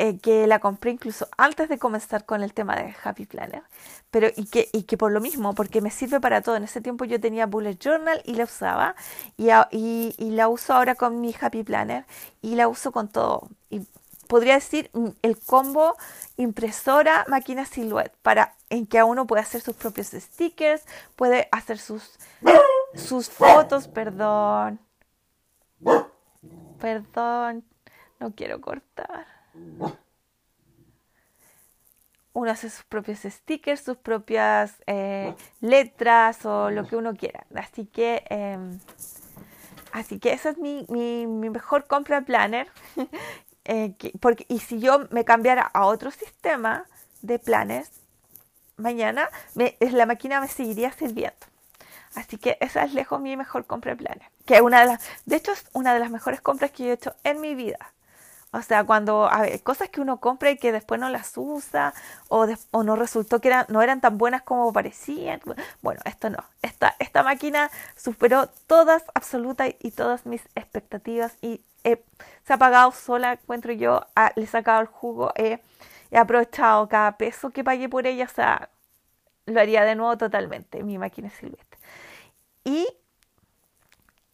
Eh, 0.00 0.18
que 0.20 0.46
la 0.46 0.60
compré 0.60 0.92
incluso 0.92 1.26
antes 1.36 1.68
de 1.68 1.76
comenzar 1.76 2.24
con 2.24 2.42
el 2.44 2.54
tema 2.54 2.76
de 2.76 2.94
Happy 3.02 3.26
Planner, 3.26 3.64
pero 4.12 4.28
y 4.36 4.46
que, 4.46 4.68
y 4.72 4.84
que 4.84 4.96
por 4.96 5.10
lo 5.10 5.20
mismo, 5.20 5.54
porque 5.56 5.80
me 5.80 5.90
sirve 5.90 6.20
para 6.20 6.40
todo. 6.40 6.54
En 6.56 6.62
ese 6.62 6.80
tiempo 6.80 7.04
yo 7.04 7.20
tenía 7.20 7.46
Bullet 7.46 7.76
Journal 7.78 8.22
y 8.24 8.34
la 8.36 8.44
usaba, 8.44 8.94
y, 9.36 9.48
y, 9.72 10.14
y 10.16 10.30
la 10.30 10.48
uso 10.48 10.72
ahora 10.72 10.94
con 10.94 11.20
mi 11.20 11.34
Happy 11.38 11.64
Planner, 11.64 12.04
y 12.42 12.54
la 12.54 12.68
uso 12.68 12.92
con 12.92 13.08
todo. 13.08 13.48
Y 13.70 13.80
podría 14.28 14.54
decir 14.54 14.90
mm, 14.92 15.08
el 15.22 15.38
combo 15.38 15.96
impresora 16.36 17.24
máquina 17.28 17.64
silhouette 17.64 18.14
para 18.22 18.54
en 18.70 18.86
que 18.86 19.02
uno 19.02 19.26
puede 19.26 19.42
hacer 19.42 19.60
sus 19.60 19.74
propios 19.74 20.08
stickers, 20.08 20.82
puede 21.16 21.48
hacer 21.50 21.78
sus 21.78 22.18
sus 22.94 23.28
fotos, 23.28 23.88
perdón. 23.88 24.80
Perdón, 26.78 27.64
no 28.20 28.34
quiero 28.34 28.60
cortar 28.60 29.26
uno 32.38 32.52
hace 32.52 32.70
sus 32.70 32.84
propios 32.84 33.18
stickers, 33.20 33.80
sus 33.80 33.96
propias 33.96 34.80
eh, 34.86 35.34
letras 35.60 36.46
o 36.46 36.70
lo 36.70 36.86
que 36.86 36.94
uno 36.96 37.14
quiera. 37.14 37.44
Así 37.54 37.86
que, 37.86 38.22
eh, 38.30 38.78
así 39.92 40.20
que 40.20 40.32
esa 40.32 40.50
es 40.50 40.58
mi, 40.58 40.86
mi, 40.88 41.26
mejor 41.26 41.86
compra 41.86 42.20
planner. 42.20 42.68
eh, 43.68 43.94
porque, 44.20 44.46
y 44.48 44.60
si 44.60 44.80
yo 44.80 45.06
me 45.10 45.24
cambiara 45.24 45.62
a 45.62 45.86
otro 45.86 46.10
sistema 46.10 46.86
de 47.20 47.38
planes, 47.38 47.90
mañana 48.78 49.28
me, 49.54 49.76
la 49.80 50.06
máquina 50.06 50.40
me 50.40 50.48
seguiría 50.48 50.90
sirviendo. 50.92 51.36
Así 52.14 52.38
que 52.38 52.56
esa 52.60 52.82
es 52.84 52.94
lejos 52.94 53.20
mi 53.20 53.36
mejor 53.36 53.66
compra 53.66 53.94
planner. 53.94 54.30
Que 54.46 54.62
una 54.62 54.80
de 54.80 54.86
las, 54.86 55.04
de 55.26 55.36
hecho 55.36 55.52
es 55.52 55.66
una 55.74 55.92
de 55.92 56.00
las 56.00 56.10
mejores 56.10 56.40
compras 56.40 56.70
que 56.70 56.84
yo 56.84 56.90
he 56.90 56.94
hecho 56.94 57.14
en 57.24 57.42
mi 57.42 57.54
vida. 57.54 57.92
O 58.52 58.62
sea, 58.62 58.84
cuando 58.84 59.28
hay 59.30 59.58
cosas 59.60 59.90
que 59.90 60.00
uno 60.00 60.20
compra 60.20 60.50
y 60.50 60.56
que 60.56 60.72
después 60.72 61.00
no 61.00 61.10
las 61.10 61.32
usa 61.36 61.92
o, 62.28 62.46
o 62.70 62.82
no 62.82 62.96
resultó 62.96 63.40
que 63.40 63.48
eran, 63.48 63.66
no 63.68 63.82
eran 63.82 64.00
tan 64.00 64.16
buenas 64.18 64.42
como 64.42 64.72
parecían. 64.72 65.40
Bueno, 65.82 66.00
esto 66.04 66.30
no. 66.30 66.44
Esta, 66.62 66.94
esta 66.98 67.22
máquina 67.22 67.70
superó 67.96 68.48
todas, 68.66 69.04
absolutas 69.14 69.70
y 69.80 69.90
todas 69.90 70.24
mis 70.26 70.42
expectativas 70.54 71.36
y 71.42 71.62
se 72.44 72.52
ha 72.52 72.58
pagado 72.58 72.92
sola, 72.92 73.32
encuentro 73.34 73.72
yo, 73.72 74.06
le 74.36 74.44
he 74.44 74.46
sacado 74.46 74.80
el 74.80 74.86
jugo, 74.86 75.32
he 75.36 75.60
aprovechado 76.12 76.88
cada 76.88 77.16
peso 77.16 77.50
que 77.50 77.64
pagué 77.64 77.88
por 77.88 78.06
ella, 78.06 78.24
o 78.24 78.28
sea, 78.28 78.70
lo 79.46 79.60
haría 79.60 79.84
de 79.84 79.94
nuevo 79.96 80.18
totalmente, 80.18 80.82
mi 80.82 80.98
máquina 80.98 81.30
silvestre. 81.30 81.78
Y, 82.64 82.88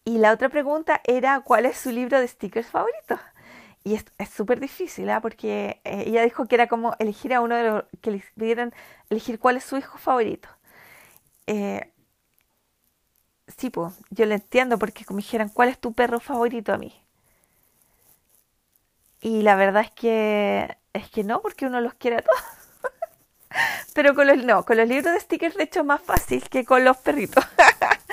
y 0.05 0.19
la 0.19 0.33
otra 0.33 0.49
pregunta 0.49 1.01
era, 1.05 1.41
¿cuál 1.41 1.67
es 1.67 1.77
su 1.79 1.91
libro 1.91 2.19
de 2.21 2.29
stickers 2.29 2.69
favorito? 2.69 3.19
Y 3.85 3.95
es 3.97 4.31
súper 4.31 4.61
difícil, 4.61 5.11
¿ah? 5.11 5.21
porque 5.21 5.81
eh, 5.85 6.05
ella 6.07 6.23
dijo 6.23 6.47
que 6.47 6.55
era 6.55 6.69
como 6.69 6.97
elegir 6.99 7.35
a 7.35 7.43
uno 7.43 7.55
de 7.57 7.65
los 7.65 7.85
que 8.01 8.13
les 8.13 8.25
pidieran 8.33 8.73
elegir 9.11 9.39
cuál 9.39 9.59
es 9.59 9.65
su 9.65 9.77
hijo 9.77 9.99
favorito. 9.99 10.49
Eh, 11.47 11.93
sí, 13.59 13.71
pues, 13.71 13.95
yo 14.11 14.27
lo 14.27 14.35
entiendo 14.35 14.79
porque 14.79 15.05
como 15.05 15.19
dijeran, 15.19 15.51
¿cuál 15.51 15.69
es 15.69 15.79
tu 15.79 15.93
perro 15.93 16.21
favorito 16.21 16.73
a 16.73 16.79
mí? 16.79 16.95
Y 19.21 19.43
la 19.43 19.57
verdad 19.57 19.83
es 19.83 19.91
que 19.91 20.77
es 20.93 21.11
que 21.11 21.25
no, 21.25 21.43
porque 21.43 21.67
uno 21.67 21.81
los 21.81 21.95
quiere 21.95 22.19
a 22.19 22.23
todos. 22.23 22.41
Pero 23.95 24.15
con 24.15 24.27
los, 24.27 24.39
no, 24.45 24.65
con 24.65 24.77
los 24.77 24.89
libros 24.89 25.13
de 25.13 25.21
stickers 25.21 25.57
de 25.57 25.65
hecho 25.65 25.81
es 25.81 25.87
más 25.87 26.03
fácil 26.03 26.49
que 26.49 26.65
con 26.65 26.85
los 26.85 26.97
perritos. 26.99 27.45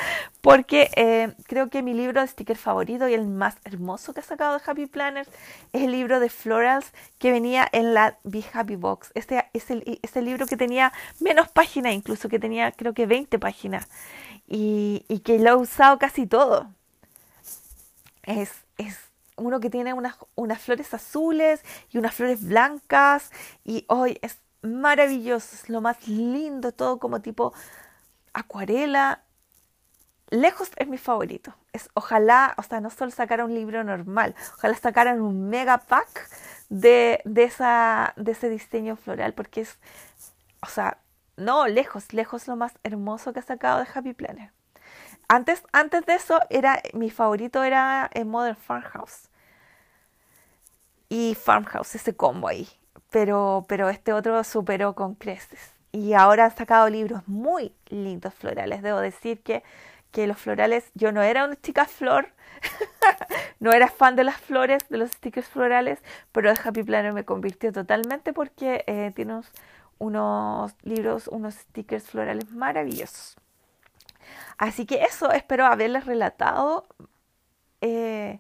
porque 0.42 0.90
eh, 0.96 1.34
creo 1.46 1.70
que 1.70 1.84
mi 1.84 1.94
libro 1.94 2.20
de 2.20 2.28
sticker 2.28 2.58
favorito 2.58 3.08
y 3.08 3.14
el 3.14 3.28
más 3.28 3.58
hermoso 3.64 4.14
que 4.14 4.22
ha 4.22 4.24
sacado 4.24 4.58
de 4.58 4.64
Happy 4.66 4.88
Planners 4.88 5.30
es 5.72 5.84
el 5.84 5.92
libro 5.92 6.20
de 6.20 6.30
Florals 6.30 6.92
que 7.20 7.32
venía 7.32 7.68
en 7.72 7.94
la 7.94 8.18
Be 8.24 8.44
Happy 8.52 8.76
Box. 8.76 9.12
Este 9.14 9.46
es 9.54 9.70
el, 9.70 10.00
este 10.02 10.22
libro 10.24 10.48
que 10.48 10.58
tenía 10.58 10.92
menos 11.20 11.50
páginas, 11.50 11.94
incluso 11.94 12.28
que 12.28 12.40
tenía 12.40 12.72
creo 12.72 12.94
que 12.94 13.06
20 13.06 13.38
páginas 13.38 13.88
y, 14.48 15.22
que 15.24 15.38
lo 15.40 15.50
he 15.52 15.56
usado 15.56 16.00
casi 16.00 16.26
todo. 16.26 16.72
Es, 18.24 18.52
uno 19.38 19.60
que 19.60 19.70
tiene 19.70 19.94
unas 19.94 20.62
flores 20.62 20.94
azules 20.94 21.64
y 21.90 21.98
unas 21.98 22.14
flores 22.14 22.44
blancas 22.44 23.32
y 23.64 23.86
hoy 23.88 24.20
es 24.22 24.38
maravilloso, 24.62 25.56
es 25.56 25.70
lo 25.70 25.82
más 25.82 26.08
lindo, 26.08 26.72
todo 26.72 27.00
como 27.00 27.22
tipo 27.22 27.54
acuarela 28.34 29.24
lejos 30.32 30.72
es 30.78 30.88
mi 30.88 30.98
favorito. 30.98 31.54
Es, 31.74 31.90
ojalá, 31.94 32.56
o 32.58 32.64
sea, 32.64 32.82
no 32.82 32.90
solo 32.90 33.12
sacara 33.12 33.46
un 33.46 33.54
libro 33.54 33.84
normal, 33.84 34.34
ojalá 34.56 34.76
sacaran 34.76 35.22
un 35.22 35.50
mega 35.50 35.78
pack 35.78 36.30
de, 36.70 37.22
de, 37.26 37.44
esa, 37.44 38.14
de 38.16 38.32
ese 38.32 38.50
diseño 38.50 38.96
floral, 38.96 39.34
porque 39.34 39.62
es, 39.62 39.78
o 40.62 40.68
sea, 40.68 40.98
no, 41.38 41.68
lejos, 41.68 42.14
lejos 42.14 42.48
lo 42.48 42.56
más 42.56 42.74
hermoso 42.84 43.34
que 43.34 43.40
ha 43.40 43.44
sacado 43.44 43.80
de 43.80 43.88
Happy 43.94 44.14
Planner. 44.14 44.52
Antes, 45.28 45.64
antes 45.72 46.06
de 46.06 46.16
eso, 46.16 46.40
era, 46.50 46.82
mi 46.94 47.10
favorito 47.10 47.64
era 47.64 48.10
el 48.14 48.26
Modern 48.26 48.58
Farmhouse. 48.58 49.30
Y 51.08 51.36
Farmhouse, 51.36 51.96
ese 51.96 52.16
combo 52.16 52.48
ahí. 52.48 52.68
Pero, 53.10 53.66
pero 53.68 53.90
este 53.90 54.14
otro 54.14 54.44
superó 54.44 54.94
con 54.94 55.16
creces. 55.16 55.74
Y 55.92 56.14
ahora 56.14 56.46
ha 56.46 56.50
sacado 56.50 56.90
libros 56.90 57.28
muy 57.28 57.74
lindos 57.88 58.34
florales. 58.34 58.82
Debo 58.82 59.00
decir 59.00 59.42
que 59.42 59.64
que 60.12 60.28
los 60.28 60.38
florales, 60.38 60.92
yo 60.94 61.12
no 61.12 61.22
era 61.22 61.46
una 61.46 61.60
chica 61.60 61.86
flor, 61.86 62.34
no 63.60 63.72
era 63.72 63.88
fan 63.88 64.16
de 64.16 64.24
las 64.24 64.38
flores, 64.38 64.88
de 64.90 64.98
los 64.98 65.12
stickers 65.12 65.48
florales, 65.48 66.00
pero 66.32 66.50
el 66.52 66.58
Happy 66.64 66.84
Planner 66.84 67.14
me 67.14 67.26
convirtió 67.26 67.72
totalmente 67.72 68.34
porque 68.34 68.84
eh, 68.88 69.12
tiene 69.16 69.42
unos, 69.98 70.76
libros, 70.84 71.28
unos 71.28 71.56
stickers 71.56 72.06
florales 72.06 72.52
maravillosos. 72.52 73.38
Así 74.58 74.86
que 74.86 75.04
eso, 75.04 75.32
espero 75.32 75.66
haberles 75.66 76.06
relatado 76.06 76.86
eh, 77.82 78.40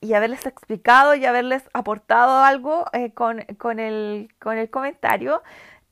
y 0.00 0.14
haberles 0.14 0.46
explicado 0.46 1.14
y 1.14 1.24
haberles 1.26 1.62
aportado 1.72 2.42
algo 2.42 2.86
eh, 2.92 3.12
con, 3.12 3.42
con, 3.58 3.78
el, 3.78 4.34
con 4.40 4.58
el 4.58 4.68
comentario 4.68 5.42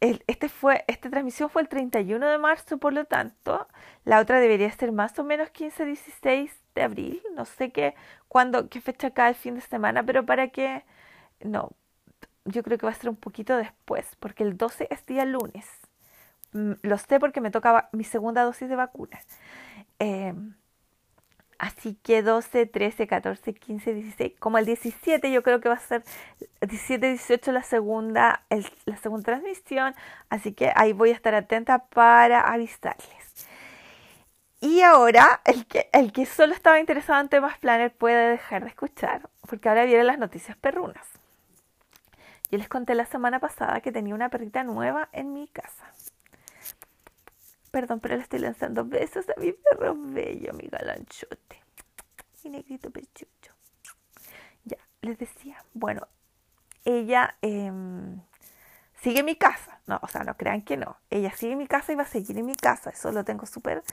este 0.00 0.48
fue, 0.48 0.84
esta 0.88 1.10
transmisión 1.10 1.50
fue 1.50 1.62
el 1.62 1.68
31 1.68 2.26
de 2.26 2.38
marzo, 2.38 2.78
por 2.78 2.92
lo 2.92 3.04
tanto, 3.04 3.68
la 4.04 4.20
otra 4.20 4.40
debería 4.40 4.70
ser 4.72 4.92
más 4.92 5.18
o 5.18 5.24
menos 5.24 5.50
15-16 5.52 6.50
de 6.74 6.82
abril. 6.82 7.22
No 7.34 7.44
sé 7.44 7.70
qué, 7.72 7.94
cuándo, 8.28 8.68
qué 8.68 8.80
fecha 8.80 9.10
cae 9.10 9.30
el 9.30 9.34
fin 9.34 9.54
de 9.56 9.60
semana, 9.60 10.02
pero 10.04 10.24
para 10.24 10.48
que, 10.48 10.84
no, 11.40 11.70
yo 12.44 12.62
creo 12.62 12.78
que 12.78 12.86
va 12.86 12.92
a 12.92 12.94
ser 12.94 13.10
un 13.10 13.16
poquito 13.16 13.56
después, 13.56 14.16
porque 14.20 14.44
el 14.44 14.56
12 14.56 14.88
es 14.90 15.04
día 15.06 15.24
lunes. 15.24 15.66
Mm, 16.52 16.72
lo 16.82 16.98
sé 16.98 17.20
porque 17.20 17.40
me 17.40 17.50
tocaba 17.50 17.88
mi 17.92 18.04
segunda 18.04 18.42
dosis 18.44 18.68
de 18.68 18.76
vacuna. 18.76 19.20
Em, 19.98 20.54
Así 21.60 21.94
que 22.02 22.22
12, 22.22 22.64
13, 22.64 23.06
14, 23.06 23.52
15, 23.52 23.92
16, 23.92 24.32
como 24.38 24.56
el 24.56 24.64
17 24.64 25.30
yo 25.30 25.42
creo 25.42 25.60
que 25.60 25.68
va 25.68 25.74
a 25.74 25.78
ser 25.78 26.02
17, 26.62 27.06
18 27.06 27.52
la 27.52 27.62
segunda, 27.62 28.44
la 28.86 28.96
segunda 28.96 29.24
transmisión. 29.24 29.94
Así 30.30 30.54
que 30.54 30.72
ahí 30.74 30.94
voy 30.94 31.10
a 31.10 31.12
estar 31.12 31.34
atenta 31.34 31.84
para 31.84 32.40
avisarles. 32.40 33.46
Y 34.62 34.80
ahora, 34.80 35.42
el 35.44 35.66
que, 35.66 35.90
el 35.92 36.12
que 36.12 36.24
solo 36.24 36.54
estaba 36.54 36.80
interesado 36.80 37.20
en 37.20 37.28
temas 37.28 37.58
planner 37.58 37.92
puede 37.92 38.30
dejar 38.30 38.62
de 38.62 38.70
escuchar, 38.70 39.28
porque 39.46 39.68
ahora 39.68 39.84
vienen 39.84 40.06
las 40.06 40.18
noticias 40.18 40.56
perrunas. 40.56 41.06
Yo 42.50 42.56
les 42.56 42.70
conté 42.70 42.94
la 42.94 43.04
semana 43.04 43.38
pasada 43.38 43.82
que 43.82 43.92
tenía 43.92 44.14
una 44.14 44.30
perrita 44.30 44.64
nueva 44.64 45.10
en 45.12 45.34
mi 45.34 45.46
casa. 45.46 45.92
Perdón, 47.70 48.00
pero 48.00 48.16
le 48.16 48.22
estoy 48.22 48.40
lanzando 48.40 48.84
besos 48.84 49.26
a 49.28 49.40
mi 49.40 49.52
perro 49.52 49.94
bello, 49.96 50.52
mi 50.54 50.66
galanchote. 50.66 51.62
Mi 52.42 52.50
negrito 52.50 52.90
pechucho. 52.90 53.54
Ya, 54.64 54.78
les 55.02 55.18
decía, 55.18 55.64
bueno, 55.72 56.08
ella 56.84 57.36
em, 57.42 58.20
sigue 59.00 59.22
mi 59.22 59.36
casa. 59.36 59.80
No, 59.86 60.00
o 60.02 60.08
sea, 60.08 60.24
no 60.24 60.36
crean 60.36 60.62
que 60.62 60.76
no. 60.76 60.96
Ella 61.10 61.32
sigue 61.36 61.54
mi 61.54 61.68
casa 61.68 61.92
y 61.92 61.96
va 61.96 62.02
a 62.02 62.06
seguir 62.06 62.38
en 62.38 62.46
mi 62.46 62.56
casa. 62.56 62.90
Eso 62.90 63.12
lo 63.12 63.24
tengo 63.24 63.46
súper 63.46 63.84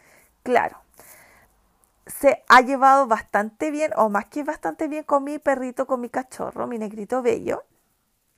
claro. 0.43 0.81
Se 2.07 2.43
ha 2.47 2.61
llevado 2.61 3.05
bastante 3.05 3.69
bien, 3.69 3.91
o 3.95 4.09
más 4.09 4.25
que 4.25 4.43
bastante 4.43 4.87
bien, 4.87 5.03
con 5.03 5.23
mi 5.23 5.39
perrito, 5.39 5.85
con 5.85 6.01
mi 6.01 6.09
cachorro, 6.09 6.65
mi 6.65 6.79
negrito 6.79 7.21
bello. 7.21 7.63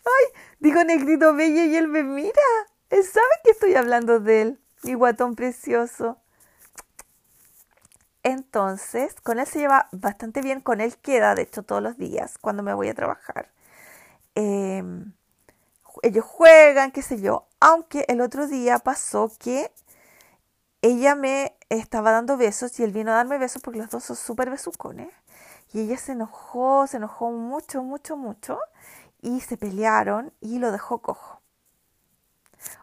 ¡Ay! 0.03 0.41
Digo 0.59 0.83
negrito 0.83 1.33
bello 1.33 1.63
y 1.63 1.75
él 1.77 1.87
me 1.87 2.03
mira. 2.03 2.41
Él 2.89 3.03
sabe 3.03 3.27
que 3.43 3.51
estoy 3.51 3.75
hablando 3.75 4.19
de 4.19 4.41
él 4.41 4.59
mi 4.83 4.93
guatón 4.93 5.35
precioso. 5.35 6.17
Entonces, 8.23 9.15
con 9.21 9.39
él 9.39 9.47
se 9.47 9.59
lleva 9.59 9.87
bastante 9.91 10.41
bien, 10.41 10.61
con 10.61 10.81
él 10.81 10.97
queda, 10.97 11.35
de 11.35 11.43
hecho, 11.43 11.63
todos 11.63 11.81
los 11.81 11.97
días 11.97 12.37
cuando 12.39 12.63
me 12.63 12.73
voy 12.73 12.89
a 12.89 12.93
trabajar. 12.93 13.49
Em, 14.35 15.13
ellos 16.03 16.25
juegan, 16.25 16.91
qué 16.91 17.01
sé 17.01 17.19
yo, 17.21 17.47
aunque 17.59 18.05
el 18.07 18.21
otro 18.21 18.47
día 18.47 18.79
pasó 18.79 19.31
que 19.39 19.71
ella 20.81 21.15
me 21.15 21.57
estaba 21.69 22.11
dando 22.11 22.37
besos 22.37 22.79
y 22.79 22.83
él 22.83 22.91
vino 22.91 23.11
a 23.11 23.15
darme 23.15 23.37
besos 23.37 23.61
porque 23.61 23.79
los 23.79 23.89
dos 23.89 24.03
son 24.03 24.15
súper 24.15 24.49
besucones. 24.49 25.13
Y 25.73 25.81
ella 25.81 25.97
se 25.97 26.13
enojó, 26.13 26.87
se 26.87 26.97
enojó 26.97 27.31
mucho, 27.31 27.83
mucho, 27.83 28.17
mucho 28.17 28.59
y 29.21 29.41
se 29.41 29.57
pelearon 29.57 30.33
y 30.41 30.59
lo 30.59 30.71
dejó 30.71 30.99
cojo. 30.99 31.38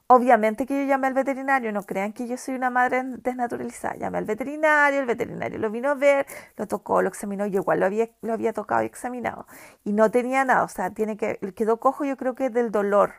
Obviamente 0.09 0.67
que 0.67 0.83
yo 0.83 0.87
llamé 0.87 1.09
al 1.09 1.15
veterinario, 1.15 1.73
no 1.73 1.83
crean 1.85 2.13
que 2.13 2.29
yo 2.29 2.37
soy 2.37 2.55
una 2.55 2.71
madre 2.71 3.03
desnaturalizada. 3.05 3.97
Llamé 3.97 4.19
al 4.19 4.25
veterinario, 4.25 5.01
el 5.01 5.07
veterinario 5.07 5.59
lo 5.59 5.69
vino 5.69 5.91
a 5.91 5.95
ver, 5.95 6.27
lo 6.57 6.69
tocó, 6.69 7.03
lo 7.03 7.09
examinó, 7.09 7.45
yo 7.47 7.61
igual 7.61 7.81
lo 7.81 7.87
había, 7.87 8.09
lo 8.23 8.33
había 8.33 8.53
tocado 8.53 8.85
y 8.85 8.87
examinado. 8.87 9.47
Y 9.85 9.93
no 9.93 10.09
tenía 10.13 10.45
nada, 10.45 10.63
o 10.63 10.69
sea, 10.69 10.91
tiene 10.91 11.17
que, 11.17 11.39
quedó 11.57 11.79
cojo 11.81 12.05
yo 12.05 12.17
creo 12.17 12.37
que 12.37 12.51
del 12.51 12.71
dolor. 12.71 13.15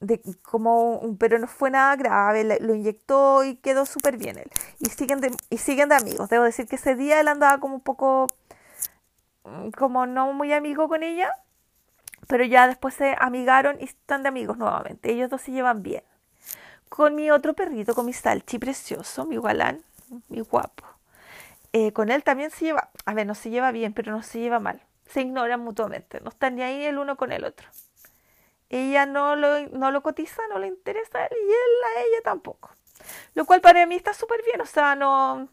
De, 0.00 0.20
como, 0.42 1.16
pero 1.18 1.38
no 1.38 1.46
fue 1.48 1.70
nada 1.70 1.96
grave, 1.96 2.44
lo 2.60 2.74
inyectó 2.74 3.44
y 3.44 3.56
quedó 3.56 3.86
súper 3.86 4.16
bien 4.18 4.38
él. 4.38 4.50
Y 4.80 4.86
siguen, 4.90 5.20
de, 5.20 5.32
y 5.50 5.58
siguen 5.58 5.88
de 5.90 5.96
amigos. 5.96 6.28
Debo 6.30 6.44
decir 6.44 6.66
que 6.66 6.76
ese 6.76 6.96
día 6.96 7.20
él 7.20 7.28
andaba 7.28 7.60
como 7.60 7.76
un 7.76 7.80
poco, 7.82 8.26
mm, 9.44 9.70
como 9.70 10.06
no 10.06 10.32
muy 10.32 10.52
amigo 10.52 10.88
con 10.88 11.02
ella 11.02 11.32
pero 12.28 12.44
ya 12.44 12.66
después 12.66 12.94
se 12.94 13.14
amigaron 13.18 13.76
y 13.80 13.84
están 13.84 14.22
de 14.22 14.28
amigos 14.28 14.56
nuevamente. 14.58 15.10
Ellos 15.10 15.30
dos 15.30 15.42
se 15.42 15.52
llevan 15.52 15.82
bien. 15.82 16.02
Con 16.88 17.14
mi 17.14 17.30
otro 17.30 17.54
perrito, 17.54 17.94
con 17.94 18.06
mi 18.06 18.12
salchi 18.12 18.58
precioso, 18.58 19.26
mi 19.26 19.36
gualán, 19.36 19.82
mi 20.28 20.40
guapo. 20.40 20.84
Eh, 21.72 21.92
con 21.92 22.10
él 22.10 22.22
también 22.22 22.50
se 22.50 22.66
lleva, 22.66 22.90
a 23.04 23.14
ver, 23.14 23.26
no 23.26 23.34
se 23.34 23.50
lleva 23.50 23.70
bien, 23.70 23.92
pero 23.92 24.12
no 24.12 24.22
se 24.22 24.38
lleva 24.38 24.60
mal. 24.60 24.80
Se 25.06 25.20
ignoran 25.20 25.60
mutuamente, 25.60 26.20
no 26.20 26.30
están 26.30 26.56
ni 26.56 26.62
ahí 26.62 26.84
el 26.84 26.98
uno 26.98 27.16
con 27.16 27.32
el 27.32 27.44
otro. 27.44 27.68
Ella 28.68 29.06
no 29.06 29.36
lo, 29.36 29.68
no 29.68 29.90
lo 29.90 30.02
cotiza, 30.02 30.42
no 30.48 30.58
le 30.58 30.66
interesa 30.68 31.18
a 31.18 31.26
él 31.26 31.36
y 31.40 31.44
él 31.44 31.96
a 31.96 32.00
ella 32.00 32.22
tampoco. 32.24 32.70
Lo 33.34 33.44
cual 33.44 33.60
para 33.60 33.86
mí 33.86 33.94
está 33.94 34.14
súper 34.14 34.42
bien, 34.44 34.60
o 34.60 34.66
sea, 34.66 34.96
no, 34.96 35.48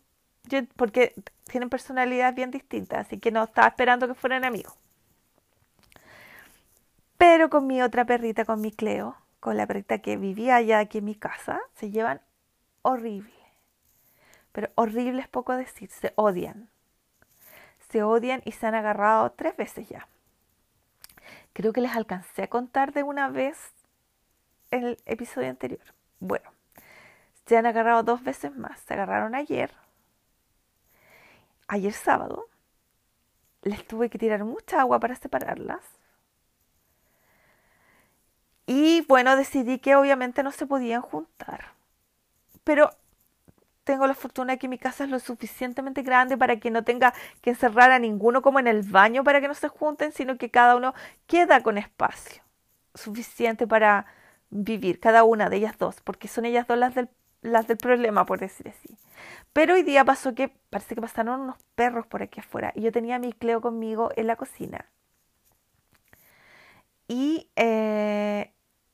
porque 0.75 1.13
tienen 1.47 1.69
personalidades 1.69 2.35
bien 2.35 2.51
distintas, 2.51 3.07
así 3.07 3.19
que 3.19 3.31
no 3.31 3.43
estaba 3.43 3.67
esperando 3.67 4.07
que 4.07 4.13
fueran 4.13 4.45
amigos. 4.45 4.73
Pero 7.25 7.49
con 7.49 7.67
mi 7.67 7.81
otra 7.81 8.03
perrita, 8.03 8.43
con 8.43 8.59
mi 8.59 8.73
Cleo, 8.73 9.15
con 9.39 9.55
la 9.55 9.65
perrita 9.65 9.99
que 9.99 10.17
vivía 10.17 10.57
allá 10.57 10.79
aquí 10.79 10.97
en 10.97 11.05
mi 11.05 11.15
casa, 11.15 11.61
se 11.73 11.89
llevan 11.89 12.19
horrible. 12.81 13.33
Pero 14.51 14.69
horrible 14.75 15.21
es 15.21 15.29
poco 15.29 15.55
decir, 15.55 15.89
se 15.89 16.11
odian. 16.17 16.69
Se 17.87 18.03
odian 18.03 18.41
y 18.43 18.51
se 18.51 18.67
han 18.67 18.75
agarrado 18.75 19.31
tres 19.31 19.55
veces 19.55 19.87
ya. 19.87 20.05
Creo 21.53 21.71
que 21.71 21.79
les 21.79 21.95
alcancé 21.95 22.43
a 22.43 22.49
contar 22.49 22.91
de 22.91 23.03
una 23.03 23.29
vez 23.29 23.71
en 24.69 24.83
el 24.83 24.97
episodio 25.05 25.49
anterior. 25.49 25.93
Bueno, 26.19 26.51
se 27.45 27.55
han 27.55 27.65
agarrado 27.65 28.03
dos 28.03 28.21
veces 28.21 28.53
más. 28.53 28.81
Se 28.81 28.95
agarraron 28.95 29.33
ayer, 29.33 29.71
ayer 31.69 31.93
sábado. 31.93 32.49
Les 33.61 33.87
tuve 33.87 34.09
que 34.09 34.19
tirar 34.19 34.43
mucha 34.43 34.81
agua 34.81 34.99
para 34.99 35.15
separarlas 35.15 36.02
y 38.65 39.01
bueno, 39.07 39.35
decidí 39.35 39.79
que 39.79 39.95
obviamente 39.95 40.43
no 40.43 40.51
se 40.51 40.65
podían 40.65 41.01
juntar. 41.01 41.73
Pero 42.63 42.91
tengo 43.83 44.07
la 44.07 44.13
fortuna 44.15 44.53
de 44.53 44.59
que 44.59 44.67
mi 44.67 44.77
casa 44.77 45.03
es 45.03 45.09
lo 45.09 45.19
suficientemente 45.19 46.03
grande 46.03 46.37
para 46.37 46.57
que 46.57 46.71
no 46.71 46.83
tenga 46.83 47.13
que 47.41 47.51
encerrar 47.51 47.91
a 47.91 47.99
ninguno 47.99 48.41
como 48.41 48.59
en 48.59 48.67
el 48.67 48.83
baño 48.83 49.23
para 49.23 49.41
que 49.41 49.47
no 49.47 49.53
se 49.55 49.67
junten, 49.67 50.11
sino 50.13 50.37
que 50.37 50.49
cada 50.49 50.75
uno 50.75 50.93
queda 51.27 51.61
con 51.63 51.77
espacio 51.77 52.43
suficiente 52.95 53.67
para 53.67 54.05
vivir, 54.49 54.99
cada 54.99 55.23
una 55.23 55.49
de 55.49 55.57
ellas 55.57 55.77
dos, 55.77 56.01
porque 56.01 56.27
son 56.27 56.45
ellas 56.45 56.67
dos 56.67 56.77
las 56.77 56.95
del, 56.95 57.09
las 57.41 57.67
del 57.67 57.77
problema, 57.77 58.25
por 58.25 58.39
decir 58.39 58.69
así. 58.69 58.97
Pero 59.53 59.75
hoy 59.75 59.83
día 59.83 60.05
pasó 60.05 60.35
que 60.35 60.49
parece 60.69 60.95
que 60.95 61.01
pasaron 61.01 61.41
unos 61.41 61.57
perros 61.75 62.07
por 62.07 62.23
aquí 62.23 62.39
afuera 62.39 62.71
y 62.75 62.81
yo 62.81 62.91
tenía 62.91 63.15
a 63.17 63.19
mi 63.19 63.33
Cleo 63.33 63.61
conmigo 63.61 64.11
en 64.15 64.27
la 64.27 64.35
cocina. 64.35 64.85
Y 67.07 67.49
eh, 67.55 68.52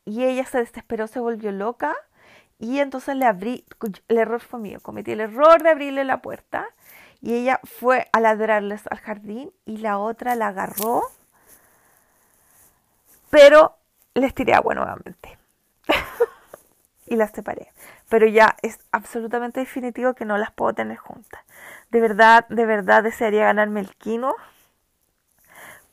y 0.10 0.26
ella 0.26 0.44
se 0.46 0.58
desesperó, 0.58 1.06
se 1.06 1.20
volvió 1.20 1.52
loca 1.52 1.96
y 2.58 2.80
entonces 2.80 3.16
le 3.16 3.26
abrí, 3.26 3.64
el 4.08 4.18
error 4.18 4.42
fue 4.42 4.60
mío, 4.60 4.80
cometí 4.82 5.12
el 5.12 5.22
error 5.22 5.62
de 5.62 5.70
abrirle 5.70 6.04
la 6.04 6.24
puerta 6.24 6.68
y 7.22 7.36
ella 7.36 7.60
fue 7.64 8.08
a 8.12 8.20
ladrarles 8.20 8.82
al 8.90 8.98
jardín 9.00 9.52
y 9.66 9.78
la 9.78 10.00
otra 10.00 10.34
la 10.36 10.48
agarró, 10.48 11.04
pero 13.30 13.78
les 14.16 14.34
tiré 14.34 14.56
agua 14.56 14.74
nuevamente 14.74 15.38
y 17.06 17.16
las 17.16 17.30
separé. 17.30 17.72
Pero 18.10 18.26
ya 18.26 18.56
es 18.64 18.80
absolutamente 18.92 19.60
definitivo 19.60 20.16
que 20.16 20.26
no 20.26 20.40
las 20.40 20.52
puedo 20.52 20.74
tener 20.74 20.98
juntas. 20.98 21.44
De 21.92 22.02
verdad, 22.02 22.48
de 22.50 22.66
verdad 22.66 23.04
desearía 23.04 23.46
ganarme 23.46 23.82
el 23.82 23.96
quino 23.96 24.36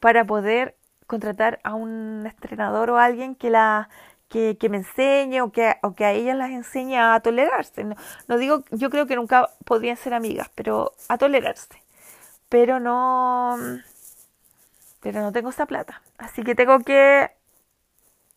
para 0.01 0.25
poder 0.25 0.75
contratar 1.07 1.61
a 1.65 1.75
un 1.75 2.25
entrenador 2.27 2.91
o 2.91 2.99
alguien 2.99 3.35
que 3.35 3.51
la 3.51 3.89
que, 4.29 4.69
me 4.69 4.79
enseñe 4.79 5.41
o 5.41 5.51
que, 5.53 5.77
o 5.83 5.95
que 5.95 6.05
a 6.05 6.13
ellas 6.13 6.37
las 6.37 6.51
enseñe 6.51 6.97
a 6.99 7.21
tolerarse. 7.21 7.85
No, 8.29 8.37
digo, 8.39 8.65
yo 8.71 8.91
creo 8.91 9.07
que 9.07 9.17
nunca 9.17 9.51
podrían 9.65 9.97
ser 9.97 10.15
amigas, 10.15 10.51
pero 10.55 10.93
a 11.09 11.19
tolerarse. 11.19 11.83
Pero 12.49 12.81
no, 12.81 13.57
pero 15.01 15.21
no 15.21 15.33
tengo 15.33 15.51
esa 15.51 15.67
plata. 15.67 16.03
Así 16.19 16.43
que 16.43 16.55
tengo 16.55 16.81
que 16.81 17.31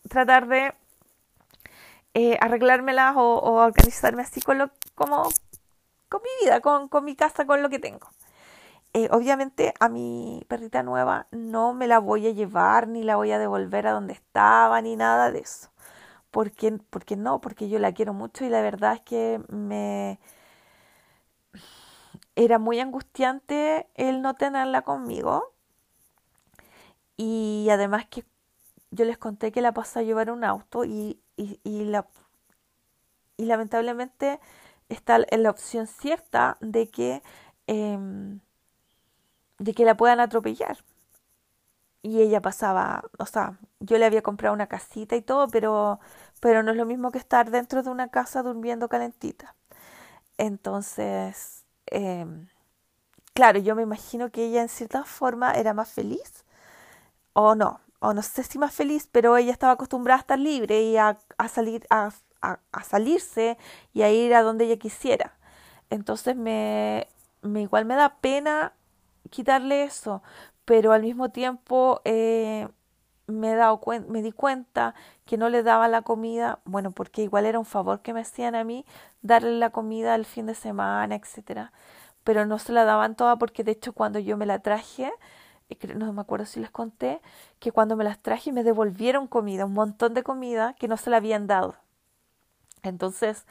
tratar 0.10 0.48
de 0.48 0.74
eh, 2.14 2.38
arreglármelas 2.42 3.16
o, 3.18 3.40
organizarme 3.64 4.24
así 4.24 4.42
con 4.42 4.58
lo, 4.58 4.72
como, 4.96 5.30
con 6.10 6.22
mi 6.22 6.46
vida, 6.46 6.62
con, 6.62 6.88
con 6.90 7.06
mi 7.06 7.16
casa, 7.16 7.46
con 7.46 7.62
lo 7.62 7.70
que 7.70 7.80
tengo. 7.80 8.10
Eh, 8.94 9.08
obviamente 9.12 9.74
a 9.80 9.88
mi 9.90 10.44
perrita 10.48 10.82
nueva 10.84 11.28
no 11.32 11.74
me 11.74 11.88
la 11.88 12.00
voy 12.00 12.26
a 12.28 12.32
llevar 12.32 12.88
ni 12.88 13.04
la 13.04 13.18
voy 13.18 13.32
a 13.32 13.38
devolver 13.40 13.86
a 13.88 13.92
donde 13.92 14.14
estaba 14.14 14.82
ni 14.82 14.96
nada 14.96 15.32
de 15.32 15.40
eso. 15.40 15.70
¿Por 16.32 16.52
qué, 16.52 16.74
porque 16.92 17.16
no? 17.18 17.42
Porque 17.42 17.70
yo 17.70 17.80
la 17.80 17.94
quiero 17.94 18.14
mucho 18.14 18.46
y 18.46 18.50
la 18.50 18.62
verdad 18.62 18.96
es 18.96 19.02
que 19.02 19.42
me 19.50 20.20
era 22.36 22.58
muy 22.58 22.80
angustiante 22.80 23.88
el 23.96 24.22
no 24.24 24.34
tenerla 24.36 24.82
conmigo. 24.82 25.54
Y 27.18 27.68
además 27.72 28.06
que 28.10 28.26
yo 28.92 29.06
les 29.06 29.18
conté 29.18 29.52
que 29.52 29.62
la 29.62 29.74
pasé 29.74 30.00
a 30.00 30.04
llevar 30.04 30.32
un 30.32 30.44
auto 30.44 30.86
y, 30.86 31.22
y, 31.38 31.60
y, 31.64 31.86
la, 31.86 32.08
y 33.38 33.46
lamentablemente 33.46 34.40
está 34.90 35.20
la 35.20 35.50
opción 35.50 35.88
cierta 35.88 36.58
de 36.62 36.90
que 36.90 37.22
eh, 37.68 37.98
de 39.60 39.74
que 39.74 39.86
la 39.86 39.96
puedan 39.98 40.20
atropellar. 40.20 40.78
Y 42.02 42.22
ella 42.22 42.42
pasaba, 42.42 43.04
o 43.18 43.26
sea, 43.26 43.60
yo 43.80 43.98
le 43.98 44.06
había 44.06 44.22
comprado 44.22 44.54
una 44.54 44.68
casita 44.68 45.16
y 45.16 45.22
todo, 45.22 45.48
pero, 45.50 46.00
pero 46.40 46.64
no 46.64 46.72
es 46.72 46.78
lo 46.78 46.86
mismo 46.86 47.12
que 47.12 47.18
estar 47.18 47.52
dentro 47.52 47.84
de 47.84 47.90
una 47.90 48.10
casa 48.10 48.42
durmiendo 48.42 48.88
calentita. 48.90 49.56
Entonces, 50.38 51.66
eh, 51.88 52.26
claro, 53.34 53.60
yo 53.60 53.76
me 53.76 53.84
imagino 53.84 54.32
que 54.32 54.46
ella 54.46 54.62
en 54.62 54.70
cierta 54.70 55.04
forma 55.06 55.54
era 55.54 55.74
más 55.74 55.90
feliz, 55.92 56.46
o 57.34 57.56
no, 57.56 57.82
o 58.00 58.14
no 58.14 58.22
sé 58.22 58.44
si 58.44 58.58
más 58.60 58.74
feliz, 58.74 59.08
pero 59.12 59.38
ella 59.38 59.52
estaba 59.52 59.74
acostumbrada 59.74 60.20
a 60.20 60.22
estar 60.22 60.40
libre 60.40 60.82
y 60.84 60.98
a, 60.98 61.18
salir, 61.50 61.86
a, 61.90 62.12
a, 62.42 62.84
salirse 62.84 63.58
y 63.94 64.02
a 64.04 64.12
ir 64.12 64.34
a 64.36 64.44
donde 64.44 64.66
ella 64.66 64.78
quisiera. 64.78 65.34
Entonces 65.90 66.36
me, 66.36 67.08
me 67.42 67.62
igual 67.62 67.86
me 67.86 67.96
da 67.96 68.18
pena 68.22 68.74
quitarle 69.30 69.84
eso, 69.84 70.22
pero 70.66 70.92
al 70.92 71.02
mismo 71.04 71.30
tiempo 71.30 72.02
eh, 72.06 72.68
me, 73.28 73.52
he 73.54 73.56
dado 73.56 73.82
me 74.08 74.22
di 74.22 74.32
cuenta 74.32 74.96
que 75.26 75.38
no 75.38 75.50
le 75.50 75.64
daba 75.64 75.88
la 75.88 76.02
comida, 76.02 76.60
bueno, 76.66 76.92
porque 76.92 77.24
igual 77.24 77.46
era 77.46 77.60
un 77.60 77.66
favor 77.66 78.02
que 78.02 78.14
me 78.14 78.22
hacían 78.22 78.56
a 78.56 78.64
mí 78.64 78.86
darle 79.22 79.58
la 79.60 79.70
comida 79.72 80.16
el 80.16 80.26
fin 80.26 80.46
de 80.48 80.56
semana, 80.56 81.16
etcétera, 81.16 81.72
pero 82.24 82.46
no 82.46 82.60
se 82.60 82.74
la 82.74 82.86
daban 82.86 83.16
toda 83.16 83.38
porque 83.38 83.64
de 83.64 83.72
hecho 83.74 83.94
cuando 83.94 84.20
yo 84.20 84.38
me 84.38 84.46
la 84.46 84.60
traje, 84.60 85.12
eh, 85.70 85.78
no 85.96 86.12
me 86.14 86.22
acuerdo 86.22 86.46
si 86.46 86.60
les 86.60 86.72
conté, 86.72 87.22
que 87.60 87.72
cuando 87.72 87.96
me 87.96 88.04
las 88.04 88.20
traje 88.20 88.52
me 88.52 88.64
devolvieron 88.64 89.28
comida, 89.28 89.66
un 89.66 89.74
montón 89.74 90.14
de 90.14 90.24
comida 90.24 90.74
que 90.80 90.88
no 90.88 90.98
se 90.98 91.10
la 91.10 91.18
habían 91.18 91.48
dado. 91.48 91.76
Entonces, 92.84 93.46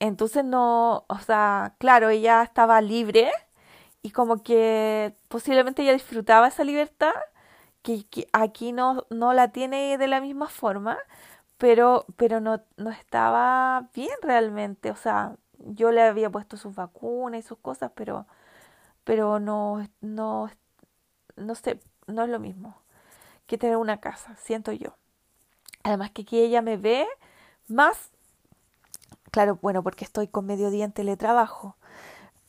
entonces 0.00 0.44
no, 0.44 1.04
o 1.08 1.18
sea, 1.18 1.74
claro, 1.78 2.08
ella 2.10 2.42
estaba 2.42 2.80
libre 2.80 3.30
y 4.02 4.10
como 4.10 4.42
que 4.42 5.14
posiblemente 5.28 5.82
ella 5.82 5.92
disfrutaba 5.92 6.48
esa 6.48 6.64
libertad 6.64 7.14
que, 7.82 8.28
aquí 8.32 8.72
no, 8.72 9.06
no 9.10 9.32
la 9.32 9.48
tiene 9.48 9.96
de 9.98 10.08
la 10.08 10.20
misma 10.20 10.48
forma, 10.48 10.98
pero, 11.58 12.06
pero 12.16 12.40
no, 12.40 12.62
no 12.76 12.90
estaba 12.90 13.88
bien 13.94 14.14
realmente, 14.22 14.90
o 14.90 14.96
sea, 14.96 15.36
yo 15.58 15.90
le 15.92 16.02
había 16.02 16.30
puesto 16.30 16.56
sus 16.56 16.74
vacunas 16.74 17.40
y 17.44 17.48
sus 17.48 17.58
cosas, 17.58 17.92
pero, 17.94 18.26
pero 19.04 19.40
no, 19.40 19.88
no, 20.00 20.50
no 21.36 21.54
sé, 21.54 21.80
no 22.06 22.24
es 22.24 22.28
lo 22.30 22.38
mismo 22.40 22.76
que 23.46 23.58
tener 23.58 23.78
una 23.78 23.98
casa, 23.98 24.36
siento 24.36 24.72
yo. 24.72 24.94
Además 25.82 26.10
que 26.10 26.22
aquí 26.22 26.38
ella 26.38 26.62
me 26.62 26.76
ve 26.76 27.06
más, 27.66 28.10
claro, 29.30 29.58
bueno, 29.60 29.82
porque 29.82 30.04
estoy 30.04 30.28
con 30.28 30.46
mediodía 30.46 30.84
en 30.84 30.92
teletrabajo. 30.92 31.76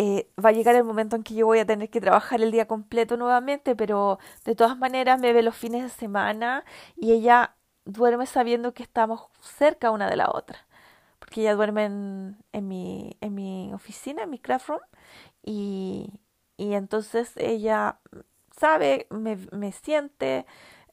Eh, 0.01 0.29
va 0.43 0.49
a 0.49 0.51
llegar 0.53 0.75
el 0.75 0.85
momento 0.85 1.15
en 1.17 1.23
que 1.23 1.35
yo 1.35 1.45
voy 1.47 1.59
a 1.59 1.65
tener 1.65 1.89
que 1.89 1.99
trabajar 2.01 2.41
el 2.41 2.51
día 2.51 2.67
completo 2.67 3.17
nuevamente, 3.17 3.75
pero 3.75 4.17
de 4.45 4.55
todas 4.55 4.77
maneras 4.77 5.19
me 5.19 5.33
ve 5.33 5.43
los 5.43 5.57
fines 5.57 5.83
de 5.83 5.89
semana 5.89 6.63
y 6.95 7.11
ella 7.13 7.55
duerme 7.85 8.25
sabiendo 8.25 8.73
que 8.73 8.83
estamos 8.83 9.23
cerca 9.41 9.91
una 9.91 10.09
de 10.09 10.15
la 10.17 10.29
otra. 10.31 10.67
Porque 11.19 11.41
ella 11.41 11.55
duerme 11.55 11.85
en, 11.85 12.37
en, 12.53 12.67
mi, 12.67 13.17
en 13.21 13.35
mi 13.35 13.73
oficina, 13.73 14.23
en 14.23 14.29
mi 14.31 14.39
craft 14.39 14.69
room, 14.69 14.81
y, 15.43 16.19
y 16.57 16.73
entonces 16.73 17.31
ella 17.37 17.99
sabe, 18.57 19.07
me, 19.09 19.37
me 19.51 19.71
siente, 19.71 20.45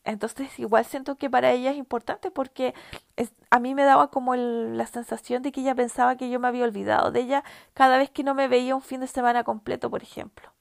entonces 0.07 0.59
igual 0.59 0.85
siento 0.85 1.17
que 1.17 1.29
para 1.29 1.53
ella 1.53 1.73
es 1.73 1.77
importante 1.77 2.31
porque 2.31 2.75
a 3.51 3.61
mí 3.61 3.75
me 3.75 3.85
daba 3.85 4.11
como 4.11 4.37
la 4.37 4.87
sensación 4.87 5.43
de 5.43 5.53
que 5.53 5.61
ella 5.61 5.75
pensaba 5.75 6.17
que 6.17 6.31
yo 6.31 6.41
me 6.41 6.49
había 6.49 6.65
olvidado 6.65 7.11
de 7.11 7.21
ella 7.21 7.45
cada 7.75 7.99
vez 7.99 8.11
que 8.11 8.25
no 8.25 8.35
me 8.35 8.49
veía 8.49 8.75
un 8.75 8.83
fin 8.83 9.01
de 9.01 9.09
semana 9.09 9.45
completo, 9.45 9.91
por 9.91 10.03
ejemplo. 10.03 10.53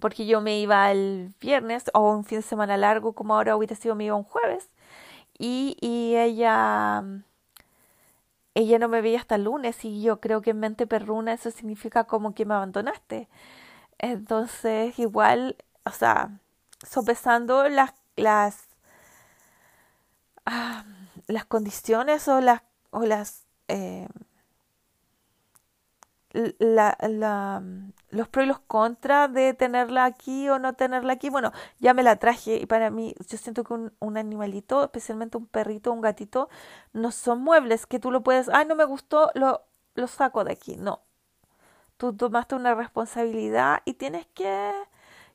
Porque 0.00 0.26
yo 0.26 0.40
me 0.40 0.58
iba 0.60 0.90
el 0.90 1.34
viernes 1.40 1.90
o 1.94 2.10
un 2.10 2.24
fin 2.24 2.38
de 2.38 2.42
semana 2.42 2.76
largo 2.76 3.14
como 3.14 3.34
ahora 3.34 3.56
hubiera 3.56 3.74
sido 3.76 3.94
me 3.94 4.04
iba 4.04 4.16
un 4.16 4.24
jueves 4.24 4.70
y, 5.38 5.76
y 5.80 6.16
ella 6.16 7.02
ella 8.54 8.78
no 8.78 8.88
me 8.88 9.00
veía 9.00 9.18
hasta 9.18 9.36
el 9.36 9.44
lunes 9.44 9.84
y 9.84 10.02
yo 10.02 10.20
creo 10.20 10.42
que 10.42 10.50
en 10.50 10.60
mente 10.60 10.86
perruna 10.86 11.32
eso 11.32 11.50
significa 11.50 12.04
como 12.04 12.34
que 12.34 12.44
me 12.44 12.54
abandonaste. 12.54 13.28
Entonces 13.98 14.98
igual, 14.98 15.56
o 15.84 15.90
sea, 15.90 16.40
sopesando 16.84 17.68
las, 17.68 17.94
las, 18.16 18.68
ah, 20.46 20.84
las 21.26 21.44
condiciones 21.44 22.28
o 22.28 22.40
las, 22.40 22.62
o 22.90 23.02
las 23.04 23.46
eh, 23.68 24.08
la, 26.58 26.96
la, 27.00 27.62
los 28.10 28.28
pros 28.28 28.44
y 28.44 28.48
los 28.48 28.58
contras 28.60 29.32
de 29.32 29.54
tenerla 29.54 30.04
aquí 30.04 30.48
o 30.48 30.58
no 30.58 30.74
tenerla 30.74 31.12
aquí. 31.12 31.30
Bueno, 31.30 31.52
ya 31.78 31.94
me 31.94 32.02
la 32.02 32.16
traje 32.16 32.56
y 32.56 32.66
para 32.66 32.90
mí 32.90 33.14
yo 33.28 33.38
siento 33.38 33.64
que 33.64 33.72
un, 33.72 33.92
un, 34.00 34.16
animalito, 34.16 34.84
especialmente 34.84 35.36
un 35.38 35.46
perrito, 35.46 35.92
un 35.92 36.00
gatito, 36.00 36.48
no 36.92 37.12
son 37.12 37.40
muebles 37.42 37.86
que 37.86 38.00
tú 38.00 38.10
lo 38.10 38.22
puedes, 38.22 38.48
ay, 38.48 38.66
no 38.66 38.74
me 38.74 38.84
gustó, 38.84 39.30
lo, 39.34 39.62
lo 39.94 40.06
saco 40.08 40.44
de 40.44 40.52
aquí. 40.52 40.76
No. 40.76 41.02
Tú 41.96 42.12
tomaste 42.16 42.56
una 42.56 42.74
responsabilidad 42.74 43.82
y 43.84 43.94
tienes 43.94 44.26
que 44.34 44.72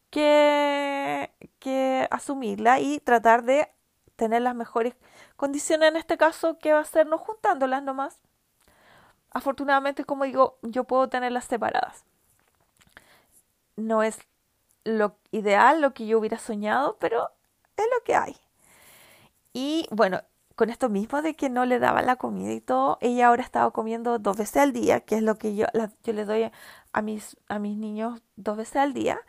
que, 0.09 2.07
asumirla 2.11 2.79
y 2.79 2.99
tratar 2.99 3.43
de 3.43 3.69
tener 4.15 4.41
las 4.41 4.55
mejores 4.55 4.95
condiciones 5.35 5.89
en 5.89 5.95
este 5.95 6.17
caso 6.17 6.57
que 6.59 6.73
va 6.73 6.79
a 6.79 6.85
ser 6.85 7.07
no 7.07 7.17
juntándolas 7.17 7.83
nomás. 7.83 8.19
Afortunadamente, 9.31 10.03
como 10.03 10.23
digo, 10.23 10.57
yo 10.63 10.83
puedo 10.85 11.07
tenerlas 11.07 11.45
separadas. 11.45 12.03
No 13.75 14.03
es 14.03 14.19
lo 14.83 15.15
ideal, 15.31 15.81
lo 15.81 15.93
que 15.93 16.07
yo 16.07 16.19
hubiera 16.19 16.39
soñado, 16.39 16.97
pero 16.99 17.29
es 17.77 17.85
lo 17.85 18.03
que 18.03 18.15
hay. 18.15 18.35
Y 19.53 19.87
bueno, 19.91 20.21
con 20.55 20.69
esto 20.69 20.89
mismo 20.89 21.21
de 21.21 21.35
que 21.35 21.49
no 21.49 21.65
le 21.65 21.79
daban 21.79 22.05
la 22.05 22.17
comida 22.17 22.51
y 22.51 22.59
todo, 22.59 22.97
ella 23.01 23.27
ahora 23.27 23.43
estaba 23.43 23.71
comiendo 23.71 24.19
dos 24.19 24.35
veces 24.35 24.57
al 24.57 24.73
día, 24.73 25.01
que 25.01 25.15
es 25.15 25.21
lo 25.23 25.37
que 25.37 25.55
yo, 25.55 25.67
yo 26.03 26.13
le 26.13 26.25
doy 26.25 26.51
a 26.91 27.01
mis, 27.01 27.37
a 27.47 27.59
mis 27.59 27.77
niños 27.77 28.21
dos 28.35 28.57
veces 28.57 28.77
al 28.77 28.93
día 28.93 29.21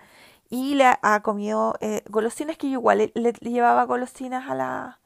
y 0.50 0.74
le 0.74 0.84
ha 1.00 1.22
comido 1.22 1.76
eh, 1.80 2.02
golosinas 2.08 2.58
que 2.58 2.68
yo 2.68 2.74
igual 2.74 3.12
le, 3.14 3.32
llevaba 3.40 3.84
golosinas 3.84 4.50
a 4.50 4.54
la 4.56 5.00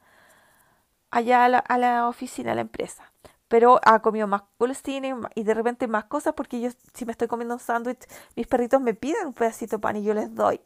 allá 1.11 1.45
a 1.45 1.49
la, 1.49 1.59
a 1.59 1.77
la, 1.77 2.09
oficina, 2.09 2.51
a 2.51 2.55
la 2.55 2.61
empresa. 2.61 3.11
Pero 3.47 3.79
ha 3.85 4.01
comido 4.01 4.27
más 4.27 4.41
golosinas 4.59 5.17
y 5.35 5.43
de 5.43 5.53
repente 5.53 5.87
más 5.87 6.05
cosas 6.05 6.33
porque 6.33 6.59
yo 6.59 6.71
si 6.93 7.05
me 7.05 7.11
estoy 7.11 7.27
comiendo 7.27 7.53
un 7.53 7.59
sándwich, 7.59 7.99
mis 8.35 8.47
perritos 8.47 8.81
me 8.81 8.95
piden 8.95 9.27
un 9.27 9.33
pedacito 9.33 9.77
de 9.77 9.81
pan 9.81 9.95
y 9.97 10.03
yo 10.03 10.15
les 10.15 10.33
doy. 10.33 10.59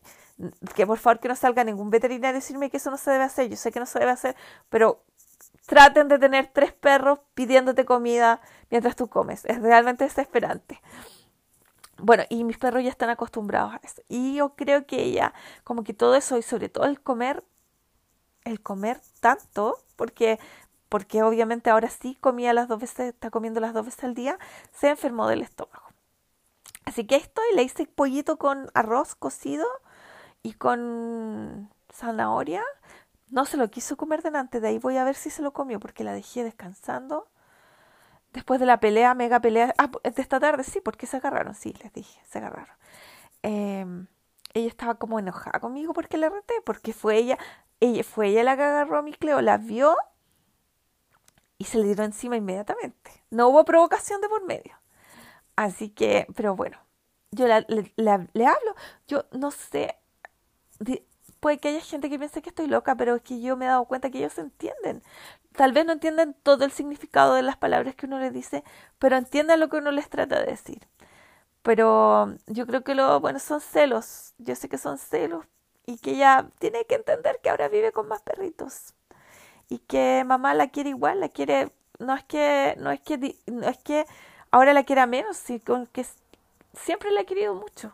Que 0.76 0.88
por 0.88 0.98
favor 0.98 1.20
que 1.20 1.28
no 1.28 1.36
salga 1.36 1.66
ningún 1.66 1.90
veterinario 1.90 2.30
a 2.30 2.40
decirme 2.40 2.70
que 2.70 2.78
eso 2.78 2.90
no 2.90 2.98
se 2.98 3.12
debe 3.12 3.26
hacer. 3.26 3.50
Yo 3.50 3.58
sé 3.58 3.72
que 3.74 3.82
no 3.82 3.86
se 3.86 4.00
debe 4.00 4.12
hacer, 4.12 4.36
pero 4.70 5.04
traten 5.66 6.08
de 6.08 6.18
tener 6.20 6.48
tres 6.54 6.72
perros 6.72 7.20
pidiéndote 7.34 7.84
comida 7.84 8.40
mientras 8.72 8.96
tú 8.96 9.10
comes. 9.10 9.44
Es 9.46 9.62
realmente 9.62 10.06
desesperante. 10.06 10.82
Bueno, 12.02 12.24
y 12.30 12.44
mis 12.44 12.58
perros 12.58 12.84
ya 12.84 12.90
están 12.90 13.10
acostumbrados 13.10 13.74
a 13.74 13.82
eso. 13.84 14.02
Y 14.08 14.36
yo 14.36 14.56
creo 14.56 14.86
que 14.86 15.04
ella, 15.04 15.34
como 15.64 15.84
que 15.84 15.94
todo 15.94 16.16
eso, 16.16 16.38
y 16.38 16.42
sobre 16.42 16.70
todo 16.70 16.86
el 16.86 17.02
comer, 17.02 17.44
el 18.44 18.62
comer 18.62 19.02
tanto, 19.20 19.78
porque, 19.96 20.40
porque 20.90 21.24
obviamente 21.24 21.70
ahora 21.70 21.90
sí 21.90 22.16
comía 22.22 22.54
las 22.54 22.68
dos 22.68 22.80
veces, 22.80 23.14
está 23.14 23.30
comiendo 23.30 23.60
las 23.60 23.74
dos 23.74 23.86
veces 23.86 24.04
al 24.04 24.14
día, 24.14 24.38
se 24.72 24.90
enfermó 24.90 25.28
del 25.28 25.42
estómago. 25.42 25.84
Así 26.86 27.06
que 27.06 27.16
estoy, 27.18 27.46
le 27.56 27.64
hice 27.64 27.86
pollito 27.86 28.38
con 28.38 28.72
arroz 28.74 29.16
cocido 29.16 29.68
y 30.42 30.54
con 30.54 31.70
zanahoria. 31.94 32.64
No 33.30 33.46
se 33.46 33.58
lo 33.58 33.70
quiso 33.70 33.98
comer 33.98 34.24
delante, 34.24 34.60
de 34.60 34.70
ahí 34.70 34.80
voy 34.80 34.98
a 34.98 35.04
ver 35.04 35.16
si 35.16 35.30
se 35.30 35.42
lo 35.42 35.54
comió, 35.54 35.80
porque 35.80 36.04
la 36.04 36.14
dejé 36.14 36.44
descansando 36.44 37.28
después 38.34 38.60
de 38.60 38.66
la 38.66 38.80
pelea, 38.80 39.14
mega 39.16 39.40
pelea, 39.42 39.74
ah, 39.78 39.92
de 40.04 40.22
esta 40.22 40.40
tarde, 40.40 40.64
sí, 40.64 40.82
porque 40.82 41.08
se 41.08 41.18
agarraron, 41.18 41.56
sí, 41.56 41.74
les 41.84 41.94
dije, 41.94 42.20
se 42.26 42.40
agarraron. 42.40 42.76
Em, 43.44 44.08
ella 44.54 44.68
estaba 44.68 44.96
como 44.96 45.20
enojada 45.20 45.60
conmigo 45.60 45.94
porque 45.94 46.18
la 46.18 46.30
reté, 46.30 46.56
porque 46.66 46.94
fue 46.94 47.18
ella, 47.18 47.38
ella 47.80 48.04
fue 48.04 48.30
ella 48.30 48.44
la 48.44 48.58
que 48.58 48.64
agarró 48.64 48.98
a 48.98 49.02
mi 49.02 49.14
Cleo, 49.14 49.42
la 49.42 49.58
vio 49.58 49.96
y 51.58 51.66
se 51.66 51.78
le 51.78 51.86
dieron 51.86 52.06
encima 52.08 52.38
inmediatamente. 52.38 53.12
No 53.32 53.50
hubo 53.50 53.66
provocación 53.66 54.22
de 54.22 54.30
por 54.30 54.46
medio. 54.46 54.80
Así 55.56 55.90
que, 55.90 56.28
pero 56.36 56.56
bueno, 56.56 56.78
yo 57.32 57.48
le, 57.48 57.66
le 57.98 58.46
hablo, 58.46 58.76
yo 59.08 59.26
no 59.32 59.52
sé, 59.52 59.98
puede 61.40 61.60
que 61.60 61.70
haya 61.70 61.82
gente 61.82 62.10
que 62.10 62.18
piense 62.20 62.42
que 62.42 62.50
estoy 62.50 62.68
loca, 62.68 62.96
pero 62.96 63.16
es 63.16 63.22
que 63.22 63.42
yo 63.42 63.58
me 63.58 63.66
he 63.66 63.68
dado 63.70 63.86
cuenta 63.86 64.10
que 64.10 64.20
ellos 64.20 64.38
entienden. 64.38 65.04
Tal 65.56 65.74
vez 65.74 65.86
no 65.86 65.94
entienden 65.94 66.36
todo 66.44 66.66
el 66.66 66.72
significado 66.72 67.34
de 67.36 67.42
las 67.42 67.58
palabras 67.58 67.96
que 67.96 68.06
uno 68.06 68.20
les 68.20 68.34
dice, 68.34 68.64
pero 69.00 69.18
entienden 69.18 69.60
lo 69.60 69.70
que 69.70 69.78
uno 69.78 69.92
les 69.92 70.10
trata 70.10 70.40
de 70.40 70.46
decir. 70.48 70.88
Pero 71.64 72.36
yo 72.48 72.66
creo 72.68 72.84
que 72.84 72.96
lo 72.96 73.20
bueno 73.20 73.40
son 73.40 73.62
celos. 73.62 74.34
Yo 74.38 74.56
sé 74.56 74.70
que 74.70 74.78
son 74.78 74.98
celos 74.98 75.46
y 75.86 75.98
que 75.98 76.12
ella 76.12 76.50
tiene 76.60 76.86
que 76.86 76.96
entender 76.96 77.40
que 77.42 77.50
ahora 77.50 77.68
vive 77.70 77.92
con 77.92 78.08
más 78.08 78.22
perritos 78.22 78.94
y 79.70 79.80
que 79.80 80.24
mamá 80.26 80.54
la 80.54 80.70
quiere 80.70 80.90
igual, 80.92 81.20
la 81.22 81.30
quiere 81.30 81.72
no 82.00 82.16
es 82.16 82.24
que 82.24 82.76
no 82.80 82.92
es 82.92 83.02
que 83.02 83.36
no 83.48 83.68
es 83.68 83.78
que 83.80 84.06
ahora 84.52 84.74
la 84.74 84.84
quiera 84.84 85.06
menos, 85.08 85.38
sino 85.38 85.88
que 85.92 86.06
siempre 86.74 87.12
la 87.12 87.22
ha 87.22 87.26
querido 87.26 87.54
mucho. 87.56 87.94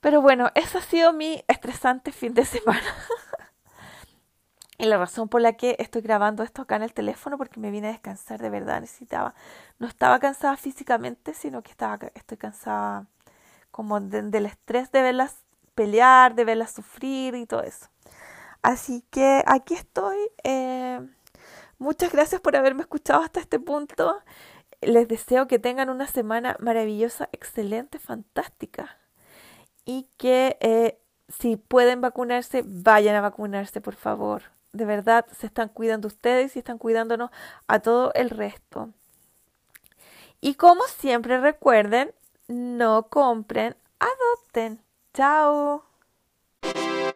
Pero 0.00 0.22
bueno, 0.22 0.50
ese 0.54 0.78
ha 0.78 0.82
sido 0.82 1.12
mi 1.12 1.42
estresante 1.48 2.12
fin 2.12 2.34
de 2.34 2.44
semana. 2.44 2.80
y 4.78 4.86
la 4.86 4.98
razón 4.98 5.28
por 5.28 5.40
la 5.40 5.54
que 5.54 5.76
estoy 5.78 6.02
grabando 6.02 6.42
esto 6.42 6.62
acá 6.62 6.76
en 6.76 6.82
el 6.82 6.92
teléfono, 6.92 7.36
porque 7.36 7.60
me 7.60 7.70
vine 7.70 7.88
a 7.88 7.92
descansar 7.92 8.40
de 8.40 8.50
verdad, 8.50 8.80
necesitaba. 8.80 9.34
No 9.78 9.88
estaba 9.88 10.20
cansada 10.20 10.56
físicamente, 10.56 11.34
sino 11.34 11.62
que 11.62 11.70
estaba, 11.70 11.98
estoy 12.14 12.38
cansada 12.38 13.06
como 13.70 14.00
del 14.00 14.46
estrés 14.46 14.90
de 14.92 15.02
verlas 15.02 15.36
pelear, 15.74 16.34
de 16.34 16.44
verlas 16.44 16.72
sufrir 16.72 17.34
y 17.34 17.46
todo 17.46 17.62
eso. 17.62 17.88
Así 18.62 19.04
que 19.10 19.42
aquí 19.46 19.74
estoy. 19.74 20.16
Eh, 20.44 21.00
muchas 21.78 22.12
gracias 22.12 22.40
por 22.40 22.56
haberme 22.56 22.82
escuchado 22.82 23.22
hasta 23.22 23.40
este 23.40 23.60
punto. 23.60 24.20
Les 24.80 25.08
deseo 25.08 25.48
que 25.48 25.58
tengan 25.58 25.90
una 25.90 26.06
semana 26.06 26.56
maravillosa, 26.60 27.28
excelente, 27.32 27.98
fantástica. 27.98 28.97
Y 29.88 30.06
que 30.18 30.58
eh, 30.60 30.98
si 31.30 31.56
pueden 31.56 32.02
vacunarse, 32.02 32.62
vayan 32.66 33.16
a 33.16 33.22
vacunarse, 33.22 33.80
por 33.80 33.94
favor. 33.94 34.42
De 34.74 34.84
verdad, 34.84 35.24
se 35.34 35.46
están 35.46 35.70
cuidando 35.70 36.08
ustedes 36.08 36.54
y 36.54 36.58
están 36.58 36.76
cuidándonos 36.76 37.30
a 37.68 37.80
todo 37.80 38.12
el 38.12 38.28
resto. 38.28 38.90
Y 40.42 40.56
como 40.56 40.82
siempre 40.84 41.40
recuerden, 41.40 42.12
no 42.48 43.08
compren, 43.08 43.76
adopten. 43.98 44.78
Chao. 45.14 45.87